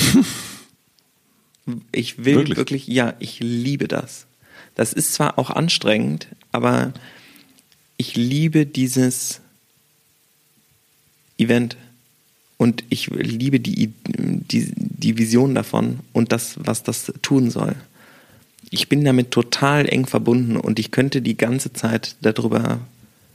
ich 1.93 2.25
will 2.25 2.37
Wirklich? 2.37 2.57
wirklich? 2.57 2.87
ja, 2.87 3.15
ich 3.21 3.41
liebe 3.41 3.89
das. 3.89 4.27
Das 4.75 4.93
ist 4.93 5.15
zwar 5.15 5.39
auch 5.39 5.51
anstrengend, 5.51 6.29
aber 6.51 6.93
ich 7.97 8.17
liebe 8.17 8.67
dieses 8.67 9.41
Event 11.39 11.77
und 12.57 12.85
ich 12.89 13.09
liebe 13.09 13.61
die, 13.61 13.93
die, 14.07 14.73
die 14.77 15.19
Vision 15.19 15.55
davon 15.55 16.01
und 16.13 16.33
das, 16.33 16.55
was 16.59 16.83
das 16.83 17.13
tun 17.23 17.51
soll. 17.51 17.77
Ich 18.75 18.89
bin 18.89 19.05
damit 19.05 19.31
total 19.31 19.87
eng 19.87 20.07
verbunden 20.07 20.57
und 20.57 20.79
ich 20.79 20.91
könnte 20.91 21.21
die 21.21 21.37
ganze 21.37 21.75
Zeit 21.75 22.17
darüber 22.23 22.81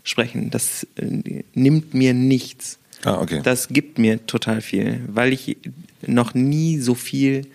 sprechen. 0.03 0.49
Das 0.49 0.87
äh, 0.95 1.43
nimmt 1.53 1.93
mir 1.93 2.15
nichts. 2.15 2.79
Ah, 3.03 3.21
okay. 3.21 3.41
Das 3.43 3.67
gibt 3.67 3.99
mir 3.99 4.25
total 4.25 4.61
viel, 4.61 5.01
weil 5.07 5.31
ich 5.31 5.57
noch 6.05 6.33
nie 6.33 6.79
so 6.79 6.95
viel, 6.95 7.45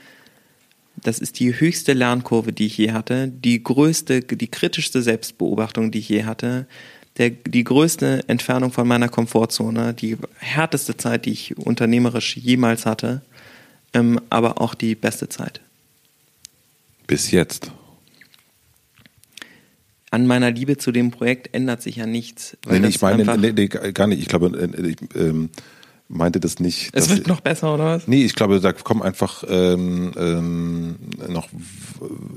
das 1.03 1.19
ist 1.19 1.41
die 1.41 1.59
höchste 1.59 1.93
Lernkurve, 1.93 2.53
die 2.53 2.67
ich 2.67 2.79
je 2.79 2.93
hatte, 2.93 3.27
die 3.27 3.61
größte, 3.65 4.21
die 4.21 4.47
kritischste 4.49 5.03
Selbstbeobachtung, 5.03 5.91
die 5.91 5.99
ich 5.99 6.09
je 6.09 6.23
hatte, 6.23 6.69
der, 7.19 7.31
die 7.31 7.65
größte 7.65 8.23
Entfernung 8.29 8.71
von 8.71 8.87
meiner 8.87 9.09
Komfortzone, 9.09 9.93
die 9.93 10.17
härteste 10.39 10.97
Zeit, 10.97 11.27
die 11.27 11.33
ich 11.33 11.59
unternehmerisch 11.59 12.37
jemals 12.37 12.87
hatte, 12.87 13.23
ähm, 13.93 14.21
aber 14.31 14.61
auch 14.61 14.77
die 14.77 14.95
beste 14.95 15.29
Zeit. 15.29 15.61
Bis 17.13 17.31
jetzt. 17.31 17.71
An 20.11 20.27
meiner 20.27 20.51
Liebe 20.51 20.79
zu 20.79 20.93
dem 20.93 21.11
Projekt 21.11 21.55
ändert 21.55 21.83
sich 21.83 21.97
ja 21.97 22.07
nichts. 22.07 22.57
Nee, 22.67 22.79
nee, 22.79 22.87
ich 22.89 23.03
meine, 23.03 23.37
nee, 23.37 23.53
nee, 23.53 23.67
gar 23.69 24.07
nicht. 24.07 24.21
Ich 24.21 24.29
glaube, 24.29 24.47
äh, 24.59 24.87
ich 24.93 24.97
ähm, 25.15 25.51
meinte 26.09 26.41
das 26.41 26.59
nicht. 26.59 26.89
es 26.95 27.09
dass- 27.09 27.17
wird 27.19 27.27
noch 27.27 27.43
besser, 27.43 27.75
oder 27.75 27.85
was? 27.85 28.09
Nee, 28.09 28.25
ich 28.25 28.35
glaube, 28.35 28.61
da 28.61 28.73
kommen 28.73 29.03
einfach 29.03 29.45
ähm, 29.47 30.13
ähm, 30.17 30.97
noch, 31.29 31.49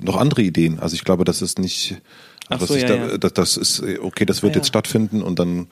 noch 0.02 0.18
andere 0.18 0.42
Ideen. 0.42 0.80
Also 0.80 0.96
ich 0.96 1.06
glaube, 1.06 1.24
das 1.24 1.42
ist 1.42 1.58
nicht, 1.58 2.02
Ach 2.50 2.60
dass 2.60 2.68
so, 2.68 2.76
ich 2.76 2.82
ja, 2.82 2.90
da, 2.90 2.96
ja. 3.12 3.18
Das, 3.18 3.32
das 3.32 3.56
ist, 3.56 3.80
äh, 3.80 4.00
okay, 4.00 4.26
das 4.26 4.44
wird 4.44 4.52
Ah, 4.52 4.56
ja. 4.56 4.60
jetzt 4.60 4.68
stattfinden 4.68 5.22
und 5.22 5.40
dann 5.40 5.68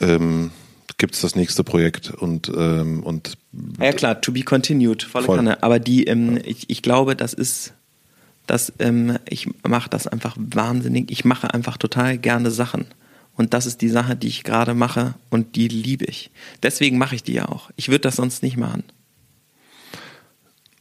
ähm, 0.00 0.50
gibt 0.98 1.14
es 1.14 1.20
das 1.20 1.36
nächste 1.36 1.62
Projekt 1.62 2.10
und, 2.12 2.50
ähm, 2.56 3.04
und 3.04 3.38
Ja 3.80 3.92
klar, 3.92 4.20
to 4.20 4.32
be 4.32 4.42
continued, 4.42 5.04
volle 5.04 5.26
Voll. 5.26 5.36
Kanne. 5.36 5.62
Aber 5.62 5.78
die, 5.78 6.06
ähm, 6.06 6.40
ich, 6.44 6.68
ich 6.70 6.82
glaube, 6.82 7.14
das 7.14 7.34
ist, 7.34 7.74
das, 8.46 8.72
ähm, 8.78 9.18
ich 9.28 9.48
mache 9.66 9.88
das 9.90 10.06
einfach 10.06 10.36
wahnsinnig. 10.38 11.10
Ich 11.10 11.24
mache 11.24 11.52
einfach 11.54 11.76
total 11.76 12.18
gerne 12.18 12.50
Sachen. 12.50 12.86
Und 13.34 13.54
das 13.54 13.66
ist 13.66 13.80
die 13.80 13.88
Sache, 13.88 14.14
die 14.14 14.28
ich 14.28 14.44
gerade 14.44 14.74
mache 14.74 15.14
und 15.30 15.56
die 15.56 15.68
liebe 15.68 16.04
ich. 16.04 16.30
Deswegen 16.62 16.98
mache 16.98 17.14
ich 17.14 17.22
die 17.22 17.32
ja 17.32 17.48
auch. 17.48 17.70
Ich 17.76 17.88
würde 17.88 18.00
das 18.00 18.16
sonst 18.16 18.42
nicht 18.42 18.56
machen. 18.56 18.84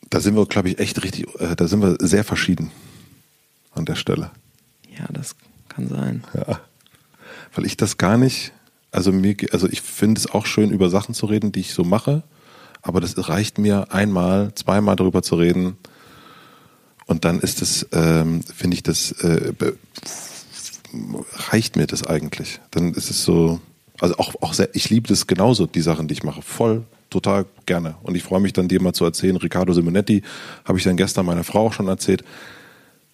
da 0.10 0.20
sind 0.20 0.36
wir, 0.36 0.46
glaube 0.46 0.70
ich, 0.70 0.80
echt 0.80 1.02
richtig, 1.04 1.26
äh, 1.40 1.56
da 1.56 1.68
sind 1.68 1.82
wir 1.82 1.96
sehr 2.00 2.26
verschieden 2.26 2.70
an 3.74 3.86
der 3.86 3.96
Stelle. 3.96 4.32
Ja, 4.98 5.06
das 5.10 5.36
kann 5.70 5.88
sein. 5.88 6.24
Ja. 6.34 6.60
Weil 7.56 7.66
ich 7.66 7.78
das 7.78 7.98
gar 7.98 8.18
nicht, 8.18 8.52
also 8.92 9.14
mir, 9.14 9.38
also 9.54 9.70
ich 9.70 9.82
finde 9.82 10.20
es 10.20 10.28
auch 10.28 10.46
schön, 10.46 10.72
über 10.72 10.90
Sachen 10.90 11.16
zu 11.16 11.28
reden, 11.28 11.54
die 11.54 11.62
ich 11.62 11.74
so 11.74 11.86
mache, 11.86 12.24
aber 12.82 13.00
das 13.00 13.30
reicht 13.30 13.58
mir 13.58 13.94
einmal, 13.94 14.54
zweimal 14.56 14.98
darüber 14.98 15.22
zu 15.24 15.36
reden 15.36 15.78
und 17.12 17.26
dann 17.26 17.42
ist 17.42 17.62
es, 17.62 17.86
ähm, 17.92 18.42
finde 18.42 18.76
ich 18.76 18.84
das, 18.84 19.12
äh, 19.12 19.54
reicht 21.52 21.76
mir 21.76 21.86
das 21.86 22.08
eigentlich. 22.08 22.62
Dann 22.72 22.94
ist 22.94 23.10
es 23.10 23.26
so, 23.26 23.60
also 24.00 24.16
auch, 24.16 24.34
auch 24.42 24.54
sehr, 24.54 24.74
ich 24.74 24.90
liebe 24.90 25.10
das 25.10 25.28
genauso, 25.28 25.66
die 25.66 25.82
Sachen, 25.82 26.08
die 26.08 26.14
ich 26.14 26.24
mache, 26.24 26.42
voll, 26.42 26.86
total 27.10 27.46
gerne. 27.66 27.96
Und 28.04 28.16
ich 28.16 28.24
freue 28.24 28.40
mich 28.40 28.54
dann, 28.54 28.70
dir 28.70 28.82
mal 28.82 28.94
zu 28.94 29.04
erzählen, 29.04 29.36
Riccardo 29.36 29.74
Simonetti, 29.74 30.24
habe 30.64 30.78
ich 30.78 30.86
dann 30.86 30.96
gestern 30.96 31.26
meiner 31.26 31.44
Frau 31.44 31.68
auch 31.68 31.74
schon 31.74 31.90
erzählt, 31.90 32.24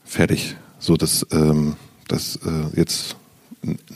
fertig. 0.05 0.55
So, 0.77 0.95
das, 0.95 1.25
ähm, 1.31 1.75
das 2.07 2.35
äh, 2.45 2.79
jetzt 2.79 3.15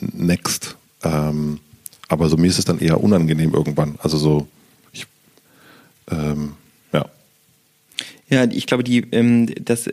next. 0.00 0.76
Ähm, 1.04 1.60
aber 2.08 2.28
so 2.28 2.36
mir 2.36 2.48
ist 2.48 2.58
es 2.58 2.64
dann 2.64 2.80
eher 2.80 3.00
unangenehm 3.00 3.54
irgendwann. 3.54 4.00
Also 4.02 4.18
so, 4.18 4.48
ich, 4.92 5.06
ähm, 6.10 6.54
ja. 8.32 8.44
Ich 8.50 8.66
glaube, 8.66 8.82
die, 8.84 8.98
ähm, 9.12 9.46
das, 9.64 9.88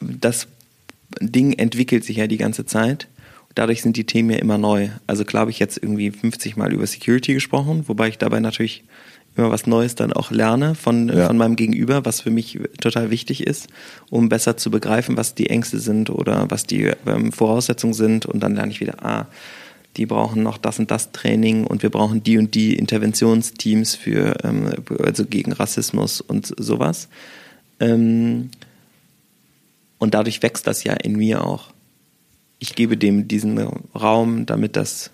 das 0.00 0.46
Ding 1.20 1.52
entwickelt 1.54 2.04
sich 2.04 2.16
ja 2.18 2.26
die 2.26 2.36
ganze 2.36 2.66
Zeit. 2.66 3.08
Dadurch 3.54 3.80
sind 3.82 3.96
die 3.96 4.04
Themen 4.04 4.30
ja 4.30 4.36
immer 4.36 4.58
neu. 4.58 4.90
Also 5.06 5.24
klar 5.24 5.40
habe 5.42 5.50
ich 5.50 5.58
jetzt 5.58 5.78
irgendwie 5.82 6.10
50 6.10 6.56
Mal 6.56 6.72
über 6.72 6.86
Security 6.86 7.32
gesprochen, 7.34 7.84
wobei 7.86 8.08
ich 8.08 8.18
dabei 8.18 8.38
natürlich 8.40 8.84
immer 9.34 9.50
was 9.50 9.66
Neues 9.66 9.94
dann 9.94 10.12
auch 10.12 10.30
lerne 10.30 10.74
von, 10.74 11.08
Ja. 11.08 11.26
von 11.26 11.38
meinem 11.38 11.56
Gegenüber, 11.56 12.04
was 12.04 12.20
für 12.20 12.30
mich 12.30 12.58
total 12.80 13.10
wichtig 13.10 13.46
ist, 13.46 13.68
um 14.10 14.28
besser 14.28 14.56
zu 14.56 14.70
begreifen, 14.70 15.16
was 15.16 15.34
die 15.34 15.48
Ängste 15.50 15.78
sind 15.78 16.10
oder 16.10 16.50
was 16.50 16.64
die 16.64 16.92
ähm, 17.06 17.32
Voraussetzungen 17.32 17.94
sind. 17.94 18.26
Und 18.26 18.40
dann 18.40 18.54
lerne 18.54 18.72
ich 18.72 18.80
wieder, 18.80 19.04
ah, 19.04 19.26
die 19.96 20.06
brauchen 20.06 20.42
noch 20.42 20.58
das 20.58 20.78
und 20.78 20.90
das 20.90 21.12
Training 21.12 21.66
und 21.66 21.82
wir 21.82 21.90
brauchen 21.90 22.22
die 22.22 22.38
und 22.38 22.54
die 22.54 22.74
Interventionsteams 22.76 23.94
für 23.94 24.36
ähm, 24.44 24.74
also 24.98 25.24
gegen 25.24 25.52
Rassismus 25.52 26.20
und 26.20 26.54
sowas. 26.58 27.08
Ähm, 27.80 28.50
und 29.98 30.14
dadurch 30.14 30.42
wächst 30.42 30.66
das 30.66 30.84
ja 30.84 30.92
in 30.92 31.16
mir 31.16 31.44
auch. 31.44 31.72
Ich 32.58 32.74
gebe 32.74 32.96
dem 32.96 33.28
diesen 33.28 33.58
Raum, 33.58 34.46
damit 34.46 34.76
das 34.76 35.10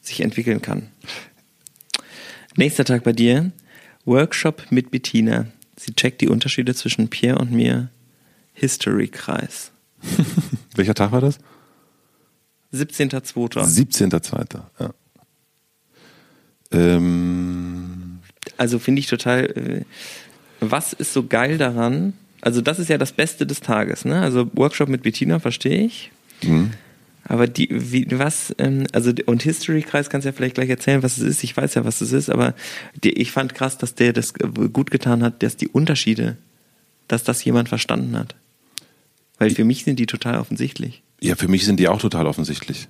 sich 0.00 0.20
entwickeln 0.20 0.62
kann. 0.62 0.88
Nächster 2.56 2.84
Tag 2.84 3.04
bei 3.04 3.12
dir. 3.12 3.52
Workshop 4.04 4.66
mit 4.70 4.90
Bettina. 4.90 5.46
Sie 5.76 5.94
checkt 5.94 6.20
die 6.20 6.28
Unterschiede 6.28 6.74
zwischen 6.74 7.08
Pierre 7.08 7.38
und 7.38 7.52
mir. 7.52 7.90
History-Kreis. 8.54 9.70
Welcher 10.74 10.94
Tag 10.94 11.12
war 11.12 11.20
das? 11.20 11.38
17.02. 12.72 13.64
17.2. 13.64 14.60
Ja. 14.78 14.90
Ähm, 16.70 18.18
Also 18.56 18.78
finde 18.78 19.00
ich 19.00 19.06
total. 19.06 19.44
Äh, 19.44 19.84
was 20.60 20.92
ist 20.92 21.12
so 21.12 21.26
geil 21.26 21.56
daran? 21.56 22.14
Also 22.40 22.60
das 22.60 22.78
ist 22.78 22.88
ja 22.88 22.98
das 22.98 23.12
Beste 23.12 23.46
des 23.46 23.60
Tages, 23.60 24.04
ne? 24.04 24.20
Also 24.20 24.50
Workshop 24.54 24.88
mit 24.88 25.02
Bettina 25.02 25.38
verstehe 25.38 25.84
ich. 25.84 26.10
Mhm. 26.42 26.72
Aber 27.24 27.46
die, 27.46 27.68
wie, 27.70 28.06
was, 28.10 28.54
ähm, 28.58 28.86
also 28.92 29.12
und 29.26 29.42
History-Kreis 29.42 30.08
kannst 30.08 30.24
du 30.24 30.30
ja 30.30 30.32
vielleicht 30.32 30.54
gleich 30.54 30.70
erzählen, 30.70 31.02
was 31.02 31.18
es 31.18 31.24
ist. 31.24 31.44
Ich 31.44 31.56
weiß 31.56 31.74
ja, 31.74 31.84
was 31.84 32.00
es 32.00 32.12
ist, 32.12 32.30
aber 32.30 32.54
die, 33.04 33.12
ich 33.12 33.32
fand 33.32 33.54
krass, 33.54 33.76
dass 33.76 33.94
der 33.94 34.12
das 34.12 34.32
gut 34.34 34.90
getan 34.90 35.22
hat, 35.22 35.42
dass 35.42 35.56
die 35.56 35.68
Unterschiede, 35.68 36.38
dass 37.06 37.24
das 37.24 37.44
jemand 37.44 37.68
verstanden 37.68 38.16
hat. 38.16 38.34
Weil 39.38 39.50
für 39.50 39.64
mich 39.64 39.84
sind 39.84 39.98
die 39.98 40.06
total 40.06 40.38
offensichtlich. 40.38 41.02
Ja, 41.20 41.34
für 41.34 41.48
mich 41.48 41.64
sind 41.64 41.80
die 41.80 41.88
auch 41.88 42.00
total 42.00 42.26
offensichtlich. 42.26 42.88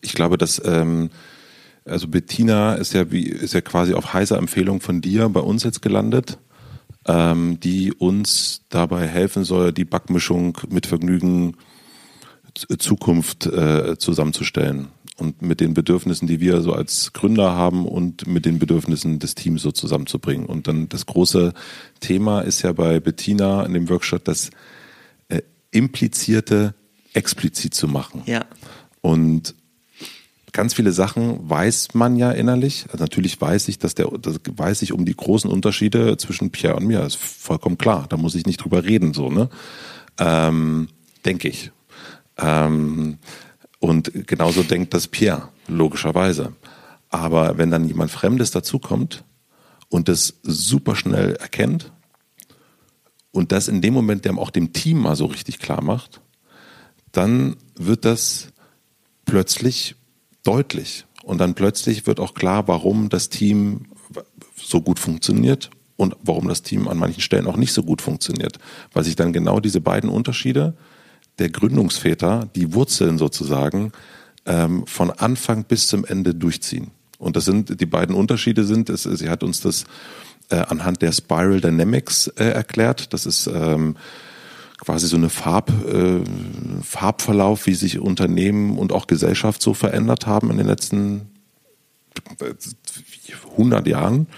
Ich 0.00 0.12
glaube, 0.12 0.38
dass 0.38 0.62
ähm, 0.64 1.10
also 1.84 2.06
Bettina 2.08 2.74
ist 2.74 2.92
ja 2.92 3.10
wie 3.10 3.24
ist 3.24 3.54
ja 3.54 3.60
quasi 3.60 3.94
auf 3.94 4.12
heißer 4.12 4.36
Empfehlung 4.36 4.80
von 4.80 5.00
dir 5.00 5.28
bei 5.28 5.40
uns 5.40 5.64
jetzt 5.64 5.82
gelandet, 5.82 6.38
ähm, 7.06 7.58
die 7.60 7.92
uns 7.92 8.62
dabei 8.68 9.06
helfen 9.06 9.44
soll, 9.44 9.72
die 9.72 9.84
Backmischung 9.84 10.58
mit 10.68 10.86
Vergnügen 10.86 11.56
Zukunft 12.78 13.46
äh, 13.46 13.96
zusammenzustellen 13.98 14.88
und 15.16 15.42
mit 15.42 15.60
den 15.60 15.74
Bedürfnissen, 15.74 16.28
die 16.28 16.40
wir 16.40 16.60
so 16.60 16.72
als 16.72 17.12
Gründer 17.12 17.52
haben 17.52 17.86
und 17.86 18.26
mit 18.26 18.44
den 18.44 18.58
Bedürfnissen 18.58 19.18
des 19.18 19.34
Teams 19.34 19.62
so 19.62 19.72
zusammenzubringen. 19.72 20.46
Und 20.46 20.68
dann 20.68 20.88
das 20.88 21.06
große 21.06 21.54
Thema 22.00 22.40
ist 22.40 22.62
ja 22.62 22.72
bei 22.72 23.00
Bettina 23.00 23.64
in 23.64 23.74
dem 23.74 23.88
Workshop 23.88 24.24
das 24.24 24.50
äh, 25.28 25.42
implizierte 25.70 26.74
explizit 27.18 27.74
zu 27.74 27.88
machen. 27.88 28.22
Ja. 28.26 28.46
Und 29.00 29.54
ganz 30.52 30.74
viele 30.74 30.92
Sachen 30.92 31.50
weiß 31.50 31.94
man 31.94 32.16
ja 32.16 32.30
innerlich. 32.30 32.86
Also 32.90 33.04
natürlich 33.04 33.40
weiß 33.40 33.68
ich, 33.68 33.78
dass 33.78 33.94
der, 33.94 34.06
das 34.20 34.40
weiß 34.48 34.82
ich 34.82 34.92
um 34.92 35.04
die 35.04 35.16
großen 35.16 35.50
Unterschiede 35.50 36.16
zwischen 36.16 36.50
Pierre 36.50 36.76
und 36.76 36.86
mir. 36.86 37.00
Das 37.00 37.16
ist 37.16 37.22
vollkommen 37.22 37.76
klar. 37.76 38.06
Da 38.08 38.16
muss 38.16 38.34
ich 38.34 38.46
nicht 38.46 38.58
drüber 38.58 38.84
reden, 38.84 39.12
so, 39.12 39.30
ne? 39.30 39.50
Ähm, 40.18 40.88
Denke 41.24 41.48
ich. 41.48 41.70
Ähm, 42.38 43.18
und 43.80 44.26
genauso 44.26 44.62
denkt 44.62 44.94
das 44.94 45.08
Pierre, 45.08 45.48
logischerweise. 45.66 46.54
Aber 47.10 47.58
wenn 47.58 47.70
dann 47.70 47.86
jemand 47.86 48.10
Fremdes 48.10 48.50
dazukommt 48.50 49.24
und 49.88 50.08
das 50.08 50.34
super 50.42 50.94
schnell 50.94 51.34
erkennt 51.36 51.92
und 53.30 53.52
das 53.52 53.68
in 53.68 53.80
dem 53.80 53.94
Moment 53.94 54.24
dem 54.24 54.38
auch 54.38 54.50
dem 54.50 54.72
Team 54.72 54.98
mal 54.98 55.16
so 55.16 55.26
richtig 55.26 55.58
klar 55.58 55.82
macht, 55.82 56.20
dann 57.12 57.56
wird 57.76 58.04
das 58.04 58.48
plötzlich 59.24 59.96
deutlich. 60.42 61.04
Und 61.22 61.38
dann 61.38 61.54
plötzlich 61.54 62.06
wird 62.06 62.20
auch 62.20 62.34
klar, 62.34 62.68
warum 62.68 63.08
das 63.08 63.28
Team 63.28 63.86
so 64.56 64.80
gut 64.80 64.98
funktioniert 64.98 65.70
und 65.96 66.16
warum 66.22 66.48
das 66.48 66.62
Team 66.62 66.88
an 66.88 66.96
manchen 66.96 67.20
Stellen 67.20 67.46
auch 67.46 67.56
nicht 67.56 67.72
so 67.72 67.82
gut 67.82 68.00
funktioniert. 68.00 68.58
Weil 68.92 69.04
sich 69.04 69.16
dann 69.16 69.32
genau 69.32 69.60
diese 69.60 69.80
beiden 69.80 70.08
Unterschiede 70.08 70.74
der 71.38 71.50
Gründungsväter, 71.50 72.48
die 72.54 72.72
Wurzeln 72.74 73.18
sozusagen, 73.18 73.92
ähm, 74.46 74.86
von 74.86 75.10
Anfang 75.10 75.64
bis 75.64 75.86
zum 75.88 76.04
Ende 76.04 76.34
durchziehen. 76.34 76.90
Und 77.18 77.36
das 77.36 77.44
sind, 77.44 77.80
die 77.80 77.86
beiden 77.86 78.14
Unterschiede 78.14 78.64
sind, 78.64 78.88
es, 78.88 79.02
sie 79.02 79.28
hat 79.28 79.42
uns 79.42 79.60
das 79.60 79.84
äh, 80.50 80.56
anhand 80.56 81.02
der 81.02 81.12
Spiral 81.12 81.60
Dynamics 81.60 82.28
äh, 82.28 82.44
erklärt. 82.44 83.12
Das 83.12 83.26
ist 83.26 83.48
ähm, 83.48 83.96
quasi 84.78 85.06
so 85.06 85.16
eine 85.16 85.28
Farb, 85.28 85.70
äh, 85.86 86.20
Farbverlauf, 86.82 87.66
wie 87.66 87.74
sich 87.74 87.98
Unternehmen 87.98 88.78
und 88.78 88.92
auch 88.92 89.06
Gesellschaft 89.06 89.60
so 89.62 89.74
verändert 89.74 90.26
haben 90.26 90.50
in 90.50 90.58
den 90.58 90.66
letzten 90.66 91.30
100 93.56 93.86
Jahren. 93.86 94.28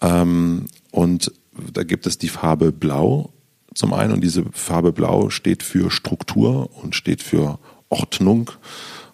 Ähm, 0.00 0.66
und 0.90 1.32
da 1.72 1.84
gibt 1.84 2.06
es 2.06 2.18
die 2.18 2.28
Farbe 2.28 2.72
Blau 2.72 3.30
zum 3.74 3.92
einen 3.92 4.12
und 4.12 4.22
diese 4.22 4.44
Farbe 4.52 4.92
Blau 4.92 5.30
steht 5.30 5.62
für 5.62 5.90
Struktur 5.90 6.70
und 6.82 6.94
steht 6.94 7.22
für 7.22 7.58
Ordnung 7.88 8.50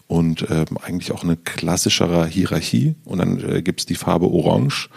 und 0.07 0.47
ähm, 0.51 0.79
eigentlich 0.83 1.13
auch 1.13 1.25
eine 1.25 1.37
klassischere 1.37 2.27
Hierarchie. 2.27 2.95
Und 3.05 3.19
dann 3.19 3.41
äh, 3.41 3.63
gibt 3.63 3.81
es 3.81 3.87
die 3.87 3.95
Farbe 3.95 4.31
Orange, 4.31 4.89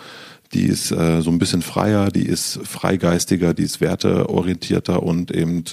die 0.56 0.68
ist 0.68 0.92
äh, 0.92 1.22
so 1.22 1.30
ein 1.32 1.38
bisschen 1.38 1.62
freier, 1.62 2.10
die 2.10 2.26
ist 2.26 2.62
freigeistiger, 2.64 3.54
die 3.54 3.64
ist 3.64 3.82
werteorientierter 3.82 5.04
und 5.04 5.32
eben 5.32 5.66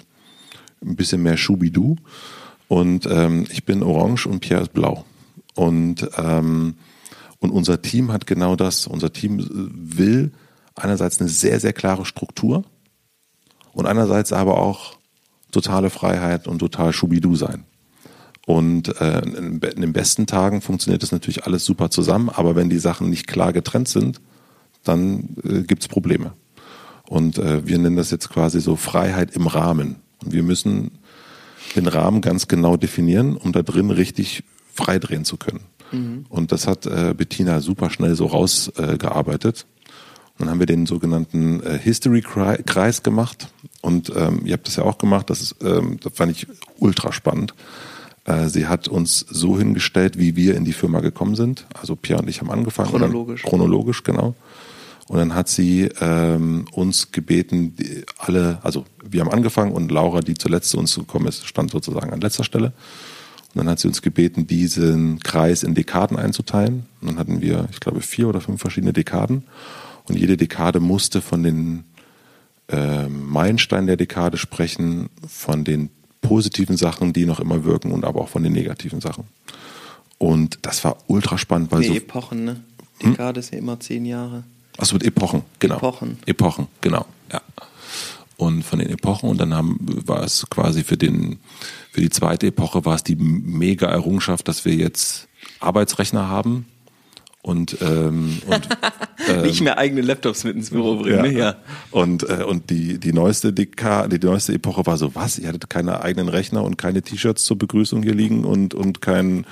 ein 0.84 0.96
bisschen 0.96 1.22
mehr 1.22 1.36
Schubidu. 1.36 1.96
Und 2.66 3.06
ähm, 3.06 3.46
ich 3.50 3.64
bin 3.64 3.84
orange 3.84 4.26
und 4.26 4.40
Pierre 4.40 4.62
ist 4.62 4.72
blau. 4.72 5.04
Und, 5.54 6.08
ähm, 6.16 6.74
und 7.38 7.50
unser 7.50 7.80
Team 7.80 8.10
hat 8.12 8.26
genau 8.26 8.56
das. 8.56 8.88
Unser 8.88 9.12
Team 9.12 9.38
äh, 9.38 9.44
will 9.98 10.32
einerseits 10.74 11.20
eine 11.20 11.28
sehr, 11.28 11.60
sehr 11.60 11.72
klare 11.72 12.04
Struktur 12.04 12.64
und 13.72 13.86
einerseits 13.86 14.32
aber 14.32 14.58
auch 14.58 14.98
totale 15.52 15.90
Freiheit 15.90 16.48
und 16.48 16.58
total 16.58 16.92
Schubidu 16.92 17.36
sein. 17.36 17.64
Und 18.46 19.00
äh, 19.00 19.20
in 19.20 19.60
den 19.60 19.92
besten 19.92 20.26
Tagen 20.26 20.60
funktioniert 20.60 21.04
das 21.04 21.12
natürlich 21.12 21.44
alles 21.44 21.64
super 21.64 21.90
zusammen, 21.90 22.30
aber 22.30 22.56
wenn 22.56 22.68
die 22.68 22.80
Sachen 22.80 23.10
nicht 23.10 23.28
klar 23.28 23.52
getrennt 23.52 23.86
sind, 23.86 24.20
dann 24.84 25.36
äh, 25.44 25.62
gibt's 25.62 25.88
Probleme. 25.88 26.32
Und 27.08 27.38
äh, 27.38 27.66
wir 27.66 27.78
nennen 27.78 27.96
das 27.96 28.10
jetzt 28.10 28.30
quasi 28.30 28.60
so 28.60 28.76
Freiheit 28.76 29.34
im 29.36 29.46
Rahmen. 29.46 29.96
Und 30.24 30.32
wir 30.32 30.42
müssen 30.42 30.92
den 31.76 31.86
Rahmen 31.86 32.20
ganz 32.20 32.48
genau 32.48 32.76
definieren, 32.76 33.36
um 33.36 33.52
da 33.52 33.62
drin 33.62 33.90
richtig 33.90 34.44
frei 34.72 34.98
drehen 34.98 35.24
zu 35.24 35.36
können. 35.36 35.60
Und 36.28 36.52
das 36.52 36.66
hat 36.66 36.86
äh, 36.86 37.14
Bettina 37.14 37.60
super 37.60 37.90
schnell 37.90 38.14
so 38.14 38.26
rausgearbeitet. 38.26 39.66
Dann 40.38 40.48
haben 40.48 40.58
wir 40.58 40.66
den 40.66 40.86
sogenannten 40.86 41.62
äh, 41.62 41.78
History-Kreis 41.78 43.02
gemacht. 43.02 43.48
Und 43.82 44.10
ähm, 44.16 44.42
ihr 44.44 44.54
habt 44.54 44.66
das 44.66 44.76
ja 44.76 44.84
auch 44.84 44.98
gemacht. 44.98 45.28
Das, 45.28 45.42
ist, 45.42 45.56
ähm, 45.62 45.98
das 46.02 46.14
fand 46.14 46.32
ich 46.32 46.46
ultra 46.78 47.12
spannend. 47.12 47.54
Äh, 48.24 48.48
sie 48.48 48.66
hat 48.66 48.88
uns 48.88 49.20
so 49.28 49.58
hingestellt, 49.58 50.18
wie 50.18 50.34
wir 50.34 50.56
in 50.56 50.64
die 50.64 50.72
Firma 50.72 51.00
gekommen 51.00 51.34
sind. 51.34 51.66
Also 51.78 51.94
Pierre 51.94 52.22
und 52.22 52.28
ich 52.28 52.40
haben 52.40 52.50
angefangen. 52.50 52.88
Chronologisch. 52.88 53.42
Chronologisch, 53.42 54.02
genau. 54.02 54.34
Und 55.08 55.18
dann 55.18 55.34
hat 55.34 55.48
sie 55.48 55.90
ähm, 56.00 56.66
uns 56.72 57.12
gebeten, 57.12 57.76
die, 57.76 58.04
alle, 58.18 58.58
also 58.62 58.84
wir 59.04 59.20
haben 59.20 59.30
angefangen 59.30 59.72
und 59.72 59.90
Laura, 59.90 60.20
die 60.20 60.34
zuletzt 60.34 60.70
zu 60.70 60.78
uns 60.78 60.94
gekommen 60.94 61.26
ist, 61.26 61.46
stand 61.46 61.70
sozusagen 61.70 62.12
an 62.12 62.20
letzter 62.20 62.44
Stelle. 62.44 62.72
Und 63.54 63.58
dann 63.58 63.68
hat 63.68 63.80
sie 63.80 63.88
uns 63.88 64.00
gebeten, 64.00 64.46
diesen 64.46 65.18
Kreis 65.20 65.62
in 65.62 65.74
Dekaden 65.74 66.16
einzuteilen. 66.16 66.86
Und 67.00 67.08
dann 67.08 67.18
hatten 67.18 67.42
wir, 67.42 67.68
ich 67.70 67.80
glaube, 67.80 68.00
vier 68.00 68.28
oder 68.28 68.40
fünf 68.40 68.60
verschiedene 68.60 68.92
Dekaden. 68.92 69.44
Und 70.08 70.16
jede 70.16 70.36
Dekade 70.36 70.80
musste 70.80 71.20
von 71.20 71.42
den 71.42 71.84
äh, 72.68 73.08
Meilensteinen 73.08 73.86
der 73.86 73.96
Dekade 73.96 74.38
sprechen, 74.38 75.10
von 75.26 75.64
den 75.64 75.90
positiven 76.22 76.76
Sachen, 76.76 77.12
die 77.12 77.26
noch 77.26 77.40
immer 77.40 77.64
wirken 77.64 77.92
und 77.92 78.04
aber 78.04 78.22
auch 78.22 78.28
von 78.28 78.42
den 78.42 78.52
negativen 78.52 79.00
Sachen. 79.00 79.24
Und 80.16 80.60
das 80.62 80.82
war 80.84 80.96
ultra 81.08 81.36
spannend, 81.36 81.72
weil 81.72 81.80
Nee, 81.80 81.88
so 81.88 81.94
Epochen, 81.94 82.44
ne? 82.44 82.60
Dekade 83.02 83.40
ist 83.40 83.52
ja 83.52 83.58
immer 83.58 83.78
zehn 83.80 84.06
Jahre. 84.06 84.44
Achso, 84.78 84.94
mit 84.94 85.04
Epochen, 85.04 85.42
genau. 85.58 85.76
Epochen. 85.76 86.18
Epochen, 86.26 86.68
genau, 86.80 87.06
ja. 87.32 87.40
Und 88.36 88.64
von 88.64 88.78
den 88.78 88.90
Epochen 88.90 89.28
und 89.28 89.40
dann 89.40 89.54
haben, 89.54 89.78
war 90.06 90.22
es 90.22 90.46
quasi 90.50 90.82
für 90.82 90.96
den, 90.96 91.38
für 91.92 92.00
die 92.00 92.10
zweite 92.10 92.48
Epoche 92.48 92.84
war 92.84 92.96
es 92.96 93.04
die 93.04 93.14
mega 93.14 93.86
Errungenschaft, 93.86 94.48
dass 94.48 94.64
wir 94.64 94.74
jetzt 94.74 95.28
Arbeitsrechner 95.60 96.28
haben 96.28 96.66
und, 97.42 97.76
ähm, 97.80 98.40
und 98.46 98.68
Nicht 99.42 99.60
mehr 99.60 99.78
eigene 99.78 100.00
Laptops 100.00 100.44
mit 100.44 100.56
ins 100.56 100.70
Büro 100.70 100.96
bringen, 100.96 101.22
ne? 101.22 101.32
Ja. 101.32 101.56
Und, 101.90 102.28
äh, 102.28 102.44
und 102.44 102.70
die, 102.70 102.98
die 102.98 103.12
neueste 103.12 103.52
Dekade, 103.52 104.18
die 104.18 104.26
neueste 104.26 104.52
Epoche 104.52 104.86
war 104.86 104.96
so, 104.96 105.14
was? 105.14 105.38
Ihr 105.38 105.48
hattet 105.48 105.68
keine 105.68 106.02
eigenen 106.02 106.28
Rechner 106.28 106.62
und 106.62 106.78
keine 106.78 107.02
T-Shirts 107.02 107.44
zur 107.44 107.58
Begrüßung 107.58 108.02
hier 108.02 108.14
liegen 108.14 108.44
und, 108.44 108.74
und 108.74 109.00
kein, 109.00 109.44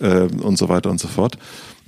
äh, 0.00 0.22
und 0.22 0.58
so 0.58 0.68
weiter 0.68 0.90
und 0.90 1.00
so 1.00 1.08
fort. 1.08 1.38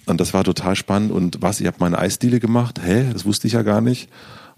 Und 0.07 0.21
das 0.21 0.35
war 0.35 0.45
total 0.45 0.77
spannend. 0.77 1.13
Und 1.13 1.43
was? 1.43 1.61
Ihr 1.61 1.69
habt 1.69 1.81
meine 1.81 1.99
Eisdiele 1.99 2.41
gemacht? 2.41 2.81
Hä? 2.83 3.11
Das 3.13 3.25
wusste 3.25 3.47
ich 3.47 3.55
ja 3.55 3.63
gar 3.63 3.81
nicht. 3.81 4.09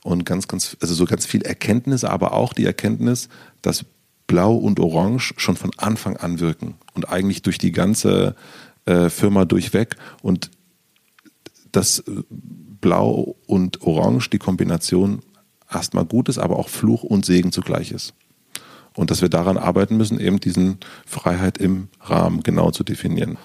Und 0.03 0.24
ganz, 0.24 0.49
ganz, 0.49 0.76
also 0.80 0.95
so 0.95 1.07
ganz 1.07 1.26
viel 1.26 1.42
Erkenntnis, 1.42 2.05
aber 2.05 2.34
auch 2.34 2.53
die 2.53 2.66
Erkenntnis, 2.66 3.28
dass 3.62 3.84
Blau 4.26 4.55
und 4.55 4.80
Orange 4.80 5.34
schon 5.36 5.57
von 5.57 5.70
Anfang 5.76 6.16
an 6.16 6.40
wirken 6.40 6.74
und 6.95 7.09
eigentlich 7.09 7.42
durch 7.42 7.59
die 7.59 7.72
ganze 7.72 8.34
äh, 8.86 9.09
Firma 9.11 9.45
durchweg. 9.45 9.97
Und 10.22 10.51
dass 11.72 12.05
Blau 12.80 13.36
und 13.47 13.82
Orange 13.82 14.30
die 14.30 14.38
Kombination 14.38 15.22
erstmal 15.70 16.05
gut 16.05 16.28
ist, 16.28 16.38
aber 16.38 16.59
auch 16.59 16.68
Fluch 16.68 17.03
und 17.03 17.24
Segen 17.24 17.53
zugleich 17.53 17.90
ist. 17.90 18.14
Und 18.95 19.11
dass 19.11 19.22
wir 19.22 19.28
daran 19.28 19.57
arbeiten 19.57 19.97
müssen, 19.97 20.20
eben 20.20 20.38
diesen 20.38 20.78
Freiheit 21.05 21.59
im 21.59 21.88
Rahmen 22.01 22.42
genau 22.42 22.70
zu 22.70 22.84
definieren. 22.84 23.38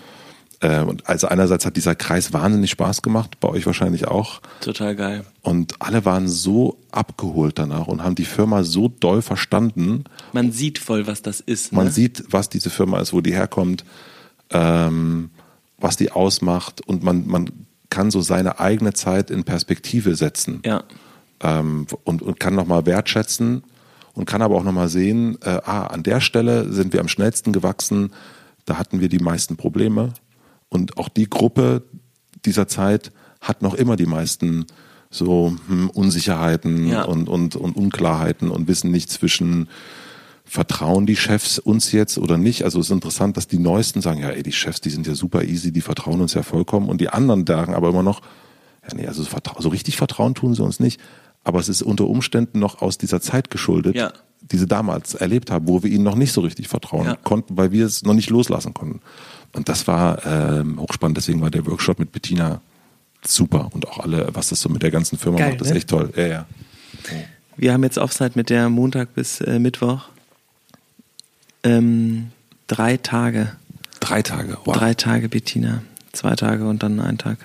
Äh, 0.62 0.82
Und 0.82 1.08
also 1.08 1.28
einerseits 1.28 1.66
hat 1.66 1.78
dieser 1.78 1.96
Kreis 1.96 2.34
wahnsinnig 2.34 2.72
Spaß 2.72 3.02
gemacht, 3.02 3.40
bei 3.40 3.48
euch 3.48 3.66
wahrscheinlich 3.66 4.08
auch. 4.08 4.42
Total 4.62 4.96
geil. 4.96 5.26
Und 5.42 5.76
alle 5.80 6.04
waren 6.06 6.28
so 6.28 6.78
abgeholt 6.92 7.58
danach 7.60 7.88
und 7.88 8.04
haben 8.04 8.16
die 8.16 8.26
Firma 8.26 8.64
so 8.64 8.90
doll 8.90 9.22
verstanden. 9.22 10.04
Man 10.34 10.52
sieht 10.52 10.78
voll, 10.80 11.08
was 11.08 11.22
das 11.22 11.40
ist. 11.40 11.72
Man 11.72 11.86
ne? 11.86 11.92
sieht, 11.92 12.26
was 12.30 12.50
diese 12.50 12.70
Firma 12.70 13.00
ist, 13.00 13.14
wo 13.14 13.22
die 13.22 13.34
herkommt, 13.34 13.86
ähm, 14.50 15.30
was 15.78 15.96
die 15.96 16.12
ausmacht 16.12 16.86
und 16.86 17.04
man, 17.04 17.26
man 17.28 17.50
kann 17.90 18.12
so 18.12 18.22
seine 18.22 18.60
eigene 18.60 18.94
Zeit 18.94 19.32
in 19.32 19.44
Perspektive 19.46 20.16
setzen 20.16 20.62
Ja. 20.66 20.84
ähm, 21.42 21.88
und, 22.04 22.22
und 22.22 22.40
kann 22.40 22.54
nochmal 22.56 22.86
wertschätzen 22.86 23.64
und 24.14 24.26
kann 24.26 24.42
aber 24.42 24.56
auch 24.56 24.64
nochmal 24.64 24.90
sehen, 24.90 25.38
äh, 25.42 25.62
ah, 25.64 25.88
an 25.88 26.04
der 26.04 26.20
Stelle 26.20 26.72
sind 26.74 26.92
wir 26.92 27.00
am 27.00 27.08
schnellsten 27.08 27.54
gewachsen, 27.54 28.12
da 28.66 28.78
hatten 28.78 29.00
wir 29.00 29.08
die 29.10 29.20
meisten 29.20 29.56
Probleme 29.56 30.14
und 30.70 30.98
auch 30.98 31.10
die 31.10 31.30
Gruppe 31.30 31.84
dieser 32.46 32.68
Zeit 32.68 33.12
hat 33.42 33.62
noch 33.62 33.74
immer 33.74 33.96
die 33.96 34.06
meisten 34.06 34.66
so 35.10 35.56
hm, 35.68 35.90
Unsicherheiten 35.90 36.88
Ja. 36.88 37.04
und, 37.04 37.28
und, 37.28 37.56
und 37.56 37.76
Unklarheiten 37.76 38.50
und 38.52 38.68
wissen 38.68 38.92
nicht 38.92 39.10
zwischen 39.10 39.68
vertrauen 40.46 41.06
die 41.06 41.16
Chefs 41.16 41.60
uns 41.60 41.92
jetzt 41.92 42.18
oder 42.18 42.38
nicht? 42.38 42.64
Also 42.64 42.80
es 42.80 42.88
ist 42.88 42.92
interessant, 42.92 43.38
dass 43.38 43.48
die 43.48 43.60
Neuesten 43.60 44.02
sagen, 44.02 44.22
ja, 44.22 44.30
ey, 44.30 44.42
die 44.42 44.52
Chefs, 44.52 44.82
die 44.82 44.90
sind 44.90 45.06
ja 45.06 45.14
super 45.14 45.44
easy, 45.44 45.72
die 45.72 45.82
vertrauen 45.82 46.22
uns 46.22 46.34
ja 46.34 46.42
vollkommen. 46.44 46.90
Und 46.90 47.02
die 47.02 47.10
anderen 47.10 47.46
sagen 47.46 47.76
aber 47.76 47.90
immer 47.90 48.02
noch, 48.04 48.22
ja, 48.88 48.96
nee, 48.96 49.06
also 49.08 49.24
so 49.60 49.70
richtig 49.70 49.98
vertrauen 49.98 50.34
tun 50.34 50.56
sie 50.56 50.64
uns 50.64 50.80
nicht. 50.80 51.00
Aber 51.44 51.60
es 51.60 51.70
ist 51.70 51.84
unter 51.84 52.08
Umständen 52.08 52.60
noch 52.60 52.82
aus 52.82 52.98
dieser 52.98 53.22
Zeit 53.22 53.52
geschuldet, 53.52 53.96
Ja. 53.96 54.12
die 54.42 54.58
sie 54.58 54.66
damals 54.68 55.14
erlebt 55.14 55.52
haben, 55.52 55.68
wo 55.68 55.84
wir 55.84 55.92
ihnen 55.92 56.04
noch 56.04 56.16
nicht 56.16 56.34
so 56.34 56.42
richtig 56.42 56.68
vertrauen 56.68 57.06
Ja. 57.06 57.16
konnten, 57.16 57.56
weil 57.56 57.72
wir 57.72 57.86
es 57.86 58.04
noch 58.04 58.14
nicht 58.16 58.30
loslassen 58.32 58.74
konnten. 58.74 59.02
Und 59.54 59.70
das 59.70 59.88
war 59.88 60.26
ähm, 60.26 60.80
hochspannend, 60.80 61.18
deswegen 61.18 61.42
war 61.42 61.50
der 61.50 61.66
Workshop 61.66 62.00
mit 62.00 62.12
Bettina 62.12 62.62
super 63.26 63.70
und 63.74 63.88
auch 63.88 64.00
alle, 64.00 64.30
was 64.34 64.50
das 64.50 64.62
so 64.62 64.70
mit 64.70 64.84
der 64.84 64.92
ganzen 64.92 65.18
Firma 65.18 65.40
Geil, 65.40 65.52
macht, 65.52 65.62
ist 65.62 65.72
ne? 65.72 65.78
echt 65.78 65.90
toll. 65.90 66.12
Ja, 66.16 66.28
ja. 66.28 66.46
Wir 67.58 67.74
haben 67.74 67.84
jetzt 67.84 67.98
Offside 67.98 68.32
mit 68.36 68.50
der 68.50 68.70
Montag 68.70 69.14
bis 69.16 69.42
äh, 69.42 69.60
Mittwoch. 69.60 70.08
Ähm, 71.64 72.32
drei 72.68 72.98
Tage. 72.98 73.52
Drei 74.00 74.22
Tage. 74.22 74.58
Wow. 74.64 74.78
Drei 74.78 74.94
Tage 74.94 75.28
Bettina. 75.28 75.82
Zwei 76.14 76.36
Tage 76.36 76.68
und 76.68 76.84
dann 76.84 77.00
ein 77.00 77.18
Tag. 77.18 77.38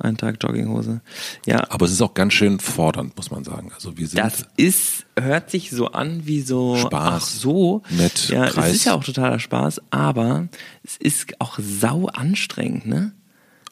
Ein 0.00 0.16
Tag 0.16 0.36
Jogginghose. 0.40 1.00
Ja, 1.44 1.70
Aber 1.70 1.86
es 1.86 1.92
ist 1.92 2.00
auch 2.02 2.14
ganz 2.14 2.32
schön 2.32 2.60
fordernd, 2.60 3.16
muss 3.16 3.32
man 3.32 3.42
sagen. 3.42 3.72
Also 3.74 3.96
wir 3.98 4.06
sind 4.06 4.18
das 4.18 4.46
ist, 4.56 5.06
hört 5.18 5.50
sich 5.50 5.70
so 5.70 5.88
an 5.88 6.24
wie 6.24 6.40
so, 6.40 6.76
Spaß. 6.76 7.22
ach 7.22 7.26
so. 7.26 7.82
Nett, 7.90 8.28
Ja, 8.28 8.46
Kreis. 8.48 8.68
es 8.70 8.74
ist 8.76 8.84
ja 8.84 8.94
auch 8.94 9.02
totaler 9.02 9.40
Spaß, 9.40 9.80
aber 9.90 10.48
es 10.84 10.96
ist 10.98 11.40
auch 11.40 11.58
sau 11.60 12.06
anstrengend, 12.06 12.86
ne? 12.86 13.12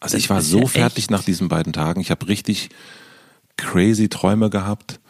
Also 0.01 0.17
ich 0.17 0.25
Das 0.25 0.31
war 0.31 0.39
ist 0.41 0.51
so 0.51 0.61
ja 0.63 0.67
fertig 0.67 1.05
echt- 1.05 1.11
nach 1.13 1.23
diesen 1.23 1.47
beiden 1.49 1.73
Tagen. 1.73 2.01
Ich 2.01 2.11
habe 2.11 2.27
richtig 2.27 2.71
crazy 3.57 4.09
Träume 4.09 4.51
gehabt. 4.51 5.01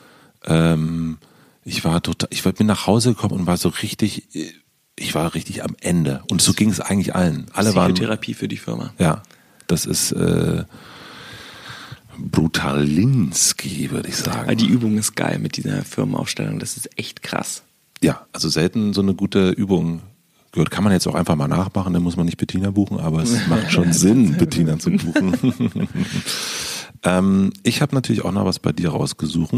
Ähm, 0.44 1.18
ich 1.64 1.84
war 1.84 2.02
total, 2.02 2.28
ich 2.30 2.44
war- 2.44 2.52
bin 2.52 2.66
nach 2.66 2.86
Hause 2.86 3.10
gekommen 3.14 3.32
und 3.40 3.46
war 3.46 3.56
so 3.56 3.70
richtig, 3.70 4.28
ich 4.96 5.14
war 5.14 5.34
richtig 5.34 5.64
am 5.64 5.74
Ende. 5.80 6.22
Und 6.30 6.42
so 6.42 6.52
ging 6.52 6.70
es 6.70 6.80
eigentlich 6.80 7.14
allen. 7.16 7.46
Alle 7.52 7.74
waren, 7.74 7.94
Psychotherapie 7.94 8.34
für 8.34 8.48
die 8.48 8.56
Firma. 8.58 8.92
ja, 8.98 9.22
das 9.66 9.84
ist 9.86 10.12
äh, 10.12 10.64
Brutalinski, 12.18 13.90
würde 13.90 14.08
ich 14.08 14.16
sagen. 14.16 14.40
Aber 14.40 14.54
die 14.54 14.66
Übung 14.66 14.98
ist 14.98 15.14
geil 15.14 15.38
mit 15.38 15.56
dieser 15.56 15.82
Firmenaufstellung. 15.82 16.58
Das 16.58 16.76
ist 16.76 16.98
echt 16.98 17.22
krass. 17.22 17.62
Ja, 18.02 18.26
also 18.32 18.48
selten 18.48 18.92
so 18.92 19.00
eine 19.00 19.14
gute 19.14 19.50
Übung 19.50 20.02
gehört. 20.52 20.70
Kann 20.70 20.84
man 20.84 20.92
jetzt 20.92 21.06
auch 21.06 21.14
einfach 21.14 21.36
mal 21.36 21.48
nachmachen, 21.48 21.92
dann 21.92 22.02
muss 22.02 22.16
man 22.16 22.26
nicht 22.26 22.38
Bettina 22.38 22.70
buchen, 22.70 22.98
aber 22.98 23.22
es 23.22 23.46
macht 23.48 23.70
schon 23.70 23.92
Sinn, 23.92 24.36
Bettina 24.36 24.78
zu 24.78 24.90
buchen. 24.90 25.36
ähm, 27.04 27.52
ich 27.62 27.82
habe 27.82 27.94
natürlich 27.94 28.24
auch 28.24 28.32
noch 28.32 28.44
was 28.44 28.58
bei 28.58 28.72
dir 28.72 28.90
rausgesucht. 28.90 29.54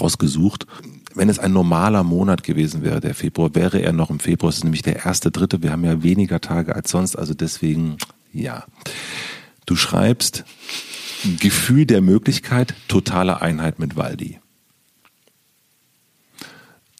rausgesucht. 0.00 0.66
Wenn 1.14 1.28
es 1.28 1.38
ein 1.38 1.52
normaler 1.52 2.04
Monat 2.04 2.42
gewesen 2.42 2.82
wäre, 2.82 3.00
der 3.00 3.14
Februar, 3.14 3.54
wäre 3.54 3.80
er 3.80 3.92
noch 3.92 4.08
im 4.08 4.18
Februar. 4.18 4.48
Es 4.48 4.58
ist 4.58 4.64
nämlich 4.64 4.82
der 4.82 5.04
erste, 5.04 5.30
dritte. 5.30 5.62
Wir 5.62 5.72
haben 5.72 5.84
ja 5.84 6.02
weniger 6.02 6.40
Tage 6.40 6.74
als 6.74 6.90
sonst, 6.90 7.16
also 7.16 7.34
deswegen, 7.34 7.98
ja. 8.32 8.64
Du 9.66 9.76
schreibst 9.76 10.44
Gefühl 11.38 11.86
der 11.86 12.00
Möglichkeit, 12.00 12.74
totale 12.88 13.40
Einheit 13.40 13.78
mit 13.78 13.96
Waldi. 13.96 14.40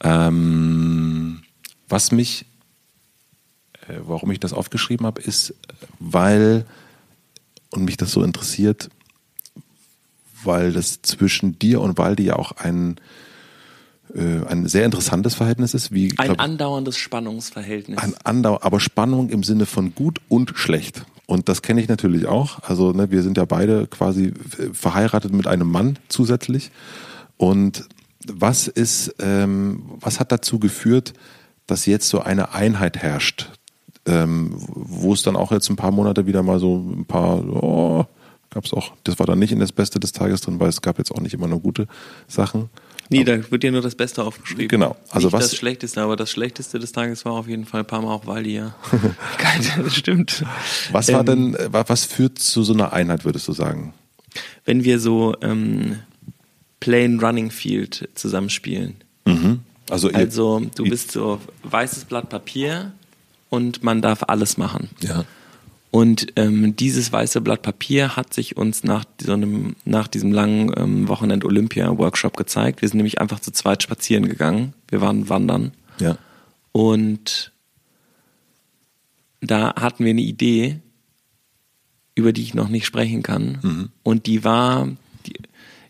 Ähm, 0.02 1.42
was 1.88 2.12
mich, 2.12 2.46
äh, 3.88 3.98
warum 4.04 4.30
ich 4.30 4.40
das 4.40 4.52
aufgeschrieben 4.52 5.06
habe, 5.06 5.22
ist, 5.22 5.54
weil, 5.98 6.66
und 7.70 7.84
mich 7.84 7.96
das 7.96 8.12
so 8.12 8.22
interessiert, 8.22 8.90
weil 10.44 10.72
das 10.72 11.02
zwischen 11.02 11.58
dir 11.58 11.80
und 11.80 11.98
Waldi 11.98 12.24
ja 12.24 12.36
auch 12.36 12.52
ein, 12.52 13.00
äh, 14.14 14.44
ein 14.46 14.66
sehr 14.66 14.84
interessantes 14.84 15.34
Verhältnis 15.34 15.74
ist. 15.74 15.92
Wie, 15.92 16.12
Ein 16.18 16.26
glaub, 16.26 16.40
andauerndes 16.40 16.96
Spannungsverhältnis. 16.96 17.98
ein 17.98 18.14
Andau 18.24 18.60
aber 18.60 18.80
Spannung 18.80 19.30
im 19.30 19.44
Sinne 19.44 19.66
von 19.66 19.94
gut 19.94 20.20
und 20.28 20.52
schlecht. 20.56 21.04
Und 21.32 21.48
das 21.48 21.62
kenne 21.62 21.80
ich 21.80 21.88
natürlich 21.88 22.26
auch. 22.26 22.58
Also 22.62 22.92
ne, 22.92 23.10
wir 23.10 23.22
sind 23.22 23.38
ja 23.38 23.46
beide 23.46 23.86
quasi 23.86 24.34
verheiratet 24.74 25.32
mit 25.32 25.46
einem 25.46 25.66
Mann 25.66 25.98
zusätzlich. 26.08 26.70
Und 27.38 27.88
was 28.26 28.68
ist, 28.68 29.14
ähm, 29.18 29.82
was 29.98 30.20
hat 30.20 30.30
dazu 30.30 30.58
geführt, 30.58 31.14
dass 31.66 31.86
jetzt 31.86 32.10
so 32.10 32.20
eine 32.20 32.52
Einheit 32.52 32.98
herrscht, 32.98 33.50
ähm, 34.04 34.50
wo 34.58 35.14
es 35.14 35.22
dann 35.22 35.36
auch 35.36 35.52
jetzt 35.52 35.70
ein 35.70 35.76
paar 35.76 35.90
Monate 35.90 36.26
wieder 36.26 36.42
mal 36.42 36.58
so 36.58 36.76
ein 36.76 37.06
paar, 37.06 37.42
oh, 37.42 38.04
gab 38.50 38.66
es 38.66 38.74
auch, 38.74 38.92
das 39.04 39.18
war 39.18 39.24
dann 39.24 39.38
nicht 39.38 39.52
in 39.52 39.58
das 39.58 39.72
Beste 39.72 39.98
des 39.98 40.12
Tages 40.12 40.42
drin, 40.42 40.60
weil 40.60 40.68
es 40.68 40.82
gab 40.82 40.98
jetzt 40.98 41.12
auch 41.12 41.20
nicht 41.20 41.32
immer 41.32 41.48
nur 41.48 41.60
gute 41.60 41.88
Sachen. 42.28 42.68
Nee, 43.08 43.24
da 43.24 43.50
wird 43.50 43.62
dir 43.62 43.72
nur 43.72 43.82
das 43.82 43.94
Beste 43.94 44.22
aufgeschrieben. 44.24 44.68
Genau. 44.68 44.96
Also 45.10 45.26
Nicht 45.28 45.32
was- 45.34 45.50
das 45.50 45.56
Schlechteste, 45.56 46.00
aber 46.00 46.16
das 46.16 46.30
Schlechteste 46.30 46.78
des 46.78 46.92
Tages 46.92 47.24
war 47.24 47.32
auf 47.32 47.46
jeden 47.48 47.66
Fall 47.66 47.80
ein 47.80 47.86
paar 47.86 48.00
Mal 48.02 48.10
auch 48.12 48.26
Waldi, 48.26 48.54
ja. 48.54 48.74
Geil, 49.38 49.60
das 49.84 49.94
stimmt. 49.96 50.44
Was 50.92 51.12
war 51.12 51.20
Ähm, 51.20 51.26
denn, 51.26 51.54
äh, 51.56 51.72
wa- 51.72 51.84
was 51.88 52.04
führt 52.04 52.38
zu 52.38 52.62
so 52.62 52.72
einer 52.72 52.92
Einheit, 52.92 53.24
würdest 53.24 53.48
du 53.48 53.52
sagen? 53.52 53.92
Wenn 54.64 54.84
wir 54.84 54.98
so 54.98 55.34
ähm, 55.42 55.98
Plain 56.80 57.20
Running 57.20 57.50
Field 57.50 58.08
zusammenspielen. 58.14 58.96
Also, 59.90 60.08
ihr- 60.08 60.16
Also 60.16 60.60
du 60.74 60.84
bist 60.84 61.10
so 61.12 61.38
weißes 61.64 62.06
Blatt 62.06 62.28
Papier 62.30 62.92
und 63.50 63.82
man 63.82 64.00
darf 64.00 64.22
alles 64.28 64.56
machen. 64.56 64.88
ja. 65.00 65.24
Und 65.92 66.32
ähm, 66.36 66.74
dieses 66.74 67.12
weiße 67.12 67.42
Blatt 67.42 67.60
Papier 67.62 68.16
hat 68.16 68.32
sich 68.32 68.56
uns 68.56 68.82
nach 68.82 69.04
so 69.20 69.34
einem, 69.34 69.76
nach 69.84 70.08
diesem 70.08 70.32
langen 70.32 70.72
ähm, 70.74 71.06
Wochenend 71.06 71.44
Olympia 71.44 71.96
Workshop 71.98 72.36
gezeigt. 72.36 72.80
Wir 72.80 72.88
sind 72.88 72.96
nämlich 72.96 73.20
einfach 73.20 73.40
zu 73.40 73.52
zweit 73.52 73.82
spazieren 73.82 74.26
gegangen. 74.26 74.72
Wir 74.88 75.02
waren 75.02 75.28
wandern 75.28 75.72
Ja. 76.00 76.16
und 76.72 77.52
da 79.42 79.74
hatten 79.74 80.04
wir 80.04 80.10
eine 80.10 80.22
Idee, 80.22 80.78
über 82.14 82.32
die 82.32 82.42
ich 82.42 82.54
noch 82.54 82.68
nicht 82.68 82.86
sprechen 82.86 83.22
kann. 83.22 83.90
Und 84.02 84.26
die 84.26 84.44
war, 84.44 84.88
die, 85.26 85.34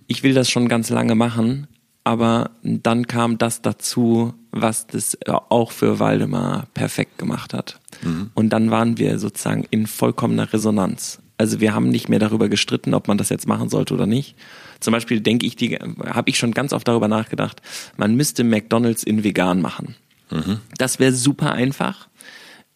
ich 0.08 0.22
will 0.22 0.34
das 0.34 0.48
schon 0.50 0.68
ganz 0.68 0.88
lange 0.90 1.14
machen, 1.14 1.68
aber 2.02 2.50
dann 2.62 3.06
kam 3.06 3.38
das 3.38 3.62
dazu, 3.62 4.34
was 4.52 4.86
das 4.86 5.18
auch 5.26 5.72
für 5.72 5.98
Waldemar 5.98 6.66
perfekt 6.74 7.18
gemacht 7.18 7.54
hat. 7.54 7.80
Und 8.34 8.50
dann 8.50 8.70
waren 8.70 8.98
wir 8.98 9.18
sozusagen 9.18 9.64
in 9.70 9.86
vollkommener 9.86 10.52
Resonanz. 10.52 11.18
Also 11.38 11.60
wir 11.60 11.74
haben 11.74 11.88
nicht 11.88 12.08
mehr 12.08 12.18
darüber 12.18 12.48
gestritten, 12.48 12.94
ob 12.94 13.08
man 13.08 13.18
das 13.18 13.28
jetzt 13.30 13.48
machen 13.48 13.68
sollte 13.68 13.94
oder 13.94 14.06
nicht. 14.06 14.36
Zum 14.78 14.92
Beispiel 14.92 15.20
denke 15.20 15.46
ich, 15.46 15.56
die 15.56 15.76
habe 15.76 16.30
ich 16.30 16.38
schon 16.38 16.52
ganz 16.52 16.72
oft 16.72 16.86
darüber 16.86 17.08
nachgedacht, 17.08 17.62
man 17.96 18.14
müsste 18.14 18.44
McDonald's 18.44 19.02
in 19.02 19.24
vegan 19.24 19.60
machen. 19.60 19.96
Das 20.78 20.98
wäre 20.98 21.12
super 21.12 21.52
einfach. 21.52 22.08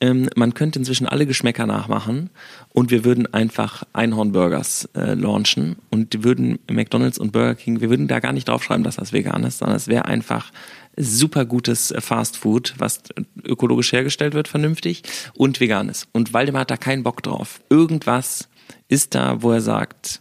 Ähm, 0.00 0.28
man 0.36 0.52
könnte 0.52 0.78
inzwischen 0.78 1.06
alle 1.06 1.24
Geschmäcker 1.26 1.66
nachmachen 1.66 2.28
und 2.68 2.90
wir 2.90 3.04
würden 3.04 3.32
einfach 3.32 3.82
Einhornburgers 3.94 4.90
äh, 4.94 5.14
launchen 5.14 5.76
und 5.90 6.12
die 6.12 6.22
würden 6.22 6.58
McDonald's 6.70 7.18
und 7.18 7.32
Burger 7.32 7.54
King, 7.54 7.80
wir 7.80 7.88
würden 7.88 8.06
da 8.06 8.20
gar 8.20 8.34
nicht 8.34 8.46
draufschreiben, 8.46 8.84
dass 8.84 8.96
das 8.96 9.14
vegan 9.14 9.42
ist, 9.44 9.58
sondern 9.58 9.76
es 9.76 9.88
wäre 9.88 10.04
einfach 10.04 10.52
super 10.96 11.44
gutes 11.44 11.90
äh, 11.90 12.00
Fast 12.00 12.36
Food, 12.36 12.74
was 12.78 13.02
ökologisch 13.44 13.92
hergestellt 13.92 14.34
wird, 14.34 14.48
vernünftig 14.48 15.02
und 15.34 15.60
vegan 15.60 15.88
ist. 15.88 16.08
Und 16.12 16.32
Waldemar 16.32 16.62
hat 16.62 16.70
da 16.70 16.76
keinen 16.76 17.02
Bock 17.02 17.22
drauf. 17.22 17.60
Irgendwas 17.68 18.48
ist 18.88 19.14
da, 19.14 19.42
wo 19.42 19.52
er 19.52 19.60
sagt, 19.60 20.20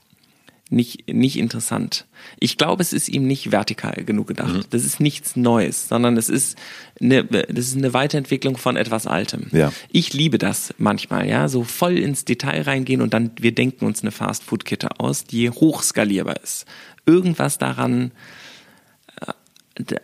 nicht, 0.72 1.08
nicht 1.14 1.38
interessant. 1.38 2.06
Ich 2.40 2.58
glaube, 2.58 2.82
es 2.82 2.92
ist 2.92 3.08
ihm 3.08 3.28
nicht 3.28 3.52
vertikal 3.52 4.04
genug 4.04 4.28
gedacht. 4.28 4.68
Das 4.72 4.84
ist 4.84 5.00
nichts 5.00 5.36
Neues, 5.36 5.88
sondern 5.88 6.18
es 6.18 6.28
ist 6.28 6.58
eine, 7.00 7.24
das 7.24 7.68
ist 7.68 7.78
eine 7.78 7.94
Weiterentwicklung 7.94 8.58
von 8.58 8.76
etwas 8.76 9.06
Altem. 9.06 9.48
Ja. 9.52 9.72
Ich 9.92 10.14
liebe 10.14 10.40
das 10.40 10.74
manchmal, 10.80 11.30
ja, 11.30 11.48
so 11.50 11.64
voll 11.64 12.00
ins 12.00 12.26
Detail 12.26 12.64
reingehen 12.64 13.02
und 13.02 13.14
dann 13.14 13.32
wir 13.40 13.54
denken 13.54 13.86
uns 13.86 14.02
eine 14.02 14.12
Fast-Food-Kette 14.12 15.00
aus, 15.00 15.24
die 15.26 15.52
hochskalierbar 15.52 16.42
ist. 16.42 16.66
Irgendwas 17.06 17.60
daran 17.60 18.08
äh, 18.08 18.12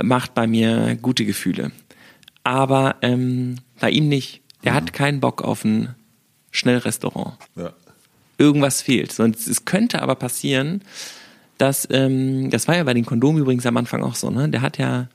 macht 0.01 0.33
bei 0.33 0.47
mir 0.47 0.97
gute 1.01 1.25
Gefühle. 1.25 1.71
Aber 2.43 2.95
ähm, 3.01 3.57
bei 3.79 3.89
ihm 3.89 4.09
nicht. 4.09 4.41
Der 4.63 4.73
hat 4.73 4.93
keinen 4.93 5.19
Bock 5.19 5.41
auf 5.41 5.63
ein 5.65 5.95
Schnellrestaurant 6.51 7.33
ja. 7.55 7.73
irgendwas 8.37 8.81
fehlt. 8.81 9.11
Sonst 9.11 9.47
es 9.47 9.65
könnte 9.65 10.01
aber 10.01 10.15
passieren, 10.15 10.81
dass 11.57 11.87
ähm, 11.91 12.49
das 12.49 12.67
war 12.67 12.75
ja 12.75 12.83
bei 12.83 12.93
den 12.93 13.05
Kondomen 13.05 13.41
übrigens 13.41 13.65
am 13.65 13.77
Anfang 13.77 14.03
auch 14.03 14.15
so, 14.15 14.29
ne? 14.29 14.49
Der 14.49 14.61
hat 14.61 14.77
ja, 14.77 15.07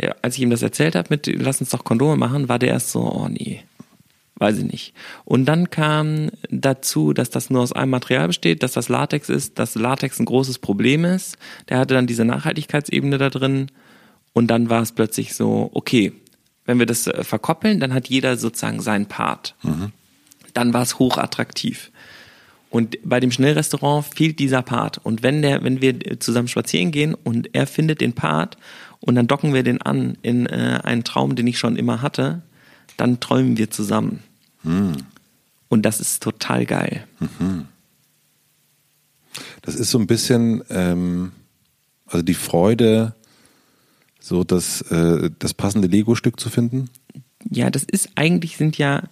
ja 0.00 0.14
als 0.22 0.36
ich 0.36 0.42
ihm 0.42 0.50
das 0.50 0.62
erzählt 0.62 0.94
habe 0.94 1.08
mit 1.10 1.26
lass 1.26 1.60
uns 1.60 1.70
doch 1.70 1.84
Kondome 1.84 2.16
machen, 2.16 2.48
war 2.48 2.58
der 2.58 2.70
erst 2.70 2.90
so, 2.90 3.00
oh 3.00 3.28
nee. 3.28 3.62
Weiß 4.36 4.58
ich 4.58 4.64
nicht. 4.64 4.94
Und 5.24 5.44
dann 5.44 5.70
kam 5.70 6.30
dazu, 6.50 7.12
dass 7.12 7.30
das 7.30 7.50
nur 7.50 7.62
aus 7.62 7.72
einem 7.72 7.90
Material 7.90 8.26
besteht, 8.26 8.64
dass 8.64 8.72
das 8.72 8.88
Latex 8.88 9.28
ist, 9.28 9.60
dass 9.60 9.76
Latex 9.76 10.18
ein 10.18 10.24
großes 10.24 10.58
Problem 10.58 11.04
ist. 11.04 11.38
Der 11.68 11.78
hatte 11.78 11.94
dann 11.94 12.08
diese 12.08 12.24
Nachhaltigkeitsebene 12.24 13.16
da 13.16 13.30
drin. 13.30 13.68
Und 14.34 14.48
dann 14.48 14.68
war 14.68 14.82
es 14.82 14.92
plötzlich 14.92 15.34
so, 15.34 15.70
okay, 15.72 16.12
wenn 16.66 16.78
wir 16.78 16.86
das 16.86 17.06
äh, 17.06 17.24
verkoppeln, 17.24 17.80
dann 17.80 17.94
hat 17.94 18.08
jeder 18.08 18.36
sozusagen 18.36 18.80
seinen 18.80 19.06
Part. 19.06 19.54
Mhm. 19.62 19.92
Dann 20.52 20.74
war 20.74 20.82
es 20.82 20.98
hochattraktiv. 20.98 21.90
Und 22.68 22.98
bei 23.04 23.20
dem 23.20 23.30
Schnellrestaurant 23.30 24.04
fehlt 24.04 24.40
dieser 24.40 24.62
Part. 24.62 24.98
Und 24.98 25.22
wenn 25.22 25.42
der, 25.42 25.62
wenn 25.62 25.80
wir 25.80 26.18
zusammen 26.18 26.48
spazieren 26.48 26.90
gehen 26.90 27.14
und 27.14 27.54
er 27.54 27.68
findet 27.68 28.00
den 28.00 28.12
Part 28.12 28.58
und 28.98 29.14
dann 29.14 29.28
docken 29.28 29.54
wir 29.54 29.62
den 29.62 29.80
an 29.80 30.18
in 30.22 30.46
äh, 30.46 30.80
einen 30.82 31.04
Traum, 31.04 31.36
den 31.36 31.46
ich 31.46 31.58
schon 31.58 31.76
immer 31.76 32.02
hatte, 32.02 32.42
dann 32.96 33.20
träumen 33.20 33.56
wir 33.56 33.70
zusammen. 33.70 34.24
Mhm. 34.64 34.96
Und 35.68 35.82
das 35.82 36.00
ist 36.00 36.22
total 36.22 36.66
geil. 36.66 37.06
Mhm. 37.20 37.66
Das 39.62 39.76
ist 39.76 39.90
so 39.90 39.98
ein 39.98 40.08
bisschen, 40.08 40.64
ähm, 40.70 41.32
also 42.06 42.22
die 42.22 42.34
Freude, 42.34 43.14
so 44.24 44.42
das, 44.42 44.80
äh, 44.90 45.30
das 45.38 45.52
passende 45.52 45.86
Lego-Stück 45.86 46.40
zu 46.40 46.48
finden. 46.48 46.88
Ja, 47.50 47.68
das 47.68 47.84
ist 47.84 48.08
eigentlich 48.14 48.56
sind 48.56 48.78
ja, 48.78 49.02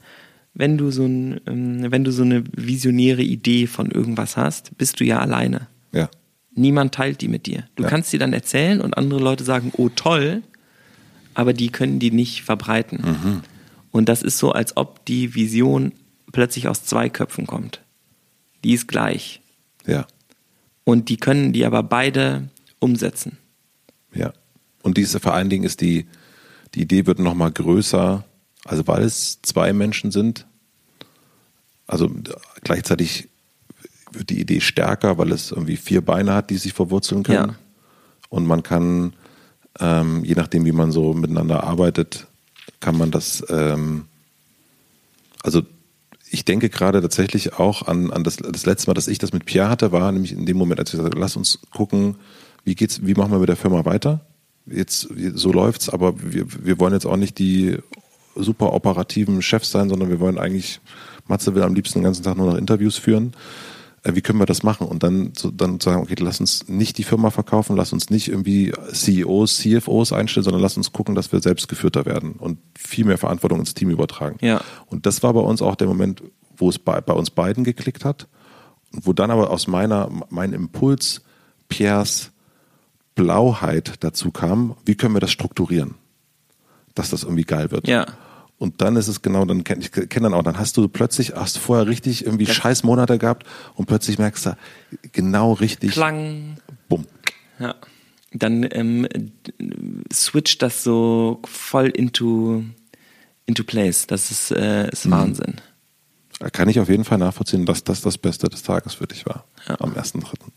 wenn 0.54 0.78
du 0.78 0.90
so 0.90 1.04
ein, 1.04 1.38
ähm, 1.46 1.90
wenn 1.90 2.02
du 2.02 2.10
so 2.10 2.22
eine 2.22 2.44
visionäre 2.56 3.20
Idee 3.20 3.66
von 3.66 3.90
irgendwas 3.90 4.38
hast, 4.38 4.76
bist 4.78 5.00
du 5.00 5.04
ja 5.04 5.18
alleine. 5.18 5.68
Ja. 5.92 6.08
Niemand 6.54 6.94
teilt 6.94 7.20
die 7.20 7.28
mit 7.28 7.44
dir. 7.44 7.64
Du 7.76 7.82
ja. 7.82 7.90
kannst 7.90 8.10
sie 8.10 8.16
dann 8.16 8.32
erzählen 8.32 8.80
und 8.80 8.96
andere 8.96 9.20
Leute 9.20 9.44
sagen, 9.44 9.70
oh 9.76 9.90
toll, 9.90 10.42
aber 11.34 11.52
die 11.52 11.68
können 11.68 11.98
die 11.98 12.10
nicht 12.10 12.42
verbreiten. 12.42 13.02
Mhm. 13.04 13.40
Und 13.90 14.08
das 14.08 14.22
ist 14.22 14.38
so, 14.38 14.52
als 14.52 14.78
ob 14.78 15.04
die 15.04 15.34
Vision 15.34 15.92
plötzlich 16.32 16.68
aus 16.68 16.84
zwei 16.84 17.10
Köpfen 17.10 17.46
kommt. 17.46 17.82
Die 18.64 18.72
ist 18.72 18.88
gleich. 18.88 19.42
Ja. 19.86 20.06
Und 20.84 21.10
die 21.10 21.18
können 21.18 21.52
die 21.52 21.66
aber 21.66 21.82
beide 21.82 22.48
umsetzen. 22.78 23.36
Ja. 24.14 24.32
Und 24.82 24.96
diese 24.96 25.20
vor 25.20 25.34
allen 25.34 25.48
Dingen 25.48 25.64
ist 25.64 25.80
die, 25.80 26.06
die 26.74 26.82
Idee 26.82 27.06
wird 27.06 27.18
nochmal 27.18 27.50
größer, 27.50 28.24
also 28.64 28.86
weil 28.86 29.02
es 29.02 29.40
zwei 29.42 29.72
Menschen 29.72 30.10
sind. 30.10 30.46
Also 31.86 32.10
gleichzeitig 32.62 33.28
wird 34.10 34.30
die 34.30 34.40
Idee 34.40 34.60
stärker, 34.60 35.18
weil 35.18 35.32
es 35.32 35.50
irgendwie 35.50 35.76
vier 35.76 36.00
Beine 36.02 36.34
hat, 36.34 36.50
die 36.50 36.58
sich 36.58 36.72
verwurzeln 36.72 37.22
können. 37.22 37.50
Ja. 37.50 37.54
Und 38.28 38.46
man 38.46 38.62
kann, 38.62 39.14
ähm, 39.80 40.24
je 40.24 40.34
nachdem, 40.34 40.64
wie 40.64 40.72
man 40.72 40.92
so 40.92 41.14
miteinander 41.14 41.64
arbeitet, 41.64 42.26
kann 42.80 42.96
man 42.96 43.10
das, 43.10 43.44
ähm, 43.48 44.06
also 45.42 45.62
ich 46.30 46.44
denke 46.44 46.70
gerade 46.70 47.02
tatsächlich 47.02 47.58
auch 47.58 47.86
an, 47.86 48.10
an 48.10 48.24
das, 48.24 48.36
das 48.36 48.64
letzte 48.64 48.88
Mal, 48.88 48.94
dass 48.94 49.08
ich 49.08 49.18
das 49.18 49.32
mit 49.32 49.44
Pierre 49.44 49.68
hatte, 49.68 49.92
war 49.92 50.10
nämlich 50.12 50.32
in 50.32 50.46
dem 50.46 50.56
Moment, 50.56 50.80
als 50.80 50.92
wir 50.92 50.98
gesagt 50.98 51.14
haben, 51.14 51.20
lass 51.20 51.36
uns 51.36 51.58
gucken, 51.70 52.16
wie 52.64 52.74
geht's, 52.74 53.04
wie 53.04 53.14
machen 53.14 53.32
wir 53.32 53.38
mit 53.38 53.48
der 53.48 53.56
Firma 53.56 53.84
weiter? 53.84 54.24
Jetzt, 54.66 55.08
so 55.34 55.52
läuft's, 55.52 55.88
aber 55.88 56.14
wir, 56.22 56.46
wir 56.64 56.78
wollen 56.78 56.92
jetzt 56.92 57.06
auch 57.06 57.16
nicht 57.16 57.38
die 57.38 57.78
super 58.34 58.72
operativen 58.72 59.42
Chefs 59.42 59.70
sein, 59.70 59.88
sondern 59.88 60.08
wir 60.08 60.20
wollen 60.20 60.38
eigentlich, 60.38 60.80
Matze 61.26 61.54
will 61.54 61.62
am 61.62 61.74
liebsten 61.74 61.98
den 61.98 62.04
ganzen 62.04 62.22
Tag 62.22 62.36
nur 62.36 62.46
noch 62.46 62.56
Interviews 62.56 62.96
führen. 62.96 63.34
Äh, 64.02 64.14
wie 64.14 64.20
können 64.20 64.38
wir 64.38 64.46
das 64.46 64.62
machen? 64.62 64.86
Und 64.86 65.02
dann, 65.02 65.32
dann 65.54 65.80
sagen, 65.80 66.02
okay, 66.02 66.14
lass 66.18 66.40
uns 66.40 66.68
nicht 66.68 66.98
die 66.98 67.04
Firma 67.04 67.30
verkaufen, 67.30 67.76
lass 67.76 67.92
uns 67.92 68.10
nicht 68.10 68.28
irgendwie 68.28 68.72
CEOs, 68.92 69.58
CFOs 69.58 70.12
einstellen, 70.12 70.44
sondern 70.44 70.62
lass 70.62 70.76
uns 70.76 70.92
gucken, 70.92 71.14
dass 71.14 71.32
wir 71.32 71.40
selbstgeführter 71.40 72.06
werden 72.06 72.32
und 72.32 72.58
viel 72.78 73.04
mehr 73.04 73.18
Verantwortung 73.18 73.60
ins 73.60 73.74
Team 73.74 73.90
übertragen. 73.90 74.38
Ja. 74.40 74.60
Und 74.86 75.06
das 75.06 75.22
war 75.22 75.32
bei 75.32 75.40
uns 75.40 75.62
auch 75.62 75.76
der 75.76 75.88
Moment, 75.88 76.22
wo 76.56 76.68
es 76.68 76.78
bei, 76.78 77.00
bei 77.00 77.12
uns 77.12 77.30
beiden 77.30 77.64
geklickt 77.64 78.04
hat. 78.04 78.28
Und 78.92 79.06
wo 79.06 79.12
dann 79.12 79.30
aber 79.30 79.50
aus 79.50 79.66
meiner, 79.68 80.10
mein 80.28 80.52
Impuls, 80.52 81.22
Piers 81.68 82.31
Blauheit 83.14 83.94
dazu 84.00 84.30
kam, 84.30 84.76
wie 84.84 84.94
können 84.94 85.14
wir 85.14 85.20
das 85.20 85.32
strukturieren? 85.32 85.94
Dass 86.94 87.10
das 87.10 87.22
irgendwie 87.22 87.44
geil 87.44 87.70
wird. 87.70 87.88
Ja. 87.88 88.06
Und 88.58 88.80
dann 88.80 88.94
ist 88.94 89.08
es 89.08 89.22
genau, 89.22 89.44
dann 89.44 89.64
ich 89.80 89.90
kenne 89.90 90.28
dann 90.28 90.34
auch, 90.34 90.42
dann 90.44 90.56
hast 90.58 90.76
du 90.76 90.86
plötzlich, 90.88 91.34
hast 91.34 91.58
vorher 91.58 91.88
richtig 91.88 92.24
irgendwie 92.24 92.44
das 92.44 92.54
scheiß 92.54 92.84
Monate 92.84 93.18
gehabt 93.18 93.44
und 93.74 93.86
plötzlich 93.86 94.18
merkst 94.18 94.46
du, 94.46 94.56
genau 95.10 95.54
richtig. 95.54 95.90
Klang. 95.90 96.58
Bumm. 96.88 97.06
Ja. 97.58 97.74
Dann 98.32 98.66
ähm, 98.70 99.08
switcht 100.12 100.62
das 100.62 100.84
so 100.84 101.40
voll 101.44 101.88
into, 101.88 102.62
into 103.46 103.64
place. 103.64 104.06
Das 104.06 104.30
ist, 104.30 104.52
äh, 104.52 104.88
ist 104.90 105.06
mhm. 105.06 105.10
Wahnsinn. 105.10 105.54
Da 106.38 106.48
kann 106.48 106.68
ich 106.68 106.78
auf 106.80 106.88
jeden 106.88 107.04
Fall 107.04 107.18
nachvollziehen, 107.18 107.66
dass 107.66 107.84
das 107.84 108.00
das 108.00 108.16
Beste 108.16 108.48
des 108.48 108.62
Tages 108.62 108.94
für 108.94 109.06
dich 109.06 109.26
war. 109.26 109.44
Ja. 109.68 109.80
Am 109.80 109.94
ersten 109.94 110.20
Dritten. 110.20 110.52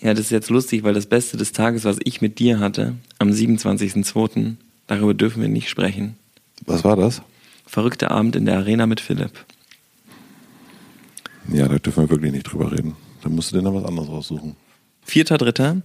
Ja, 0.00 0.14
das 0.14 0.26
ist 0.26 0.30
jetzt 0.30 0.50
lustig, 0.50 0.84
weil 0.84 0.94
das 0.94 1.06
Beste 1.06 1.36
des 1.36 1.52
Tages, 1.52 1.84
was 1.84 1.98
ich 2.04 2.20
mit 2.20 2.38
dir 2.38 2.60
hatte, 2.60 2.94
am 3.18 3.30
27.02., 3.30 4.56
Darüber 4.88 5.14
dürfen 5.14 5.42
wir 5.42 5.48
nicht 5.48 5.68
sprechen. 5.68 6.16
Was 6.64 6.82
war 6.82 6.96
das? 6.96 7.22
Verrückter 7.66 8.10
Abend 8.10 8.34
in 8.34 8.46
der 8.46 8.56
Arena 8.56 8.86
mit 8.86 9.00
Philipp. 9.00 9.32
Ja, 11.52 11.68
da 11.68 11.78
dürfen 11.78 12.04
wir 12.04 12.10
wirklich 12.10 12.32
nicht 12.32 12.44
drüber 12.44 12.72
reden. 12.72 12.96
Da 13.22 13.28
musst 13.28 13.52
du 13.52 13.56
dir 13.56 13.62
noch 13.62 13.74
was 13.74 13.84
anderes 13.84 14.08
raussuchen. 14.08 14.56
Vierter 15.02 15.36
Dritter. 15.36 15.82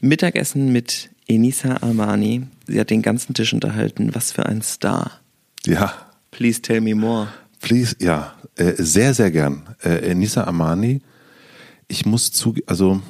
Mittagessen 0.00 0.72
mit 0.72 1.10
Enisa 1.26 1.78
Armani. 1.82 2.46
Sie 2.68 2.78
hat 2.78 2.90
den 2.90 3.02
ganzen 3.02 3.34
Tisch 3.34 3.52
unterhalten. 3.52 4.14
Was 4.14 4.30
für 4.30 4.46
ein 4.46 4.62
Star. 4.62 5.10
Ja. 5.66 5.92
Please 6.30 6.62
tell 6.62 6.80
me 6.80 6.94
more. 6.94 7.28
Please, 7.60 7.96
ja. 7.98 8.34
Äh, 8.54 8.74
sehr, 8.78 9.12
sehr 9.12 9.32
gern. 9.32 9.74
Äh, 9.82 10.10
Enisa 10.10 10.44
Armani. 10.44 11.02
Ich 11.88 12.06
muss 12.06 12.30
zu, 12.30 12.54
also 12.66 13.02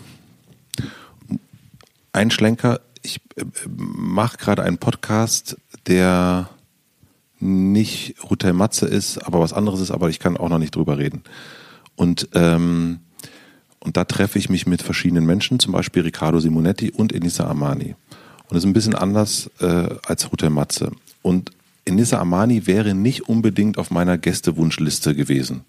ein 2.17 2.31
Schlenker 2.31 2.81
ich 3.07 3.21
äh, 3.37 3.45
mache 3.69 4.37
gerade 4.37 4.63
einen 4.63 4.79
Podcast, 4.79 5.57
der 5.87 6.51
nicht 7.39 8.17
Hotel 8.29 8.53
Matze 8.53 8.87
ist, 8.87 9.19
aber 9.19 9.41
was 9.41 9.53
anderes 9.53 9.81
ist, 9.81 9.91
aber 9.91 10.11
ich 10.11 10.19
kann 10.19 10.37
auch 10.37 10.49
noch 10.49 10.59
nicht 10.59 10.75
drüber 10.75 10.99
reden. 10.99 11.23
Und, 11.95 12.29
ähm, 12.35 13.01
und 13.79 13.97
da 13.97 14.05
treffe 14.05 14.39
ich 14.39 14.49
mich 14.49 14.67
mit 14.67 14.83
verschiedenen 14.83 15.25
Menschen, 15.27 15.59
zum 15.59 15.73
Beispiel 15.73 16.03
Riccardo 16.03 16.41
Simonetti 16.41 16.91
und 16.91 17.13
Enissa 17.13 17.47
Armani. 17.47 17.95
Und 18.49 18.53
das 18.53 18.59
ist 18.59 18.65
ein 18.65 18.73
bisschen 18.73 18.95
anders 18.95 19.51
äh, 19.61 19.89
als 20.07 20.31
Hotel 20.31 20.51
Matze. 20.51 20.93
Und 21.23 21.53
Enissa 21.85 22.19
Armani 22.19 22.67
wäre 22.67 22.95
nicht 22.95 23.29
unbedingt 23.29 23.79
auf 23.79 23.91
meiner 23.91 24.19
Gästewunschliste 24.19 25.15
gewesen. 25.15 25.65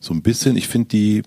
So 0.00 0.14
ein 0.14 0.22
bisschen, 0.22 0.56
ich 0.56 0.68
finde 0.68 0.88
die, 0.88 1.22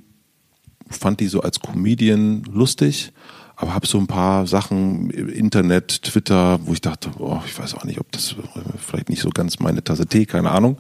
fand 0.90 1.20
die 1.20 1.28
so 1.28 1.42
als 1.42 1.60
Comedian 1.60 2.44
lustig 2.44 3.12
aber 3.56 3.74
habe 3.74 3.88
so 3.88 3.98
ein 3.98 4.08
paar 4.08 4.48
Sachen 4.48 5.10
im 5.12 5.30
Internet, 5.30 6.04
Twitter, 6.04 6.60
wo 6.66 6.74
ich 6.74 6.82
dachte, 6.82 7.12
oh, 7.20 7.40
ich 7.46 7.58
weiß 7.58 7.76
auch 7.76 7.84
nicht, 7.84 8.00
ob 8.00 8.12
das 8.12 8.36
vielleicht 8.78 9.10
nicht 9.10 9.22
so 9.22 9.30
ganz 9.30 9.60
meine 9.60 9.84
Tasse 9.84 10.08
Tee, 10.08 10.26
keine 10.26 10.52
Ahnung. 10.52 10.78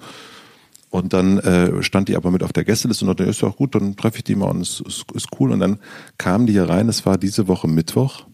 Und 0.89 1.13
dann 1.13 1.39
äh, 1.39 1.81
stand 1.81 2.07
die 2.07 2.15
aber 2.15 2.29
mit 2.29 2.43
auf 2.43 2.53
der 2.53 2.63
Gästeliste 2.63 3.03
und 3.05 3.09
dachte, 3.17 3.27
ist 3.27 3.41
ja 3.41 3.47
auch 3.47 3.55
gut, 3.55 3.73
dann 3.73 3.95
treffe 3.95 4.17
ich 4.17 4.23
die 4.23 4.35
mal 4.35 4.51
und 4.51 4.61
es 4.61 4.79
ist, 4.79 5.05
ist, 5.13 5.27
cool. 5.39 5.51
Und 5.51 5.59
dann 5.59 5.79
kamen 6.19 6.45
die 6.45 6.53
hier 6.53 6.69
rein, 6.69 6.87
es 6.87 7.03
war 7.05 7.17
diese 7.17 7.47
Woche 7.47 7.67
Mittwoch. 7.67 8.25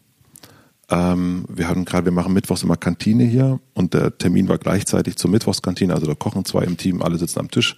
Ähm, 0.90 1.46
wir 1.48 1.70
hatten 1.70 1.86
gerade, 1.86 2.06
wir 2.06 2.12
machen 2.12 2.34
Mittwochs 2.34 2.64
immer 2.64 2.76
Kantine 2.76 3.24
hier 3.24 3.62
und 3.76 3.94
der 3.94 4.18
Termin 4.18 4.50
war 4.50 4.58
gleichzeitig 4.58 5.16
zur 5.16 5.32
Mittwochskantine, 5.32 5.94
also 5.94 6.06
da 6.06 6.16
kochen 6.16 6.44
zwei 6.44 6.64
im 6.64 6.76
Team, 6.76 7.02
alle 7.02 7.18
sitzen 7.18 7.40
am 7.40 7.50
Tisch. 7.50 7.78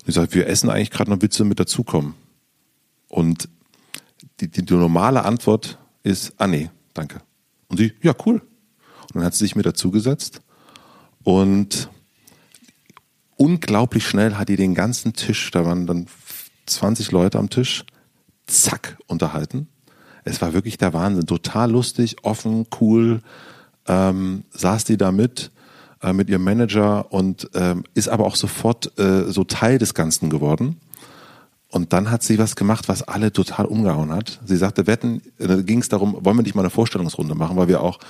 Und 0.00 0.08
ich 0.08 0.14
sage, 0.16 0.34
wir 0.34 0.48
essen 0.48 0.70
eigentlich 0.70 0.90
gerade 0.90 1.10
noch 1.10 1.22
Witze 1.22 1.44
mit 1.44 1.60
dazukommen. 1.60 2.14
Und 3.06 3.48
die, 4.40 4.48
die, 4.48 4.64
die 4.64 4.74
normale 4.74 5.24
Antwort 5.24 5.78
ist, 6.02 6.32
ah 6.38 6.46
nee, 6.46 6.70
danke. 6.94 7.20
Und 7.68 7.78
sie, 7.78 7.92
ja, 8.02 8.14
cool. 8.26 8.34
Und 8.34 9.16
dann 9.16 9.24
hat 9.24 9.34
sie 9.34 9.44
sich 9.44 9.56
mir 9.56 9.62
dazugesetzt 9.62 10.40
und 11.22 11.88
unglaublich 13.36 14.06
schnell 14.06 14.36
hat 14.36 14.48
die 14.48 14.56
den 14.56 14.74
ganzen 14.74 15.12
Tisch, 15.12 15.50
da 15.50 15.64
waren 15.64 15.86
dann 15.86 16.06
20 16.66 17.10
Leute 17.10 17.38
am 17.38 17.50
Tisch, 17.50 17.84
zack, 18.46 18.98
unterhalten. 19.06 19.68
Es 20.24 20.42
war 20.42 20.52
wirklich 20.52 20.78
der 20.78 20.92
Wahnsinn. 20.92 21.26
Total 21.26 21.70
lustig, 21.70 22.16
offen, 22.22 22.66
cool. 22.80 23.20
Ähm, 23.86 24.44
saß 24.50 24.84
die 24.84 24.96
da 24.96 25.12
mit, 25.12 25.50
äh, 26.02 26.12
mit 26.12 26.28
ihrem 26.28 26.44
Manager 26.44 27.12
und 27.12 27.48
ähm, 27.54 27.84
ist 27.94 28.08
aber 28.08 28.26
auch 28.26 28.36
sofort 28.36 28.98
äh, 28.98 29.30
so 29.30 29.44
Teil 29.44 29.78
des 29.78 29.94
Ganzen 29.94 30.30
geworden. 30.30 30.80
Und 31.70 31.92
dann 31.92 32.10
hat 32.10 32.22
sie 32.22 32.38
was 32.38 32.56
gemacht, 32.56 32.88
was 32.88 33.02
alle 33.02 33.32
total 33.32 33.66
umgehauen 33.66 34.12
hat. 34.12 34.40
Sie 34.44 34.56
sagte, 34.56 34.86
wetten, 34.86 35.22
da 35.38 35.60
ging 35.62 35.80
es 35.80 35.88
darum, 35.88 36.16
wollen 36.20 36.36
wir 36.36 36.42
nicht 36.42 36.54
mal 36.54 36.62
eine 36.62 36.70
Vorstellungsrunde 36.70 37.34
machen, 37.34 37.56
weil 37.56 37.68
wir 37.68 37.80
auch 37.80 38.00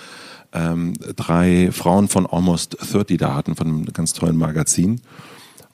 ähm, 0.52 0.94
drei 1.16 1.70
Frauen 1.70 2.08
von 2.08 2.26
Almost 2.26 2.78
30 2.80 3.18
da 3.18 3.34
hatten, 3.34 3.56
von 3.56 3.66
einem 3.66 3.84
ganz 3.86 4.14
tollen 4.14 4.36
Magazin. 4.36 4.92
Und 4.92 5.02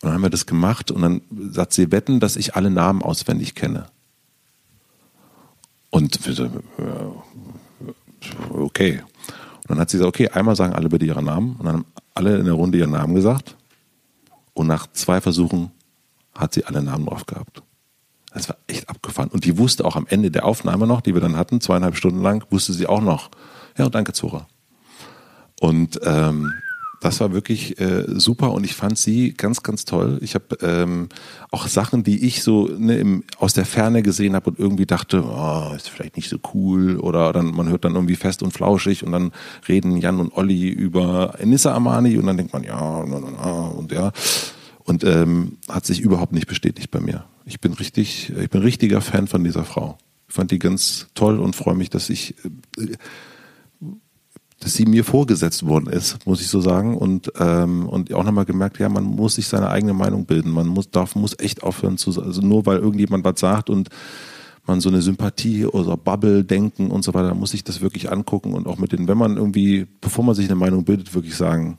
dann 0.02 0.12
haben 0.14 0.22
wir 0.22 0.30
das 0.30 0.46
gemacht 0.46 0.90
und 0.90 1.02
dann 1.02 1.20
sagt 1.50 1.72
sie, 1.72 1.92
wetten, 1.92 2.18
dass 2.18 2.36
ich 2.36 2.56
alle 2.56 2.70
Namen 2.70 3.02
auswendig 3.02 3.54
kenne. 3.54 3.86
Und 5.90 6.18
okay. 8.50 9.02
Und 9.62 9.70
dann 9.70 9.78
hat 9.78 9.90
sie 9.90 9.98
gesagt, 9.98 10.08
okay, 10.08 10.28
einmal 10.28 10.56
sagen 10.56 10.74
alle 10.74 10.88
bitte 10.88 11.06
ihre 11.06 11.22
Namen. 11.22 11.56
Und 11.56 11.64
dann 11.66 11.74
haben 11.76 11.84
alle 12.14 12.36
in 12.38 12.44
der 12.44 12.54
Runde 12.54 12.78
ihren 12.78 12.90
Namen 12.90 13.14
gesagt 13.14 13.56
und 14.56 14.66
nach 14.66 14.86
zwei 14.92 15.20
Versuchen 15.20 15.70
hat 16.34 16.54
sie 16.54 16.64
alle 16.64 16.82
Namen 16.82 17.06
drauf 17.06 17.26
gehabt. 17.26 17.62
Das 18.36 18.50
war 18.50 18.58
echt 18.66 18.90
abgefahren. 18.90 19.30
Und 19.30 19.46
die 19.46 19.56
wusste 19.56 19.86
auch 19.86 19.96
am 19.96 20.06
Ende 20.10 20.30
der 20.30 20.44
Aufnahme 20.44 20.86
noch, 20.86 21.00
die 21.00 21.14
wir 21.14 21.22
dann 21.22 21.38
hatten, 21.38 21.62
zweieinhalb 21.62 21.96
Stunden 21.96 22.20
lang, 22.20 22.44
wusste 22.50 22.74
sie 22.74 22.86
auch 22.86 23.00
noch, 23.00 23.30
ja, 23.78 23.88
danke 23.88 24.12
Zora. 24.12 24.46
Und 25.58 25.98
ähm, 26.04 26.52
das 27.00 27.18
war 27.20 27.32
wirklich 27.32 27.80
äh, 27.80 28.04
super 28.08 28.52
und 28.52 28.64
ich 28.64 28.74
fand 28.74 28.98
sie 28.98 29.32
ganz, 29.32 29.62
ganz 29.62 29.86
toll. 29.86 30.18
Ich 30.20 30.34
habe 30.34 30.58
ähm, 30.60 31.08
auch 31.50 31.66
Sachen, 31.66 32.04
die 32.04 32.26
ich 32.26 32.42
so 32.42 32.66
ne, 32.66 32.98
im, 32.98 33.24
aus 33.38 33.54
der 33.54 33.64
Ferne 33.64 34.02
gesehen 34.02 34.34
habe 34.34 34.50
und 34.50 34.58
irgendwie 34.58 34.84
dachte, 34.84 35.24
oh, 35.24 35.72
ist 35.74 35.88
vielleicht 35.88 36.16
nicht 36.16 36.28
so 36.28 36.36
cool 36.52 36.98
oder 36.98 37.32
dann 37.32 37.54
man 37.54 37.70
hört 37.70 37.86
dann 37.86 37.94
irgendwie 37.94 38.16
fest 38.16 38.42
und 38.42 38.52
flauschig 38.52 39.02
und 39.02 39.12
dann 39.12 39.32
reden 39.66 39.96
Jan 39.96 40.20
und 40.20 40.36
Olli 40.36 40.68
über 40.68 41.36
Enissa 41.38 41.74
Amani 41.74 42.18
und 42.18 42.26
dann 42.26 42.36
denkt 42.36 42.52
man 42.52 42.64
ja 42.64 43.02
na, 43.06 43.18
na, 43.18 43.28
na, 43.30 43.60
und 43.68 43.92
ja 43.92 44.12
und 44.84 45.04
ähm, 45.04 45.56
hat 45.70 45.86
sich 45.86 46.00
überhaupt 46.00 46.32
nicht 46.32 46.48
bestätigt 46.48 46.90
bei 46.90 47.00
mir. 47.00 47.24
Ich 47.46 47.60
bin 47.60 47.72
richtig, 47.72 48.30
ich 48.36 48.50
bin 48.50 48.60
richtiger 48.60 49.00
Fan 49.00 49.28
von 49.28 49.42
dieser 49.42 49.64
Frau. 49.64 49.96
Ich 50.28 50.34
fand 50.34 50.50
die 50.50 50.58
ganz 50.58 51.06
toll 51.14 51.38
und 51.38 51.56
freue 51.56 51.76
mich, 51.76 51.88
dass 51.88 52.10
ich 52.10 52.34
äh, 52.76 52.96
dass 54.60 54.74
sie 54.74 54.86
mir 54.86 55.04
vorgesetzt 55.04 55.66
worden 55.66 55.88
ist, 55.88 56.26
muss 56.26 56.40
ich 56.40 56.48
so 56.48 56.60
sagen. 56.60 56.96
Und, 56.96 57.30
ähm, 57.38 57.86
und 57.86 58.12
auch 58.14 58.24
nochmal 58.24 58.46
gemerkt, 58.46 58.78
ja, 58.78 58.88
man 58.88 59.04
muss 59.04 59.34
sich 59.34 59.48
seine 59.48 59.68
eigene 59.68 59.92
Meinung 59.92 60.24
bilden. 60.24 60.50
Man 60.50 60.66
muss, 60.66 60.90
darf, 60.90 61.14
muss 61.14 61.38
echt 61.38 61.62
aufhören 61.62 61.98
zu, 61.98 62.20
also 62.20 62.40
nur 62.40 62.64
weil 62.66 62.78
irgendjemand 62.78 63.24
was 63.24 63.38
sagt 63.38 63.68
und 63.68 63.90
man 64.66 64.80
so 64.80 64.88
eine 64.88 65.02
Sympathie 65.02 65.66
oder 65.66 65.96
Bubble 65.96 66.42
denken 66.42 66.90
und 66.90 67.04
so 67.04 67.14
weiter, 67.14 67.34
muss 67.34 67.50
sich 67.50 67.64
das 67.64 67.80
wirklich 67.80 68.10
angucken 68.10 68.54
und 68.54 68.66
auch 68.66 68.78
mit 68.78 68.92
den, 68.92 69.06
wenn 69.06 69.18
man 69.18 69.36
irgendwie, 69.36 69.86
bevor 70.00 70.24
man 70.24 70.34
sich 70.34 70.46
eine 70.46 70.56
Meinung 70.56 70.84
bildet, 70.84 71.14
wirklich 71.14 71.36
sagen, 71.36 71.78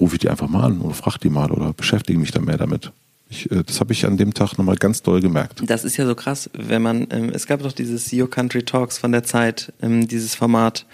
rufe 0.00 0.14
ich 0.14 0.20
die 0.20 0.30
einfach 0.30 0.48
mal 0.48 0.64
an 0.64 0.80
oder 0.80 0.94
frage 0.94 1.18
die 1.18 1.28
mal 1.28 1.50
oder 1.50 1.72
beschäftige 1.72 2.18
mich 2.18 2.30
da 2.30 2.40
mehr 2.40 2.56
damit. 2.56 2.92
Ich, 3.30 3.50
äh, 3.50 3.62
das 3.64 3.80
habe 3.80 3.92
ich 3.92 4.06
an 4.06 4.16
dem 4.16 4.34
Tag 4.34 4.56
nochmal 4.58 4.76
ganz 4.76 5.02
doll 5.02 5.20
gemerkt. 5.20 5.62
Das 5.64 5.84
ist 5.84 5.96
ja 5.96 6.06
so 6.06 6.14
krass, 6.14 6.50
wenn 6.54 6.82
man, 6.82 7.06
ähm, 7.10 7.30
es 7.30 7.46
gab 7.46 7.62
doch 7.62 7.72
dieses 7.72 8.12
Your 8.12 8.30
Country 8.30 8.62
Talks 8.62 8.98
von 8.98 9.12
der 9.12 9.24
Zeit, 9.24 9.72
ähm, 9.82 10.08
dieses 10.08 10.34
Format, 10.34 10.86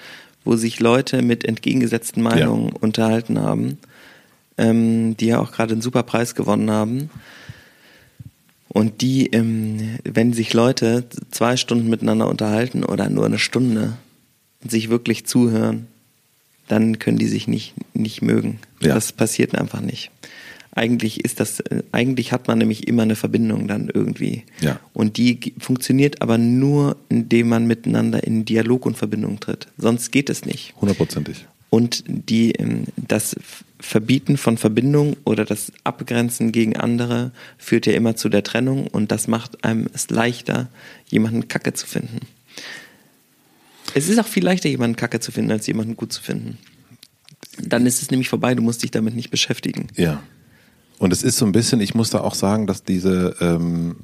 wo 0.45 0.57
sich 0.57 0.81
Leute 0.81 1.23
mit 1.23 1.45
entgegengesetzten 1.45 2.23
Meinungen 2.23 2.69
ja. 2.69 2.75
unterhalten 2.81 3.41
haben, 3.41 3.79
ähm, 4.59 5.17
die 5.17 5.27
ja 5.27 5.39
auch 5.39 5.53
gerade 5.53 5.73
einen 5.73 5.83
super 5.83 6.03
Preis 6.03 6.35
gewonnen 6.35 6.71
haben. 6.71 7.11
Und 8.69 9.01
die, 9.01 9.29
ähm, 9.29 9.99
wenn 10.03 10.33
sich 10.33 10.53
Leute 10.53 11.05
zwei 11.31 11.57
Stunden 11.57 11.89
miteinander 11.89 12.29
unterhalten 12.29 12.85
oder 12.85 13.09
nur 13.09 13.25
eine 13.25 13.39
Stunde 13.39 13.93
und 14.63 14.71
sich 14.71 14.91
wirklich 14.91 15.27
zuhören, 15.27 15.87
dann 16.67 16.99
können 16.99 17.19
die 17.19 17.29
sich 17.29 17.47
nicht, 17.47 17.75
nicht 17.95 18.21
mögen. 18.21 18.59
Ja. 18.81 18.95
Das 18.95 19.13
passiert 19.13 19.55
einfach 19.55 19.81
nicht 19.81 20.11
eigentlich 20.75 21.25
ist 21.25 21.41
das, 21.41 21.61
äh, 21.61 21.83
eigentlich 21.93 22.33
hat 22.33 22.49
man 22.49 22.59
nämlich 22.59 22.89
immer 22.89 23.03
eine 23.03 23.17
Verbindung 23.17 23.69
dann 23.69 23.91
irgendwie. 23.93 24.45
Ja. 24.61 24.81
Und 24.93 25.17
die 25.17 25.55
funktioniert 25.59 26.21
aber 26.21 26.39
nur, 26.39 26.97
indem 27.09 27.49
man 27.49 27.67
miteinander 27.67 28.25
in 28.25 28.45
Dialog 28.45 28.87
und 28.87 28.97
Verbindung 28.97 29.41
tritt. 29.41 29.69
Sonst 29.79 30.11
geht 30.11 30.29
es 30.31 30.45
nicht. 30.45 30.75
Hundertprozentig. 30.81 31.47
Und 31.71 32.05
die, 32.07 32.53
ähm, 32.53 32.85
das 32.97 33.37
Verbieten 33.81 34.37
von 34.37 34.59
Verbindung 34.59 35.17
oder 35.25 35.45
das 35.45 35.73
Abgrenzen 35.85 36.53
gegen 36.53 36.77
andere 36.77 37.33
führt 37.59 37.87
ja 37.87 37.93
immer 37.93 38.17
zu 38.17 38.29
der 38.29 38.43
Trennung 38.43 38.87
und 38.87 39.13
das 39.13 39.29
macht 39.29 39.65
einem 39.65 39.89
es 39.93 40.09
leichter, 40.11 40.69
jemanden 41.07 41.49
Kacke 41.49 41.73
zu 41.73 41.87
finden. 41.87 42.21
Es 43.95 44.09
ist 44.09 44.19
auch 44.19 44.27
viel 44.27 44.45
leichter, 44.45 44.69
jemanden 44.69 44.97
Kacke 44.97 45.21
zu 45.21 45.31
finden, 45.31 45.53
als 45.53 45.67
jemanden 45.67 45.97
gut 45.97 46.13
zu 46.13 46.23
finden. 46.23 46.59
Dann 47.59 47.87
ist 47.87 48.03
es 48.03 48.11
nämlich 48.11 48.29
vorbei, 48.29 48.55
du 48.55 48.63
musst 48.63 48.83
dich 48.83 48.91
damit 48.91 49.15
nicht 49.15 49.31
beschäftigen. 49.31 49.89
Ja. 49.97 50.23
Und 51.05 51.13
es 51.13 51.23
ist 51.23 51.37
so 51.37 51.45
ein 51.45 51.53
bisschen, 51.53 51.83
ich 51.83 51.95
muss 51.95 52.09
da 52.09 52.23
auch 52.23 52.35
sagen, 52.35 52.67
dass 52.67 52.83
diese, 52.83 53.37
ähm, 53.43 53.97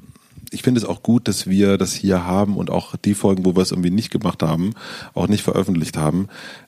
ich 0.51 0.61
finde 0.61 0.79
es 0.79 0.85
auch 0.85 1.01
gut, 1.01 1.27
dass 1.27 1.47
wir 1.47 1.79
das 1.79 1.93
hier 1.93 2.27
haben 2.27 2.57
und 2.57 2.69
auch 2.69 2.95
die 2.95 3.15
Folgen, 3.15 3.43
wo 3.43 3.55
wir 3.55 3.63
es 3.63 3.71
irgendwie 3.71 3.89
nicht 3.89 4.11
gemacht 4.11 4.43
haben, 4.43 4.75
auch 5.15 5.27
nicht 5.27 5.41
veröffentlicht 5.41 5.97
haben, 5.97 6.27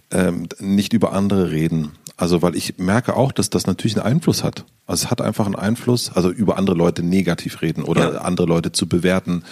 ähm, 0.09 0.47
nicht 0.59 0.93
über 0.93 1.13
andere 1.13 1.51
reden. 1.51 1.91
Also, 2.17 2.41
weil 2.41 2.55
ich 2.55 2.79
merke 2.79 3.15
auch, 3.15 3.31
dass 3.31 3.51
das 3.51 3.67
natürlich 3.67 3.95
einen 3.95 4.07
Einfluss 4.07 4.43
hat. 4.43 4.65
Also 4.87 5.05
es 5.05 5.11
hat 5.11 5.21
einfach 5.21 5.45
einen 5.45 5.55
Einfluss, 5.55 6.11
also 6.11 6.31
über 6.31 6.57
andere 6.57 6.75
Leute 6.75 7.03
negativ 7.03 7.61
reden 7.61 7.83
oder 7.83 8.13
ja. 8.13 8.21
andere 8.21 8.47
Leute 8.47 8.71
zu 8.71 8.87
bewerten. 8.87 9.43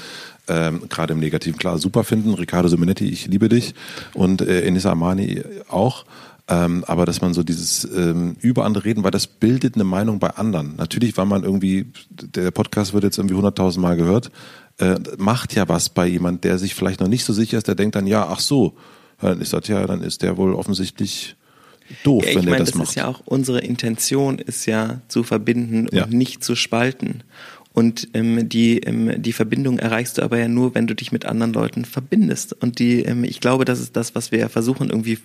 Ähm, 0.47 0.81
gerade 0.89 1.13
im 1.13 1.19
Negativen 1.19 1.59
klar 1.59 1.77
super 1.77 2.03
finden. 2.03 2.33
Riccardo 2.33 2.67
Simonetti, 2.67 3.05
ich 3.07 3.27
liebe 3.27 3.49
dich 3.49 3.75
und 4.15 4.41
äh, 4.41 4.63
Enisa 4.63 4.91
Amani 4.93 5.43
auch. 5.69 6.05
Ähm, 6.47 6.83
aber 6.87 7.05
dass 7.05 7.21
man 7.21 7.33
so 7.33 7.43
dieses 7.43 7.85
ähm, 7.85 8.35
über 8.41 8.65
andere 8.65 8.85
reden, 8.85 9.03
weil 9.03 9.11
das 9.11 9.27
bildet 9.27 9.75
eine 9.75 9.83
Meinung 9.83 10.19
bei 10.19 10.29
anderen. 10.31 10.75
Natürlich, 10.75 11.15
weil 11.17 11.25
man 11.25 11.43
irgendwie, 11.43 11.91
der 12.09 12.51
Podcast 12.51 12.93
wird 12.93 13.03
jetzt 13.03 13.17
irgendwie 13.17 13.35
hunderttausend 13.35 13.81
Mal 13.81 13.95
gehört, 13.95 14.31
äh, 14.79 14.95
macht 15.17 15.53
ja 15.53 15.69
was 15.69 15.89
bei 15.89 16.07
jemand, 16.07 16.43
der 16.43 16.57
sich 16.57 16.75
vielleicht 16.75 16.99
noch 16.99 17.07
nicht 17.07 17.23
so 17.23 17.33
sicher 17.33 17.57
ist, 17.57 17.67
der 17.67 17.75
denkt 17.75 17.95
dann, 17.95 18.07
ja, 18.07 18.27
ach 18.27 18.39
so, 18.39 18.75
dann 19.21 19.39
ist 19.39 19.53
das 19.53 19.67
ja, 19.67 19.85
dann 19.85 20.01
ist 20.01 20.23
der 20.23 20.37
wohl 20.37 20.53
offensichtlich 20.53 21.35
doof, 22.03 22.23
ja, 22.25 22.29
wenn 22.29 22.45
meine, 22.45 22.51
der 22.51 22.59
das, 22.59 22.69
das 22.69 22.75
macht. 22.75 22.89
Ist 22.89 22.95
ja 22.95 23.07
auch 23.07 23.21
unsere 23.25 23.59
Intention 23.59 24.39
ist 24.39 24.65
ja 24.65 25.01
zu 25.07 25.23
verbinden 25.23 25.87
ja. 25.91 26.05
und 26.05 26.13
nicht 26.13 26.43
zu 26.43 26.55
spalten. 26.55 27.23
Und 27.73 28.09
ähm, 28.13 28.49
die, 28.49 28.79
ähm, 28.79 29.21
die 29.21 29.31
Verbindung 29.31 29.79
erreichst 29.79 30.17
du 30.17 30.23
aber 30.23 30.37
ja 30.37 30.49
nur, 30.49 30.75
wenn 30.75 30.87
du 30.87 30.95
dich 30.95 31.13
mit 31.13 31.25
anderen 31.25 31.53
Leuten 31.53 31.85
verbindest. 31.85 32.51
Und 32.61 32.79
die, 32.79 33.03
ähm, 33.03 33.23
ich 33.23 33.39
glaube, 33.39 33.63
das 33.63 33.79
ist 33.79 33.95
das, 33.95 34.13
was 34.13 34.33
wir 34.33 34.49
versuchen 34.49 34.89
irgendwie 34.89 35.19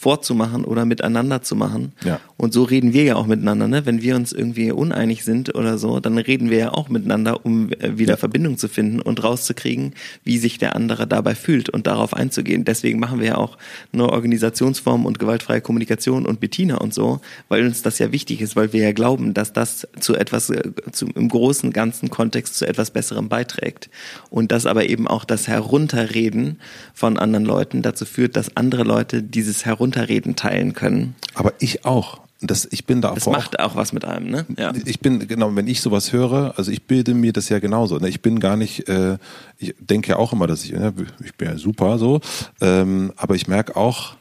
vorzumachen 0.00 0.64
oder 0.64 0.84
miteinander 0.84 1.42
zu 1.42 1.54
machen. 1.54 1.92
Ja. 2.04 2.20
Und 2.36 2.54
so 2.54 2.62
reden 2.62 2.94
wir 2.94 3.04
ja 3.04 3.16
auch 3.16 3.26
miteinander. 3.26 3.68
Ne? 3.68 3.84
Wenn 3.84 4.00
wir 4.00 4.16
uns 4.16 4.32
irgendwie 4.32 4.72
uneinig 4.72 5.24
sind 5.24 5.54
oder 5.54 5.76
so, 5.76 6.00
dann 6.00 6.16
reden 6.16 6.48
wir 6.48 6.58
ja 6.58 6.72
auch 6.72 6.88
miteinander, 6.88 7.44
um 7.44 7.70
äh, 7.72 7.98
wieder 7.98 8.14
ja. 8.14 8.16
Verbindung 8.16 8.56
zu 8.56 8.68
finden 8.68 9.00
und 9.00 9.22
rauszukriegen, 9.22 9.94
wie 10.24 10.38
sich 10.38 10.58
der 10.58 10.74
andere 10.74 11.06
dabei 11.06 11.34
fühlt 11.34 11.68
und 11.68 11.86
darauf 11.86 12.14
einzugehen. 12.14 12.64
Deswegen 12.64 12.98
machen 12.98 13.20
wir 13.20 13.26
ja 13.26 13.36
auch 13.36 13.58
neue 13.92 14.10
Organisationsformen 14.10 15.06
und 15.06 15.18
gewaltfreie 15.18 15.60
Kommunikation 15.60 16.24
und 16.24 16.40
Bettina 16.40 16.78
und 16.78 16.94
so, 16.94 17.20
weil 17.48 17.66
uns 17.66 17.82
das 17.82 17.98
ja 17.98 18.10
wichtig 18.10 18.40
ist, 18.40 18.56
weil 18.56 18.72
wir 18.72 18.82
ja 18.82 18.92
glauben, 18.92 19.34
dass 19.34 19.52
das 19.52 19.86
zu 20.00 20.14
etwas, 20.16 20.48
äh, 20.48 20.62
zu, 20.92 21.08
im 21.14 21.28
großen 21.28 21.72
Ganzen 21.72 21.90
ganzen 21.90 22.10
Kontext 22.10 22.56
zu 22.56 22.66
etwas 22.66 22.90
Besserem 22.90 23.28
beiträgt. 23.28 23.90
Und 24.30 24.52
dass 24.52 24.66
aber 24.66 24.88
eben 24.88 25.08
auch 25.08 25.24
das 25.24 25.48
Herunterreden 25.48 26.60
von 26.94 27.18
anderen 27.18 27.44
Leuten 27.44 27.82
dazu 27.82 28.04
führt, 28.04 28.36
dass 28.36 28.56
andere 28.56 28.84
Leute 28.84 29.22
dieses 29.22 29.66
Herunterreden 29.66 29.89
teilen 29.90 30.74
können. 30.74 31.14
Aber 31.34 31.52
ich 31.58 31.84
auch. 31.84 32.20
Das, 32.42 32.66
ich 32.70 32.86
bin 32.86 33.02
da 33.02 33.12
das 33.12 33.26
macht 33.26 33.60
auch, 33.60 33.72
auch 33.72 33.76
was 33.76 33.92
mit 33.92 34.06
einem, 34.06 34.30
ne? 34.30 34.46
Ja. 34.56 34.72
Ich 34.86 35.00
bin, 35.00 35.28
genau, 35.28 35.54
wenn 35.54 35.66
ich 35.66 35.82
sowas 35.82 36.14
höre, 36.14 36.54
also 36.56 36.70
ich 36.70 36.84
bilde 36.84 37.12
mir 37.12 37.34
das 37.34 37.50
ja 37.50 37.58
genauso. 37.58 37.98
Ne? 37.98 38.08
Ich 38.08 38.22
bin 38.22 38.40
gar 38.40 38.56
nicht, 38.56 38.88
äh, 38.88 39.18
ich 39.58 39.74
denke 39.78 40.08
ja 40.08 40.16
auch 40.16 40.32
immer, 40.32 40.46
dass 40.46 40.64
ich, 40.64 40.72
ne, 40.72 40.94
ich 41.22 41.34
bin 41.34 41.48
ja 41.48 41.58
super 41.58 41.98
so, 41.98 42.20
ähm, 42.62 43.12
aber 43.16 43.34
ich 43.34 43.46
merke 43.46 43.76
auch, 43.76 44.14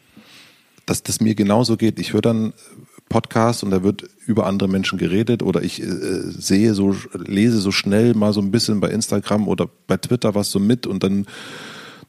dass 0.86 1.02
das 1.02 1.22
mir 1.22 1.34
genauso 1.34 1.78
geht. 1.78 1.98
Ich 1.98 2.12
höre 2.12 2.22
dann 2.22 2.54
Podcast 3.10 3.64
und 3.64 3.72
da 3.72 3.84
wird 3.84 4.04
über 4.26 4.46
andere 4.46 4.70
Menschen 4.70 5.00
geredet 5.00 5.42
oder 5.42 5.64
ich 5.64 5.82
äh, 5.82 5.86
sehe 5.86 6.74
so, 6.74 6.96
lese 7.14 7.60
so 7.60 7.72
schnell 7.72 8.14
mal 8.14 8.34
so 8.34 8.42
ein 8.42 8.52
bisschen 8.52 8.80
bei 8.80 8.90
Instagram 8.90 9.48
oder 9.48 9.68
bei 9.88 9.98
Twitter 9.98 10.36
was 10.36 10.52
so 10.52 10.60
mit 10.60 10.88
und 10.88 11.04
dann, 11.04 11.26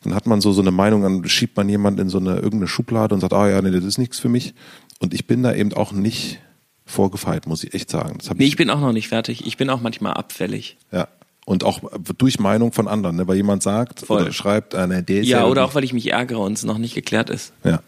dann 0.02 0.14
hat 0.14 0.26
man 0.26 0.40
so, 0.40 0.52
so 0.52 0.62
eine 0.62 0.70
Meinung, 0.70 1.02
dann 1.02 1.28
schiebt 1.28 1.56
man 1.56 1.68
jemand 1.68 2.00
in 2.00 2.08
so 2.08 2.18
eine 2.18 2.36
irgendeine 2.36 2.68
Schublade 2.68 3.14
und 3.14 3.20
sagt, 3.20 3.32
ah 3.32 3.48
ja, 3.48 3.60
nee, 3.60 3.70
das 3.70 3.84
ist 3.84 3.98
nichts 3.98 4.18
für 4.18 4.28
mich. 4.28 4.54
Und 4.98 5.12
ich 5.12 5.26
bin 5.26 5.42
da 5.42 5.54
eben 5.54 5.72
auch 5.74 5.92
nicht 5.92 6.40
vorgefeilt, 6.86 7.46
muss 7.46 7.64
ich 7.64 7.74
echt 7.74 7.90
sagen. 7.90 8.18
Nee, 8.34 8.44
ich, 8.44 8.50
ich 8.50 8.56
bin 8.56 8.70
auch 8.70 8.80
noch 8.80 8.92
nicht 8.92 9.08
fertig. 9.08 9.46
Ich 9.46 9.56
bin 9.56 9.68
auch 9.70 9.80
manchmal 9.80 10.14
abfällig. 10.14 10.78
Ja. 10.90 11.08
Und 11.44 11.64
auch 11.64 11.80
durch 12.16 12.38
Meinung 12.38 12.72
von 12.72 12.88
anderen, 12.88 13.16
ne? 13.16 13.28
weil 13.28 13.36
jemand 13.36 13.62
sagt 13.62 14.00
Voll. 14.00 14.22
oder 14.22 14.32
schreibt, 14.32 14.74
äh, 14.74 14.86
nee, 14.86 15.02
der 15.02 15.20
ist 15.20 15.28
ja. 15.28 15.40
Ja, 15.40 15.46
oder 15.46 15.64
auch 15.64 15.74
weil 15.74 15.84
ich 15.84 15.92
mich 15.92 16.12
ärgere 16.12 16.38
und 16.38 16.52
es 16.54 16.64
noch 16.64 16.78
nicht 16.78 16.94
geklärt 16.94 17.28
ist. 17.28 17.52
Ja. 17.64 17.80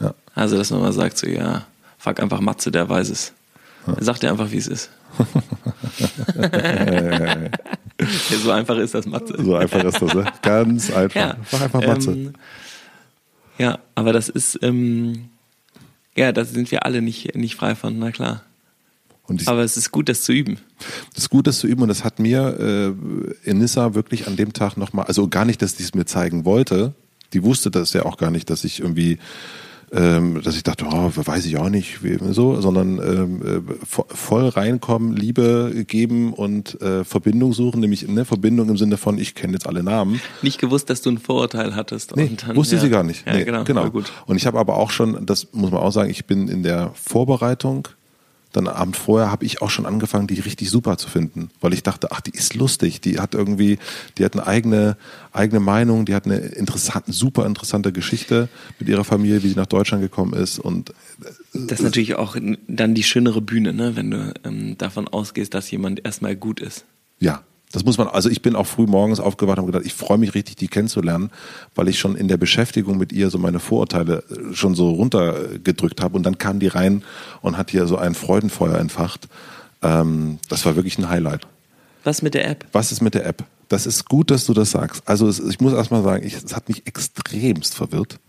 ja. 0.00 0.14
Also, 0.34 0.56
dass 0.56 0.70
man 0.70 0.80
mal 0.80 0.92
sagt, 0.92 1.18
so, 1.18 1.26
ja, 1.26 1.66
Frag 1.98 2.20
einfach 2.20 2.40
Matze, 2.40 2.70
der 2.70 2.88
weiß 2.88 3.08
es. 3.10 3.32
Er 3.86 4.02
sagt 4.02 4.22
dir 4.22 4.30
einfach, 4.30 4.50
wie 4.50 4.56
es 4.56 4.66
ist. 4.66 4.90
ja, 8.30 8.38
so 8.38 8.50
einfach 8.50 8.76
ist 8.78 8.94
das 8.94 9.06
Matze. 9.06 9.34
So 9.42 9.54
einfach 9.54 9.82
ist 9.84 10.00
das, 10.00 10.14
ne? 10.14 10.24
Ganz 10.42 10.90
einfach. 10.94 11.20
Ja, 11.20 11.36
Mach 11.52 11.60
einfach 11.60 11.86
Matze. 11.86 12.12
Ähm, 12.12 12.32
ja, 13.58 13.78
aber 13.94 14.12
das 14.12 14.28
ist, 14.28 14.58
ähm, 14.62 15.28
ja, 16.16 16.32
da 16.32 16.44
sind 16.44 16.70
wir 16.70 16.84
alle 16.84 17.02
nicht, 17.02 17.34
nicht 17.34 17.56
frei 17.56 17.74
von, 17.74 17.98
na 17.98 18.10
klar. 18.10 18.42
aber 19.46 19.62
es 19.62 19.76
ist 19.76 19.90
gut, 19.90 20.08
das 20.08 20.22
zu 20.22 20.32
üben. 20.32 20.58
Es 21.12 21.24
ist 21.24 21.30
gut, 21.30 21.46
das 21.46 21.58
zu 21.58 21.66
üben 21.66 21.82
und 21.82 21.88
das 21.88 22.04
hat 22.04 22.18
mir 22.18 22.94
äh, 23.44 23.50
Enissa 23.50 23.94
wirklich 23.94 24.26
an 24.26 24.36
dem 24.36 24.52
Tag 24.52 24.76
nochmal, 24.76 25.06
also 25.06 25.28
gar 25.28 25.44
nicht, 25.44 25.62
dass 25.62 25.76
die 25.76 25.82
es 25.82 25.94
mir 25.94 26.04
zeigen 26.04 26.44
wollte, 26.44 26.94
die 27.32 27.42
wusste 27.42 27.70
das 27.70 27.92
ja 27.92 28.04
auch 28.04 28.16
gar 28.16 28.30
nicht, 28.30 28.50
dass 28.50 28.64
ich 28.64 28.80
irgendwie 28.80 29.18
ähm, 29.94 30.42
dass 30.42 30.56
ich 30.56 30.62
dachte, 30.62 30.86
oh, 30.90 31.10
weiß 31.14 31.46
ich 31.46 31.56
auch 31.56 31.68
nicht, 31.68 32.02
wie, 32.02 32.18
so, 32.32 32.60
sondern 32.60 32.98
ähm, 32.98 33.66
äh, 33.66 33.74
voll 33.86 34.48
reinkommen, 34.48 35.14
Liebe 35.14 35.84
geben 35.86 36.32
und 36.32 36.80
äh, 36.82 37.04
Verbindung 37.04 37.52
suchen, 37.52 37.80
nämlich 37.80 38.06
ne, 38.08 38.24
Verbindung 38.24 38.68
im 38.68 38.76
Sinne 38.76 38.96
von, 38.96 39.18
ich 39.18 39.34
kenne 39.34 39.54
jetzt 39.54 39.66
alle 39.66 39.82
Namen. 39.82 40.20
Nicht 40.42 40.60
gewusst, 40.60 40.90
dass 40.90 41.02
du 41.02 41.10
ein 41.10 41.18
Vorurteil 41.18 41.76
hattest. 41.76 42.16
Nee, 42.16 42.30
dann, 42.46 42.56
wusste 42.56 42.76
ja. 42.76 42.80
sie 42.80 42.90
gar 42.90 43.04
nicht. 43.04 43.26
Ja, 43.26 43.34
nee, 43.34 43.44
genau. 43.44 43.64
genau. 43.64 43.90
Und 44.26 44.36
ich 44.36 44.46
habe 44.46 44.58
aber 44.58 44.76
auch 44.76 44.90
schon, 44.90 45.26
das 45.26 45.48
muss 45.52 45.70
man 45.70 45.80
auch 45.80 45.92
sagen, 45.92 46.10
ich 46.10 46.26
bin 46.26 46.48
in 46.48 46.62
der 46.62 46.90
Vorbereitung 46.94 47.88
dann 48.56 48.68
Abend 48.68 48.96
vorher 48.96 49.30
habe 49.30 49.44
ich 49.44 49.62
auch 49.62 49.70
schon 49.70 49.86
angefangen, 49.86 50.26
die 50.26 50.40
richtig 50.40 50.70
super 50.70 50.96
zu 50.96 51.08
finden, 51.08 51.50
weil 51.60 51.72
ich 51.74 51.82
dachte, 51.82 52.12
ach, 52.12 52.20
die 52.20 52.30
ist 52.30 52.54
lustig, 52.54 53.00
die 53.00 53.18
hat 53.18 53.34
irgendwie, 53.34 53.78
die 54.16 54.24
hat 54.24 54.34
eine 54.34 54.46
eigene, 54.46 54.96
eigene 55.32 55.60
Meinung, 55.60 56.04
die 56.06 56.14
hat 56.14 56.26
eine 56.26 56.36
interessante, 56.36 57.12
super 57.12 57.46
interessante 57.46 57.92
Geschichte 57.92 58.48
mit 58.78 58.88
ihrer 58.88 59.04
Familie, 59.04 59.42
wie 59.42 59.48
sie 59.48 59.56
nach 59.56 59.66
Deutschland 59.66 60.02
gekommen 60.02 60.34
ist 60.34 60.58
und 60.58 60.90
äh, 60.90 60.94
das 61.54 61.78
ist 61.78 61.84
natürlich 61.84 62.16
auch 62.16 62.36
dann 62.66 62.94
die 62.94 63.02
schönere 63.02 63.40
Bühne, 63.40 63.72
ne, 63.72 63.96
wenn 63.96 64.10
du 64.10 64.34
ähm, 64.44 64.76
davon 64.78 65.06
ausgehst, 65.06 65.54
dass 65.54 65.70
jemand 65.70 66.04
erstmal 66.04 66.34
gut 66.34 66.60
ist. 66.60 66.84
Ja, 67.20 67.42
das 67.74 67.84
muss 67.84 67.98
man, 67.98 68.06
also 68.06 68.30
ich 68.30 68.40
bin 68.40 68.54
auch 68.54 68.68
früh 68.68 68.86
morgens 68.86 69.18
aufgewacht 69.18 69.58
und 69.58 69.66
gedacht, 69.66 69.82
ich 69.84 69.94
freue 69.94 70.16
mich 70.16 70.36
richtig, 70.36 70.54
die 70.54 70.68
kennenzulernen, 70.68 71.32
weil 71.74 71.88
ich 71.88 71.98
schon 71.98 72.14
in 72.14 72.28
der 72.28 72.36
Beschäftigung 72.36 72.98
mit 72.98 73.12
ihr 73.12 73.30
so 73.30 73.38
meine 73.38 73.58
Vorurteile 73.58 74.22
äh, 74.30 74.54
schon 74.54 74.76
so 74.76 74.90
runtergedrückt 74.90 76.00
habe 76.00 76.16
und 76.16 76.22
dann 76.22 76.38
kam 76.38 76.60
die 76.60 76.68
rein 76.68 77.02
und 77.42 77.58
hat 77.58 77.72
hier 77.72 77.88
so 77.88 77.96
ein 77.98 78.14
Freudenfeuer 78.14 78.78
entfacht. 78.78 79.26
Ähm, 79.82 80.38
das 80.48 80.64
war 80.64 80.76
wirklich 80.76 80.98
ein 80.98 81.08
Highlight. 81.08 81.48
Was 82.04 82.22
mit 82.22 82.34
der 82.34 82.48
App? 82.48 82.64
Was 82.70 82.92
ist 82.92 83.00
mit 83.00 83.14
der 83.14 83.26
App? 83.26 83.42
Das 83.68 83.86
ist 83.86 84.08
gut, 84.08 84.30
dass 84.30 84.46
du 84.46 84.54
das 84.54 84.70
sagst. 84.70 85.02
Also 85.06 85.26
es, 85.26 85.40
ich 85.40 85.60
muss 85.60 85.72
erstmal 85.72 86.04
sagen, 86.04 86.24
ich, 86.24 86.36
es 86.36 86.54
hat 86.54 86.68
mich 86.68 86.86
extremst 86.86 87.74
verwirrt, 87.74 88.20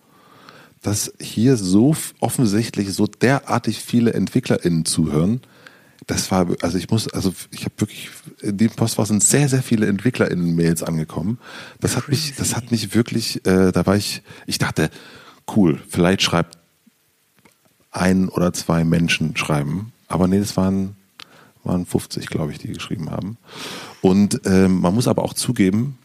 dass 0.81 1.13
hier 1.19 1.55
so 1.55 1.95
offensichtlich 2.19 2.93
so 2.93 3.05
derartig 3.05 3.77
viele 3.77 4.11
EntwicklerInnen 4.15 4.85
zuhören, 4.85 5.41
das 6.07 6.29
war, 6.31 6.47
also 6.61 6.77
ich 6.77 6.89
muss, 6.89 7.07
also 7.07 7.33
ich 7.51 7.65
habe 7.65 7.73
wirklich, 7.77 8.09
in 8.41 8.57
dem 8.57 8.69
Postfach 8.71 9.07
sind 9.07 9.23
sehr, 9.23 9.49
sehr 9.49 9.63
viele 9.63 9.87
EntwicklerInnen-Mails 9.87 10.83
angekommen. 10.83 11.39
Das 11.79 11.95
hat 11.95 12.09
mich, 12.09 12.35
das 12.35 12.55
hat 12.55 12.71
mich 12.71 12.93
wirklich, 12.93 13.45
äh, 13.45 13.71
da 13.71 13.85
war 13.85 13.95
ich, 13.95 14.21
ich 14.45 14.57
dachte, 14.57 14.89
cool, 15.55 15.81
vielleicht 15.87 16.21
schreibt 16.21 16.57
ein 17.91 18.29
oder 18.29 18.53
zwei 18.53 18.83
Menschen 18.83 19.35
schreiben. 19.35 19.93
Aber 20.07 20.27
nee, 20.27 20.39
das 20.39 20.57
waren, 20.57 20.95
waren 21.63 21.85
50, 21.85 22.27
glaube 22.27 22.51
ich, 22.51 22.59
die 22.59 22.73
geschrieben 22.73 23.09
haben. 23.09 23.37
Und 24.01 24.41
ähm, 24.45 24.81
man 24.81 24.93
muss 24.93 25.07
aber 25.07 25.23
auch 25.23 25.33
zugeben, 25.33 25.97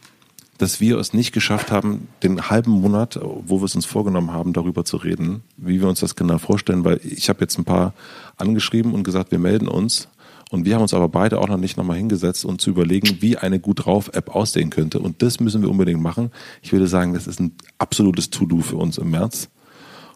dass 0.61 0.79
wir 0.79 0.97
es 0.99 1.11
nicht 1.11 1.31
geschafft 1.31 1.71
haben, 1.71 2.07
den 2.21 2.49
halben 2.49 2.71
Monat, 2.71 3.19
wo 3.23 3.61
wir 3.61 3.65
es 3.65 3.75
uns 3.75 3.87
vorgenommen 3.87 4.31
haben, 4.31 4.53
darüber 4.53 4.85
zu 4.85 4.97
reden, 4.97 5.41
wie 5.57 5.81
wir 5.81 5.89
uns 5.89 6.01
das 6.01 6.15
genau 6.15 6.37
vorstellen, 6.37 6.85
weil 6.85 7.01
ich 7.03 7.29
habe 7.29 7.41
jetzt 7.41 7.57
ein 7.57 7.65
paar 7.65 7.95
angeschrieben 8.37 8.93
und 8.93 9.03
gesagt, 9.03 9.31
wir 9.31 9.39
melden 9.39 9.67
uns. 9.67 10.07
Und 10.51 10.65
wir 10.65 10.75
haben 10.75 10.81
uns 10.81 10.93
aber 10.93 11.07
beide 11.07 11.39
auch 11.39 11.47
noch 11.47 11.57
nicht 11.57 11.77
nochmal 11.77 11.97
hingesetzt 11.97 12.45
und 12.45 12.61
zu 12.61 12.69
überlegen, 12.69 13.21
wie 13.21 13.37
eine 13.37 13.59
gut 13.59 13.85
drauf 13.85 14.11
App 14.13 14.35
aussehen 14.35 14.69
könnte. 14.69 14.99
Und 14.99 15.23
das 15.23 15.39
müssen 15.39 15.61
wir 15.63 15.69
unbedingt 15.69 16.01
machen. 16.01 16.29
Ich 16.61 16.73
würde 16.73 16.87
sagen, 16.87 17.13
das 17.13 17.25
ist 17.25 17.39
ein 17.39 17.55
absolutes 17.79 18.29
To-Do 18.29 18.59
für 18.59 18.75
uns 18.75 18.97
im 18.97 19.09
März, 19.09 19.49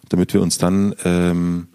damit 0.10 0.34
wir 0.34 0.41
uns 0.41 0.58
dann, 0.60 0.93
ähm, 1.06 1.70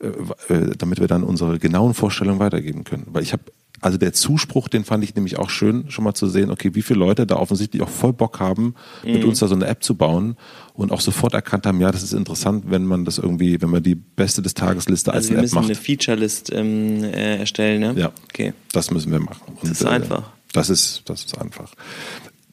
äh, 0.00 0.06
äh 0.54 0.76
damit 0.76 1.00
wir 1.00 1.06
dann 1.06 1.22
unsere 1.22 1.58
genauen 1.58 1.94
Vorstellungen 1.94 2.40
weitergeben 2.40 2.82
können. 2.82 3.06
Weil 3.08 3.22
ich 3.22 3.32
habe 3.32 3.44
also 3.82 3.98
der 3.98 4.12
Zuspruch, 4.12 4.68
den 4.68 4.84
fand 4.84 5.02
ich 5.02 5.14
nämlich 5.14 5.38
auch 5.38 5.50
schön, 5.50 5.90
schon 5.90 6.04
mal 6.04 6.14
zu 6.14 6.28
sehen, 6.28 6.50
okay, 6.50 6.74
wie 6.74 6.82
viele 6.82 7.00
Leute 7.00 7.26
da 7.26 7.36
offensichtlich 7.36 7.82
auch 7.82 7.88
voll 7.88 8.12
Bock 8.12 8.38
haben, 8.38 8.74
mhm. 9.04 9.12
mit 9.12 9.24
uns 9.24 9.40
da 9.40 9.48
so 9.48 9.54
eine 9.54 9.66
App 9.66 9.82
zu 9.82 9.96
bauen 9.96 10.36
und 10.72 10.92
auch 10.92 11.00
sofort 11.00 11.34
erkannt 11.34 11.66
haben, 11.66 11.80
ja, 11.80 11.90
das 11.90 12.04
ist 12.04 12.12
interessant, 12.12 12.66
wenn 12.68 12.84
man 12.86 13.04
das 13.04 13.18
irgendwie, 13.18 13.60
wenn 13.60 13.70
man 13.70 13.82
die 13.82 13.96
beste 13.96 14.40
des 14.40 14.54
Tagesliste 14.54 15.12
also 15.12 15.18
als 15.18 15.26
App 15.30 15.34
macht. 15.34 15.52
wir 15.52 15.60
müssen 15.60 15.70
eine 15.72 15.74
Feature-List 15.74 16.52
ähm, 16.52 17.02
äh, 17.02 17.38
erstellen, 17.38 17.80
ne? 17.80 18.00
Ja, 18.00 18.12
okay. 18.24 18.54
das 18.72 18.92
müssen 18.92 19.10
wir 19.10 19.20
machen. 19.20 19.42
Und, 19.60 19.64
das 19.64 19.80
ist 19.80 19.82
äh, 19.82 19.88
einfach. 19.88 20.30
Das 20.52 20.70
ist, 20.70 21.02
das 21.06 21.24
ist 21.24 21.38
einfach. 21.38 21.74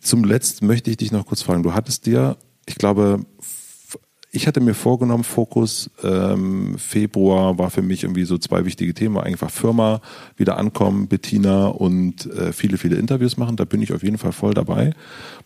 Zum 0.02 0.24
Letzten 0.24 0.66
möchte 0.66 0.90
ich 0.90 0.98
dich 0.98 1.12
noch 1.12 1.28
kurz 1.28 1.44
fragen. 1.44 1.62
Du 1.62 1.74
hattest 1.74 2.08
dir, 2.08 2.38
ich 2.66 2.76
glaube, 2.76 3.26
ich 4.32 4.46
hatte 4.46 4.62
mir 4.62 4.76
vorgenommen, 4.76 5.24
Fokus 5.24 5.90
ähm, 6.04 6.78
Februar 6.78 7.58
war 7.58 7.72
für 7.72 7.82
mich 7.82 8.04
irgendwie 8.04 8.26
so 8.26 8.38
zwei 8.38 8.64
wichtige 8.64 8.94
Themen. 8.94 9.18
Einfach 9.18 9.50
Firma, 9.50 10.02
wieder 10.38 10.58
ankommen, 10.58 11.08
Bettina 11.08 11.68
und 11.68 12.28
äh, 12.28 12.54
viele, 12.54 12.78
viele 12.78 12.98
Interviews 12.98 13.38
machen. 13.38 13.56
Da 13.56 13.66
bin 13.66 13.82
ich 13.82 13.92
auf 13.92 14.04
jeden 14.04 14.20
Fall 14.20 14.32
voll 14.32 14.54
dabei. 14.54 14.94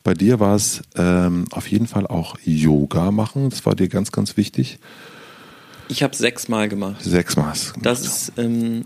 Bei 0.04 0.14
dir 0.14 0.42
war 0.42 0.56
es 0.56 0.82
ähm, 0.96 1.46
auf 1.52 1.68
jeden 1.68 1.88
Fall 1.88 2.08
auch 2.08 2.36
Yoga 2.44 3.12
machen. 3.12 3.50
Das 3.50 3.66
war 3.66 3.74
dir 3.74 3.88
ganz, 3.88 4.12
ganz 4.12 4.36
wichtig. 4.36 4.80
Ich 5.88 6.04
habe 6.04 6.16
sechsmal 6.16 6.68
gemacht. 6.68 7.02
Sechsmal. 7.04 7.54
Das 7.82 8.02
ist 8.02 8.34
ähm, 8.38 8.86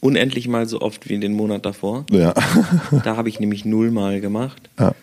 unendlich 0.00 0.46
mal 0.48 0.68
so 0.68 0.82
oft 0.82 1.08
wie 1.08 1.14
in 1.14 1.22
den 1.22 1.32
Monat 1.32 1.64
davor. 1.64 2.04
Ja. 2.10 2.34
da 3.04 3.16
habe 3.16 3.30
ich 3.30 3.40
nämlich 3.40 3.64
nullmal 3.64 4.20
gemacht. 4.20 4.68
Ja. 4.78 4.94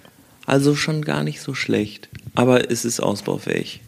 Also 0.45 0.75
schon 0.75 1.03
gar 1.03 1.23
nicht 1.23 1.41
so 1.41 1.55
schlecht. 1.55 2.09
Aber 2.35 2.69
es 2.69 2.85
ist 2.85 2.99
ausbaufähig. 2.99 3.81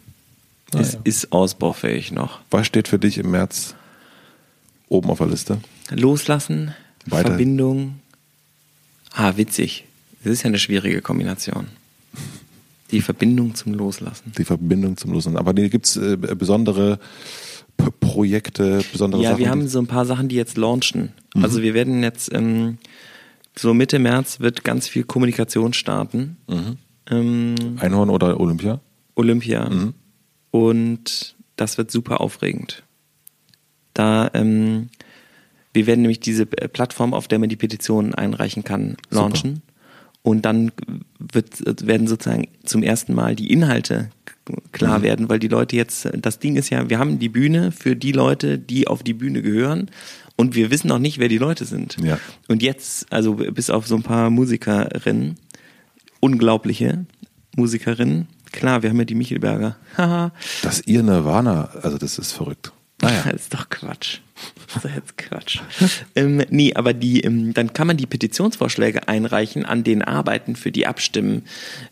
Ah, 0.74 0.80
es 0.80 0.94
ja. 0.94 1.00
ist 1.04 1.32
ausbaufähig 1.32 2.12
noch. 2.12 2.40
Was 2.50 2.66
steht 2.66 2.88
für 2.88 2.98
dich 2.98 3.18
im 3.18 3.30
März 3.30 3.74
oben 4.88 5.10
auf 5.10 5.18
der 5.18 5.28
Liste? 5.28 5.58
Loslassen, 5.90 6.74
Weiter. 7.06 7.28
Verbindung. 7.30 8.00
Ah, 9.12 9.36
witzig. 9.36 9.84
Das 10.22 10.32
ist 10.32 10.42
ja 10.42 10.48
eine 10.48 10.58
schwierige 10.58 11.00
Kombination. 11.00 11.68
Die 12.90 13.00
Verbindung 13.00 13.54
zum 13.54 13.74
Loslassen. 13.74 14.32
Die 14.36 14.44
Verbindung 14.44 14.96
zum 14.96 15.12
Loslassen. 15.12 15.36
Aber 15.36 15.54
gibt 15.54 15.86
es 15.86 15.96
äh, 15.96 16.16
besondere 16.16 16.98
P 17.76 17.90
Projekte, 18.00 18.82
besondere 18.92 19.22
Ja, 19.22 19.30
Sachen? 19.30 19.40
wir 19.40 19.50
haben 19.50 19.68
so 19.68 19.78
ein 19.78 19.86
paar 19.86 20.04
Sachen, 20.06 20.28
die 20.28 20.36
jetzt 20.36 20.56
launchen. 20.56 21.12
Mhm. 21.34 21.44
Also 21.44 21.62
wir 21.62 21.74
werden 21.74 22.02
jetzt 22.02 22.32
ähm, 22.32 22.78
so 23.56 23.74
Mitte 23.74 23.98
März 23.98 24.40
wird 24.40 24.64
ganz 24.64 24.88
viel 24.88 25.04
Kommunikation 25.04 25.72
starten. 25.72 26.36
Mhm. 26.48 26.76
Ähm, 27.10 27.54
Einhorn 27.78 28.10
oder 28.10 28.40
Olympia? 28.40 28.80
Olympia. 29.14 29.68
Mhm. 29.68 29.94
Und 30.50 31.36
das 31.56 31.78
wird 31.78 31.90
super 31.90 32.20
aufregend. 32.20 32.82
Da, 33.94 34.30
ähm, 34.34 34.88
wir 35.72 35.86
werden 35.86 36.02
nämlich 36.02 36.20
diese 36.20 36.42
äh, 36.42 36.68
Plattform, 36.68 37.14
auf 37.14 37.28
der 37.28 37.38
man 37.38 37.48
die 37.48 37.56
Petitionen 37.56 38.14
einreichen 38.14 38.64
kann, 38.64 38.96
Super. 39.10 39.22
launchen. 39.22 39.62
Und 40.22 40.42
dann 40.42 40.72
wird, 41.18 41.86
werden 41.86 42.06
sozusagen 42.06 42.48
zum 42.64 42.82
ersten 42.82 43.14
Mal 43.14 43.34
die 43.34 43.50
Inhalte 43.52 44.10
klar 44.72 44.98
Mhm. 44.98 45.02
werden, 45.02 45.28
weil 45.28 45.38
die 45.38 45.48
Leute 45.48 45.76
jetzt, 45.76 46.08
das 46.16 46.38
Ding 46.38 46.56
ist 46.56 46.70
ja, 46.70 46.88
wir 46.88 46.98
haben 46.98 47.18
die 47.18 47.28
Bühne 47.28 47.72
für 47.72 47.96
die 47.96 48.12
Leute, 48.12 48.58
die 48.58 48.86
auf 48.88 49.02
die 49.02 49.14
Bühne 49.14 49.42
gehören. 49.42 49.90
Und 50.36 50.54
wir 50.54 50.70
wissen 50.70 50.88
noch 50.88 50.98
nicht, 50.98 51.18
wer 51.18 51.28
die 51.28 51.38
Leute 51.38 51.64
sind. 51.64 51.96
Ja. 52.02 52.18
Und 52.46 52.62
jetzt, 52.62 53.12
also 53.12 53.34
bis 53.34 53.70
auf 53.70 53.86
so 53.86 53.96
ein 53.96 54.02
paar 54.02 54.30
Musikerinnen, 54.30 55.36
unglaubliche 56.20 57.06
Musikerinnen. 57.56 58.28
Klar, 58.52 58.82
wir 58.82 58.90
haben 58.90 58.98
ja 58.98 59.04
die 59.04 59.14
Michelberger. 59.14 59.76
Dass 60.62 60.82
ihr 60.86 61.02
Nirvana, 61.02 61.70
also 61.82 61.98
das 61.98 62.18
ist 62.18 62.32
verrückt. 62.32 62.72
Naja. 63.02 63.22
Das 63.24 63.42
ist 63.42 63.54
doch 63.54 63.68
Quatsch. 63.68 64.18
Das 64.74 64.84
ist 64.84 64.94
jetzt 64.94 65.16
Quatsch. 65.16 65.60
ähm, 66.14 66.42
nee, 66.50 66.74
aber 66.74 66.92
die, 66.92 67.20
ähm, 67.22 67.54
dann 67.54 67.72
kann 67.72 67.86
man 67.86 67.96
die 67.96 68.06
Petitionsvorschläge 68.06 69.08
einreichen, 69.08 69.64
an 69.64 69.82
den 69.82 70.02
Arbeiten, 70.02 70.56
für 70.56 70.70
die 70.70 70.86
abstimmen. 70.86 71.44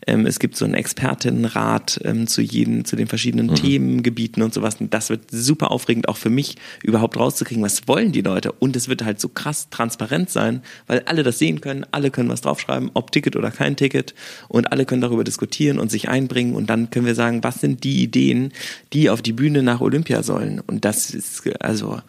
Ähm, 0.05 0.25
es 0.25 0.39
gibt 0.39 0.55
so 0.55 0.65
einen 0.65 0.75
Expertinnenrat 0.75 1.99
ähm, 2.03 2.27
zu 2.27 2.41
jedem, 2.41 2.85
zu 2.85 2.95
den 2.95 3.07
verschiedenen 3.07 3.53
Themengebieten 3.55 4.43
und 4.43 4.53
sowas. 4.53 4.75
Und 4.79 4.93
das 4.93 5.09
wird 5.09 5.21
super 5.31 5.71
aufregend, 5.71 6.07
auch 6.07 6.17
für 6.17 6.29
mich, 6.29 6.55
überhaupt 6.83 7.17
rauszukriegen, 7.17 7.63
was 7.63 7.87
wollen 7.87 8.11
die 8.11 8.21
Leute. 8.21 8.51
Und 8.51 8.75
es 8.75 8.87
wird 8.87 9.03
halt 9.03 9.19
so 9.19 9.29
krass 9.29 9.69
transparent 9.69 10.29
sein, 10.29 10.61
weil 10.85 11.01
alle 11.05 11.23
das 11.23 11.39
sehen 11.39 11.61
können, 11.61 11.85
alle 11.91 12.11
können 12.11 12.29
was 12.29 12.41
draufschreiben, 12.41 12.91
ob 12.93 13.11
Ticket 13.11 13.35
oder 13.35 13.49
kein 13.49 13.75
Ticket. 13.75 14.13
Und 14.47 14.71
alle 14.71 14.85
können 14.85 15.01
darüber 15.01 15.23
diskutieren 15.23 15.79
und 15.79 15.89
sich 15.89 16.09
einbringen. 16.09 16.55
Und 16.55 16.69
dann 16.69 16.91
können 16.91 17.07
wir 17.07 17.15
sagen, 17.15 17.43
was 17.43 17.59
sind 17.59 17.83
die 17.83 18.03
Ideen, 18.03 18.53
die 18.93 19.09
auf 19.09 19.21
die 19.21 19.33
Bühne 19.33 19.63
nach 19.63 19.81
Olympia 19.81 20.21
sollen. 20.21 20.59
Und 20.59 20.85
das 20.85 21.09
ist 21.09 21.41
also 21.59 22.01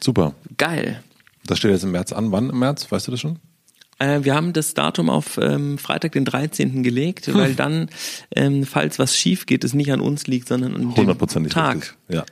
Super. 0.00 0.34
geil. 0.56 1.02
Das 1.46 1.58
steht 1.58 1.70
jetzt 1.70 1.84
im 1.84 1.92
März 1.92 2.12
an. 2.12 2.30
Wann 2.30 2.50
im 2.50 2.58
März? 2.58 2.90
Weißt 2.92 3.06
du 3.06 3.10
das 3.10 3.20
schon? 3.20 3.38
Äh, 3.98 4.22
wir 4.22 4.34
haben 4.34 4.52
das 4.52 4.74
Datum 4.74 5.10
auf 5.10 5.38
ähm, 5.42 5.78
Freitag, 5.78 6.12
den 6.12 6.24
13. 6.24 6.82
gelegt, 6.82 7.32
weil 7.34 7.54
dann, 7.54 7.88
ähm, 8.34 8.64
falls 8.64 8.98
was 8.98 9.16
schief 9.16 9.46
geht, 9.46 9.64
es 9.64 9.74
nicht 9.74 9.90
an 9.92 10.00
uns 10.00 10.26
liegt, 10.26 10.48
sondern 10.48 10.76
an 10.76 10.94
dem 10.94 11.48
Tag. 11.48 11.76
richtig. 11.76 11.94
Ja. 12.08 12.24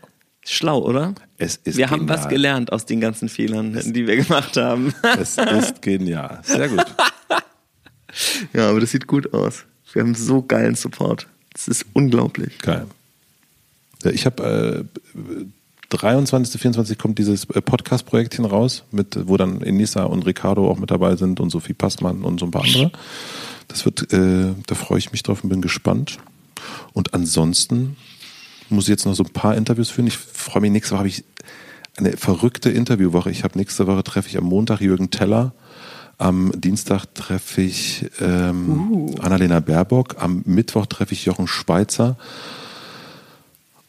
Schlau, 0.45 0.81
oder? 0.81 1.15
Es 1.39 1.57
ist 1.65 1.77
wir 1.77 1.91
haben 1.91 2.07
genial. 2.07 2.19
was 2.19 2.29
gelernt 2.29 2.73
aus 2.73 2.87
den 2.87 3.01
ganzen 3.01 3.29
Fehlern, 3.29 3.81
die 3.85 4.07
wir 4.07 4.17
gemacht 4.17 4.57
haben. 4.57 4.95
Es 5.19 5.37
ist 5.39 5.83
genial. 5.83 6.41
Sehr 6.45 6.69
gut. 6.69 6.85
ja, 8.53 8.71
aber 8.71 8.79
das 8.79 8.93
sieht 8.93 9.09
gut 9.09 9.35
aus. 9.35 9.65
Wir 9.93 10.03
haben 10.03 10.15
so 10.15 10.43
geilen 10.43 10.77
Support. 10.77 11.27
Das 11.53 11.67
ist 11.67 11.85
unglaublich. 11.95 12.59
Geil. 12.59 12.87
Ja, 14.05 14.11
ich 14.13 14.25
habe 14.25 14.87
äh, 15.17 15.45
23., 15.91 16.61
24. 16.61 16.99
kommt 16.99 17.19
dieses 17.19 17.45
äh, 17.51 17.61
Podcast-Projektchen 17.61 18.45
raus, 18.45 18.85
mit, 18.91 19.29
wo 19.29 19.37
dann 19.37 19.63
Enisa 19.63 20.05
und 20.05 20.27
Ricardo 20.27 20.69
auch 20.71 20.79
mit 20.79 20.91
dabei 20.91 21.17
sind 21.17 21.41
und 21.41 21.51
Sophie 21.51 21.75
Passmann 21.75 22.23
und 22.23 22.41
so 22.41 22.47
ein 22.47 22.51
paar 22.51 22.65
andere. 22.65 22.91
Das 23.69 23.85
wird, 23.85 24.13
äh, 24.13 24.53
da 24.67 24.75
freue 24.75 24.99
ich 24.99 25.13
mich 25.13 25.23
drauf 25.23 25.43
und 25.43 25.51
bin 25.51 25.63
gespannt. 25.63 26.19
Und 26.93 27.15
ansonsten 27.15 27.97
muss 28.69 28.85
ich 28.85 28.91
jetzt 28.91 29.07
noch 29.07 29.15
so 29.15 29.25
ein 29.25 29.33
paar 29.33 29.55
Interviews 29.57 29.91
führen. 29.91 30.07
Ich 30.07 30.17
freue 30.17 30.63
mich, 30.63 30.71
nächste 30.71 30.93
Woche 30.93 30.99
habe 30.99 31.09
ich 31.09 31.25
eine 31.97 32.17
verrückte 32.17 32.71
Interviewwoche. 32.71 33.31
Ich 33.31 33.45
habe 33.45 33.59
nächste 33.59 33.87
Woche 33.87 34.05
treffe 34.05 34.29
ich 34.29 34.39
am 34.39 34.45
Montag 34.45 34.81
Jürgen 34.81 35.11
Teller. 35.11 35.53
Am 36.19 36.53
Dienstag 36.59 37.07
treffe 37.15 37.63
ich 37.63 38.07
ähm, 38.21 38.91
Uh. 38.91 39.15
Annalena 39.21 39.61
Baerbock. 39.61 40.17
Am 40.19 40.43
Mittwoch 40.47 40.87
treffe 40.87 41.13
ich 41.13 41.27
Jochen 41.27 41.47
Schweizer. 41.47 42.17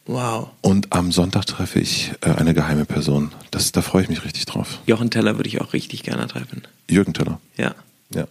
Wow. 0.08 0.48
Und 0.62 0.92
am 0.92 1.12
Sonntag 1.12 1.46
treffe 1.46 1.78
ich 1.80 2.12
äh, 2.22 2.30
eine 2.30 2.54
geheime 2.54 2.84
Person. 2.86 3.30
Das, 3.50 3.70
da 3.72 3.82
freue 3.82 4.02
ich 4.02 4.08
mich 4.08 4.24
richtig 4.24 4.46
drauf. 4.46 4.78
Jochen 4.86 5.10
Teller 5.10 5.36
würde 5.36 5.48
ich 5.48 5.60
auch 5.60 5.72
richtig 5.74 6.02
gerne 6.02 6.26
treffen. 6.26 6.62
Jürgen 6.90 7.12
Teller. 7.12 7.40
Ja, 7.56 7.74
Ja. 8.12 8.26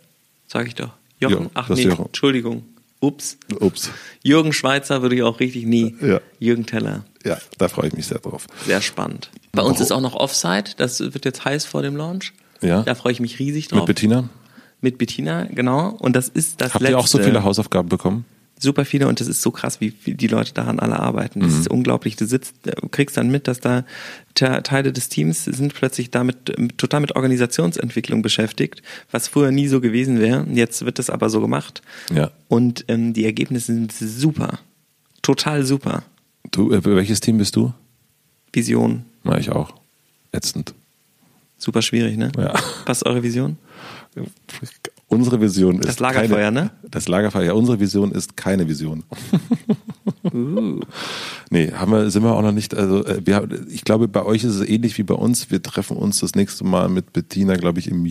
sag 0.48 0.68
ich 0.68 0.76
doch. 0.76 0.90
Jochen, 1.20 1.44
Ja, 1.46 1.50
ach 1.54 1.70
nee, 1.70 1.84
Jochen. 1.84 2.08
Entschuldigung. 2.08 2.64
Ups. 3.00 3.38
Ups. 3.60 3.92
Jürgen 4.24 4.54
Schweizer 4.54 5.04
würde 5.04 5.16
ich 5.16 5.22
auch 5.22 5.40
richtig 5.40 5.66
nie. 5.68 5.96
Ja. 6.02 6.20
Jürgen 6.40 6.66
Teller. 6.66 7.04
Ja, 7.24 7.38
da 7.60 7.68
freue 7.68 7.88
ich 7.90 7.94
mich 7.94 8.08
sehr 8.08 8.18
drauf. 8.20 8.48
Sehr 8.66 8.82
spannend. 8.82 9.30
Bei 9.52 9.62
uns 9.62 9.80
Oh. 9.80 9.84
ist 9.84 9.92
auch 9.92 10.02
noch 10.02 10.16
Offside. 10.16 10.72
Das 10.78 11.00
wird 11.00 11.24
jetzt 11.26 11.46
heiß 11.46 11.66
vor 11.66 11.84
dem 11.84 11.96
Launch. 11.96 12.34
Ja. 12.62 12.82
Da 12.82 12.96
freue 12.96 13.12
ich 13.12 13.20
mich 13.20 13.38
riesig 13.38 13.70
Mit 13.70 13.80
drauf. 13.80 13.86
Bettina. 13.86 14.30
Mit 14.82 14.98
Bettina, 14.98 15.44
genau. 15.46 15.90
Und 15.90 16.16
das 16.16 16.28
ist 16.28 16.60
das 16.60 16.74
Habt 16.74 16.82
letzte. 16.82 16.94
ihr 16.96 17.00
auch 17.00 17.06
so 17.08 17.20
viele 17.20 17.44
Hausaufgaben 17.44 17.88
bekommen? 17.90 18.26
Super 18.60 18.86
viele 18.86 19.08
und 19.08 19.20
das 19.20 19.28
ist 19.28 19.44
so 19.44 19.52
krass, 19.52 19.82
wie, 19.82 19.94
wie 20.04 20.16
die 20.16 20.26
Leute 20.28 20.52
daran 20.54 20.80
alle 20.80 21.00
arbeiten. 21.00 21.40
Mhm. 21.40 21.44
Das 21.44 21.54
ist 21.54 21.68
unglaublich. 21.70 22.16
Du 22.16 22.26
sitzt, 22.26 22.56
du 22.64 22.88
kriegst 22.90 23.16
dann 23.16 23.30
mit, 23.30 23.48
dass 23.48 23.60
da 23.60 23.86
Te- 24.34 24.62
Teile 24.64 24.92
des 24.92 25.10
Teams 25.10 25.46
sind 25.46 25.76
plötzlich 25.76 26.10
damit 26.10 26.56
total 26.78 27.02
mit 27.02 27.16
Organisationsentwicklung 27.16 28.24
beschäftigt, 28.24 28.82
was 29.12 29.28
früher 29.28 29.52
nie 29.52 29.68
so 29.68 29.80
gewesen 29.80 30.20
wäre. 30.20 30.46
Jetzt 30.52 30.84
wird 30.86 30.98
das 30.98 31.12
aber 31.12 31.30
so 31.30 31.40
gemacht. 31.40 31.84
Ja. 32.12 32.32
Und 32.48 32.86
ähm, 32.88 33.14
die 33.14 33.26
Ergebnisse 33.26 33.68
sind 33.74 33.94
super. 33.94 34.60
Total 35.22 35.64
super. 35.64 36.04
Du, 36.52 36.72
äh, 36.72 36.84
welches 36.84 37.20
Team 37.20 37.38
bist 37.38 37.56
du? 37.56 37.74
Vision. 38.54 39.06
Na, 39.24 39.38
ich 39.38 39.52
auch. 39.52 39.74
Ätzend. 40.32 40.74
Super 41.60 41.82
schwierig, 41.84 42.18
ne? 42.18 42.32
Ja. 42.38 42.54
Was 42.86 43.00
ist 43.00 43.06
eure 43.06 43.22
Vision? 43.22 43.58
Unsere 45.10 45.40
Vision 45.40 45.80
ist. 45.80 45.88
Das 45.88 46.00
Lagerfeuer, 46.00 46.52
keine, 46.52 46.64
ne? 46.64 46.72
Das 46.92 47.08
Lagerfeuer, 47.08 47.44
ja. 47.46 47.54
Unsere 47.54 47.80
Vision 47.80 48.12
ist 48.12 48.36
keine 48.36 48.68
Vision. 48.68 49.04
Uh. 50.34 50.82
Nee, 51.50 51.72
haben 51.72 51.92
wir, 51.92 52.10
sind 52.12 52.24
wir 52.24 52.34
auch 52.34 52.42
noch 52.42 52.52
nicht, 52.52 52.76
also 52.76 53.06
äh, 53.06 53.22
wir, 53.26 53.48
ich 53.70 53.86
glaube, 53.86 54.08
bei 54.08 54.26
euch 54.26 54.44
ist 54.44 54.56
es 54.56 54.68
ähnlich 54.68 54.98
wie 54.98 55.04
bei 55.04 55.14
uns. 55.14 55.50
Wir 55.52 55.62
treffen 55.62 55.96
uns 55.96 56.20
das 56.20 56.36
nächste 56.36 56.66
Mal 56.66 56.90
mit 56.90 57.14
Bettina, 57.14 57.56
glaube 57.56 57.80
ich, 57.80 57.88
im 57.88 58.04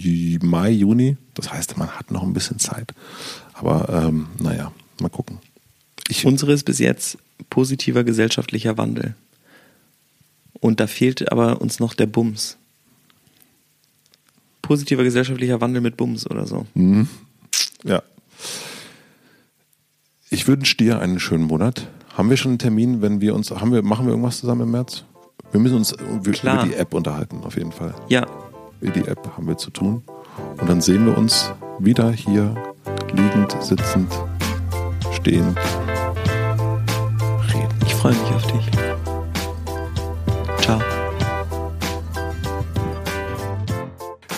Mai, 0.43 0.71
Juni. 0.71 1.17
Das 1.35 1.53
heißt, 1.53 1.77
man 1.77 1.89
hat 1.89 2.11
noch 2.11 2.23
ein 2.23 2.33
bisschen 2.33 2.59
Zeit. 2.59 2.93
Aber 3.53 3.89
ähm, 3.91 4.29
naja, 4.39 4.73
mal 5.01 5.11
gucken. 5.11 5.39
Ich, 6.09 6.25
Unsere 6.25 6.53
ist 6.53 6.65
bis 6.65 6.79
jetzt 6.79 7.19
positiver 7.51 8.05
gesellschaftlicher 8.05 8.79
Wandel. 8.79 9.15
Und 10.55 10.81
da 10.81 10.87
fehlt 10.87 11.31
aber 11.31 11.61
uns 11.61 11.81
noch 11.81 11.95
der 11.95 12.07
Bums. 12.07 12.57
Positiver 14.67 15.05
gesellschaftlicher 15.05 15.61
Wandel 15.61 15.81
mit 15.81 15.97
Bums 15.97 16.29
oder 16.29 16.47
so. 16.47 16.67
ja. 17.85 18.03
Ich 20.29 20.49
wünsche 20.49 20.77
dir 20.77 20.99
einen 21.01 21.21
schönen 21.21 21.45
Monat. 21.45 21.87
Haben 22.17 22.31
wir 22.31 22.37
schon 22.37 22.51
einen 22.53 22.59
Termin, 22.59 23.01
wenn 23.01 23.21
wir 23.21 23.35
uns, 23.35 23.51
haben 23.51 23.73
wir, 23.73 23.83
machen 23.83 24.07
wir 24.07 24.11
irgendwas 24.11 24.41
zusammen 24.41 24.63
im 24.63 24.71
März? 24.73 25.05
Wir 25.53 25.61
müssen 25.61 25.77
uns 25.77 25.93
über 25.93 26.33
Klar. 26.33 26.65
die 26.65 26.75
App 26.75 26.93
unterhalten, 26.95 27.41
auf 27.45 27.57
jeden 27.57 27.71
Fall. 27.73 27.95
Ja, 28.09 28.27
Über 28.81 28.93
die 28.93 29.07
App 29.07 29.37
haben 29.37 29.47
wir 29.47 29.57
zu 29.57 29.71
tun. 29.71 30.03
Und 30.61 30.69
dann 30.69 30.81
sehen 30.81 31.07
wir 31.07 31.17
uns 31.17 31.53
wieder 31.79 32.11
hier 32.11 32.55
liegend, 33.13 33.57
sitzend, 33.63 34.13
stehend, 35.13 35.57
reden. 37.55 37.69
ich 37.87 37.95
freue 37.95 38.13
mich 38.13 38.31
auf 38.35 38.47
dich. 38.53 38.67
Ciao. 40.61 40.81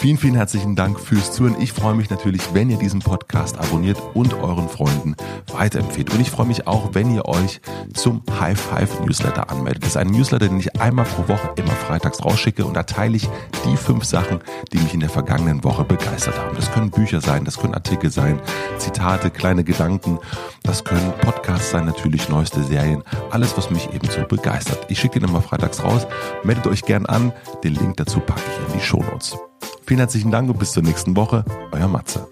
Vielen, 0.01 0.17
vielen 0.17 0.37
herzlichen 0.37 0.77
Dank 0.77 1.01
fürs 1.01 1.33
Zuhören. 1.33 1.61
Ich 1.61 1.73
freue 1.73 1.97
mich 1.97 2.09
natürlich, 2.09 2.55
wenn 2.55 2.71
ihr 2.71 2.79
diesen 2.79 3.01
Podcast 3.01 3.59
abonniert 3.59 4.01
und 4.15 4.33
euren 4.33 4.69
Freunden 4.69 5.17
weiterempfehlt. 5.53 6.15
Und 6.15 6.21
ich 6.21 6.31
freue 6.31 6.47
mich 6.47 6.69
auch, 6.69 6.95
wenn 6.95 7.13
ihr 7.13 7.25
euch 7.27 7.61
zum 7.95 8.23
High 8.39 8.57
Five 8.57 9.01
Newsletter 9.01 9.51
anmeldet. 9.51 9.83
Das 9.83 9.91
ist 9.91 9.97
ein 9.97 10.07
Newsletter, 10.07 10.47
den 10.47 10.61
ich 10.61 10.81
einmal 10.81 11.05
pro 11.05 11.27
Woche 11.27 11.51
immer 11.57 11.73
freitags 11.73 12.25
rausschicke 12.25 12.65
und 12.65 12.75
da 12.75 12.85
teile 12.85 13.17
ich 13.17 13.29
die 13.65 13.77
fünf 13.77 14.05
Sachen, 14.05 14.39
die 14.73 14.79
mich 14.79 14.95
in 14.95 15.01
der 15.01 15.09
vergangenen 15.09 15.65
Woche 15.65 15.83
begeistert 15.83 16.39
haben. 16.39 16.55
Das 16.55 16.71
können 16.71 16.91
Bücher 16.91 17.21
sein, 17.21 17.45
das 17.45 17.59
können 17.59 17.75
Artikel 17.75 18.13
sein, 18.13 18.41
Zitate, 18.79 19.31
kleine 19.31 19.65
Gedanken, 19.65 20.21
das 20.63 20.85
können 20.85 21.13
Podcasts 21.23 21.71
sein, 21.71 21.87
natürlich 21.87 22.29
neueste 22.29 22.63
Serien, 22.63 23.03
alles, 23.33 23.57
was 23.57 23.69
mich 23.69 23.93
eben 23.93 24.09
so 24.09 24.23
begeistert. 24.23 24.87
Ich 24.91 25.01
schicke 25.01 25.19
den 25.19 25.29
immer 25.29 25.43
freitags 25.43 25.83
raus. 25.83 26.07
Meldet 26.45 26.69
euch 26.69 26.83
gern 26.83 27.05
an. 27.07 27.33
Den 27.65 27.75
Link 27.75 27.97
dazu 27.97 28.21
packe 28.21 28.43
ich 28.47 28.73
in 28.73 28.79
die 28.79 28.85
Shownotes. 28.85 29.37
Vielen 29.89 30.01
herzlichen 30.01 30.31
Dank 30.31 30.51
und 30.51 30.59
bis 30.59 30.73
zur 30.73 30.83
nächsten 30.83 31.17
Woche. 31.17 31.47
Euer 31.73 31.89
Matze. 31.89 32.29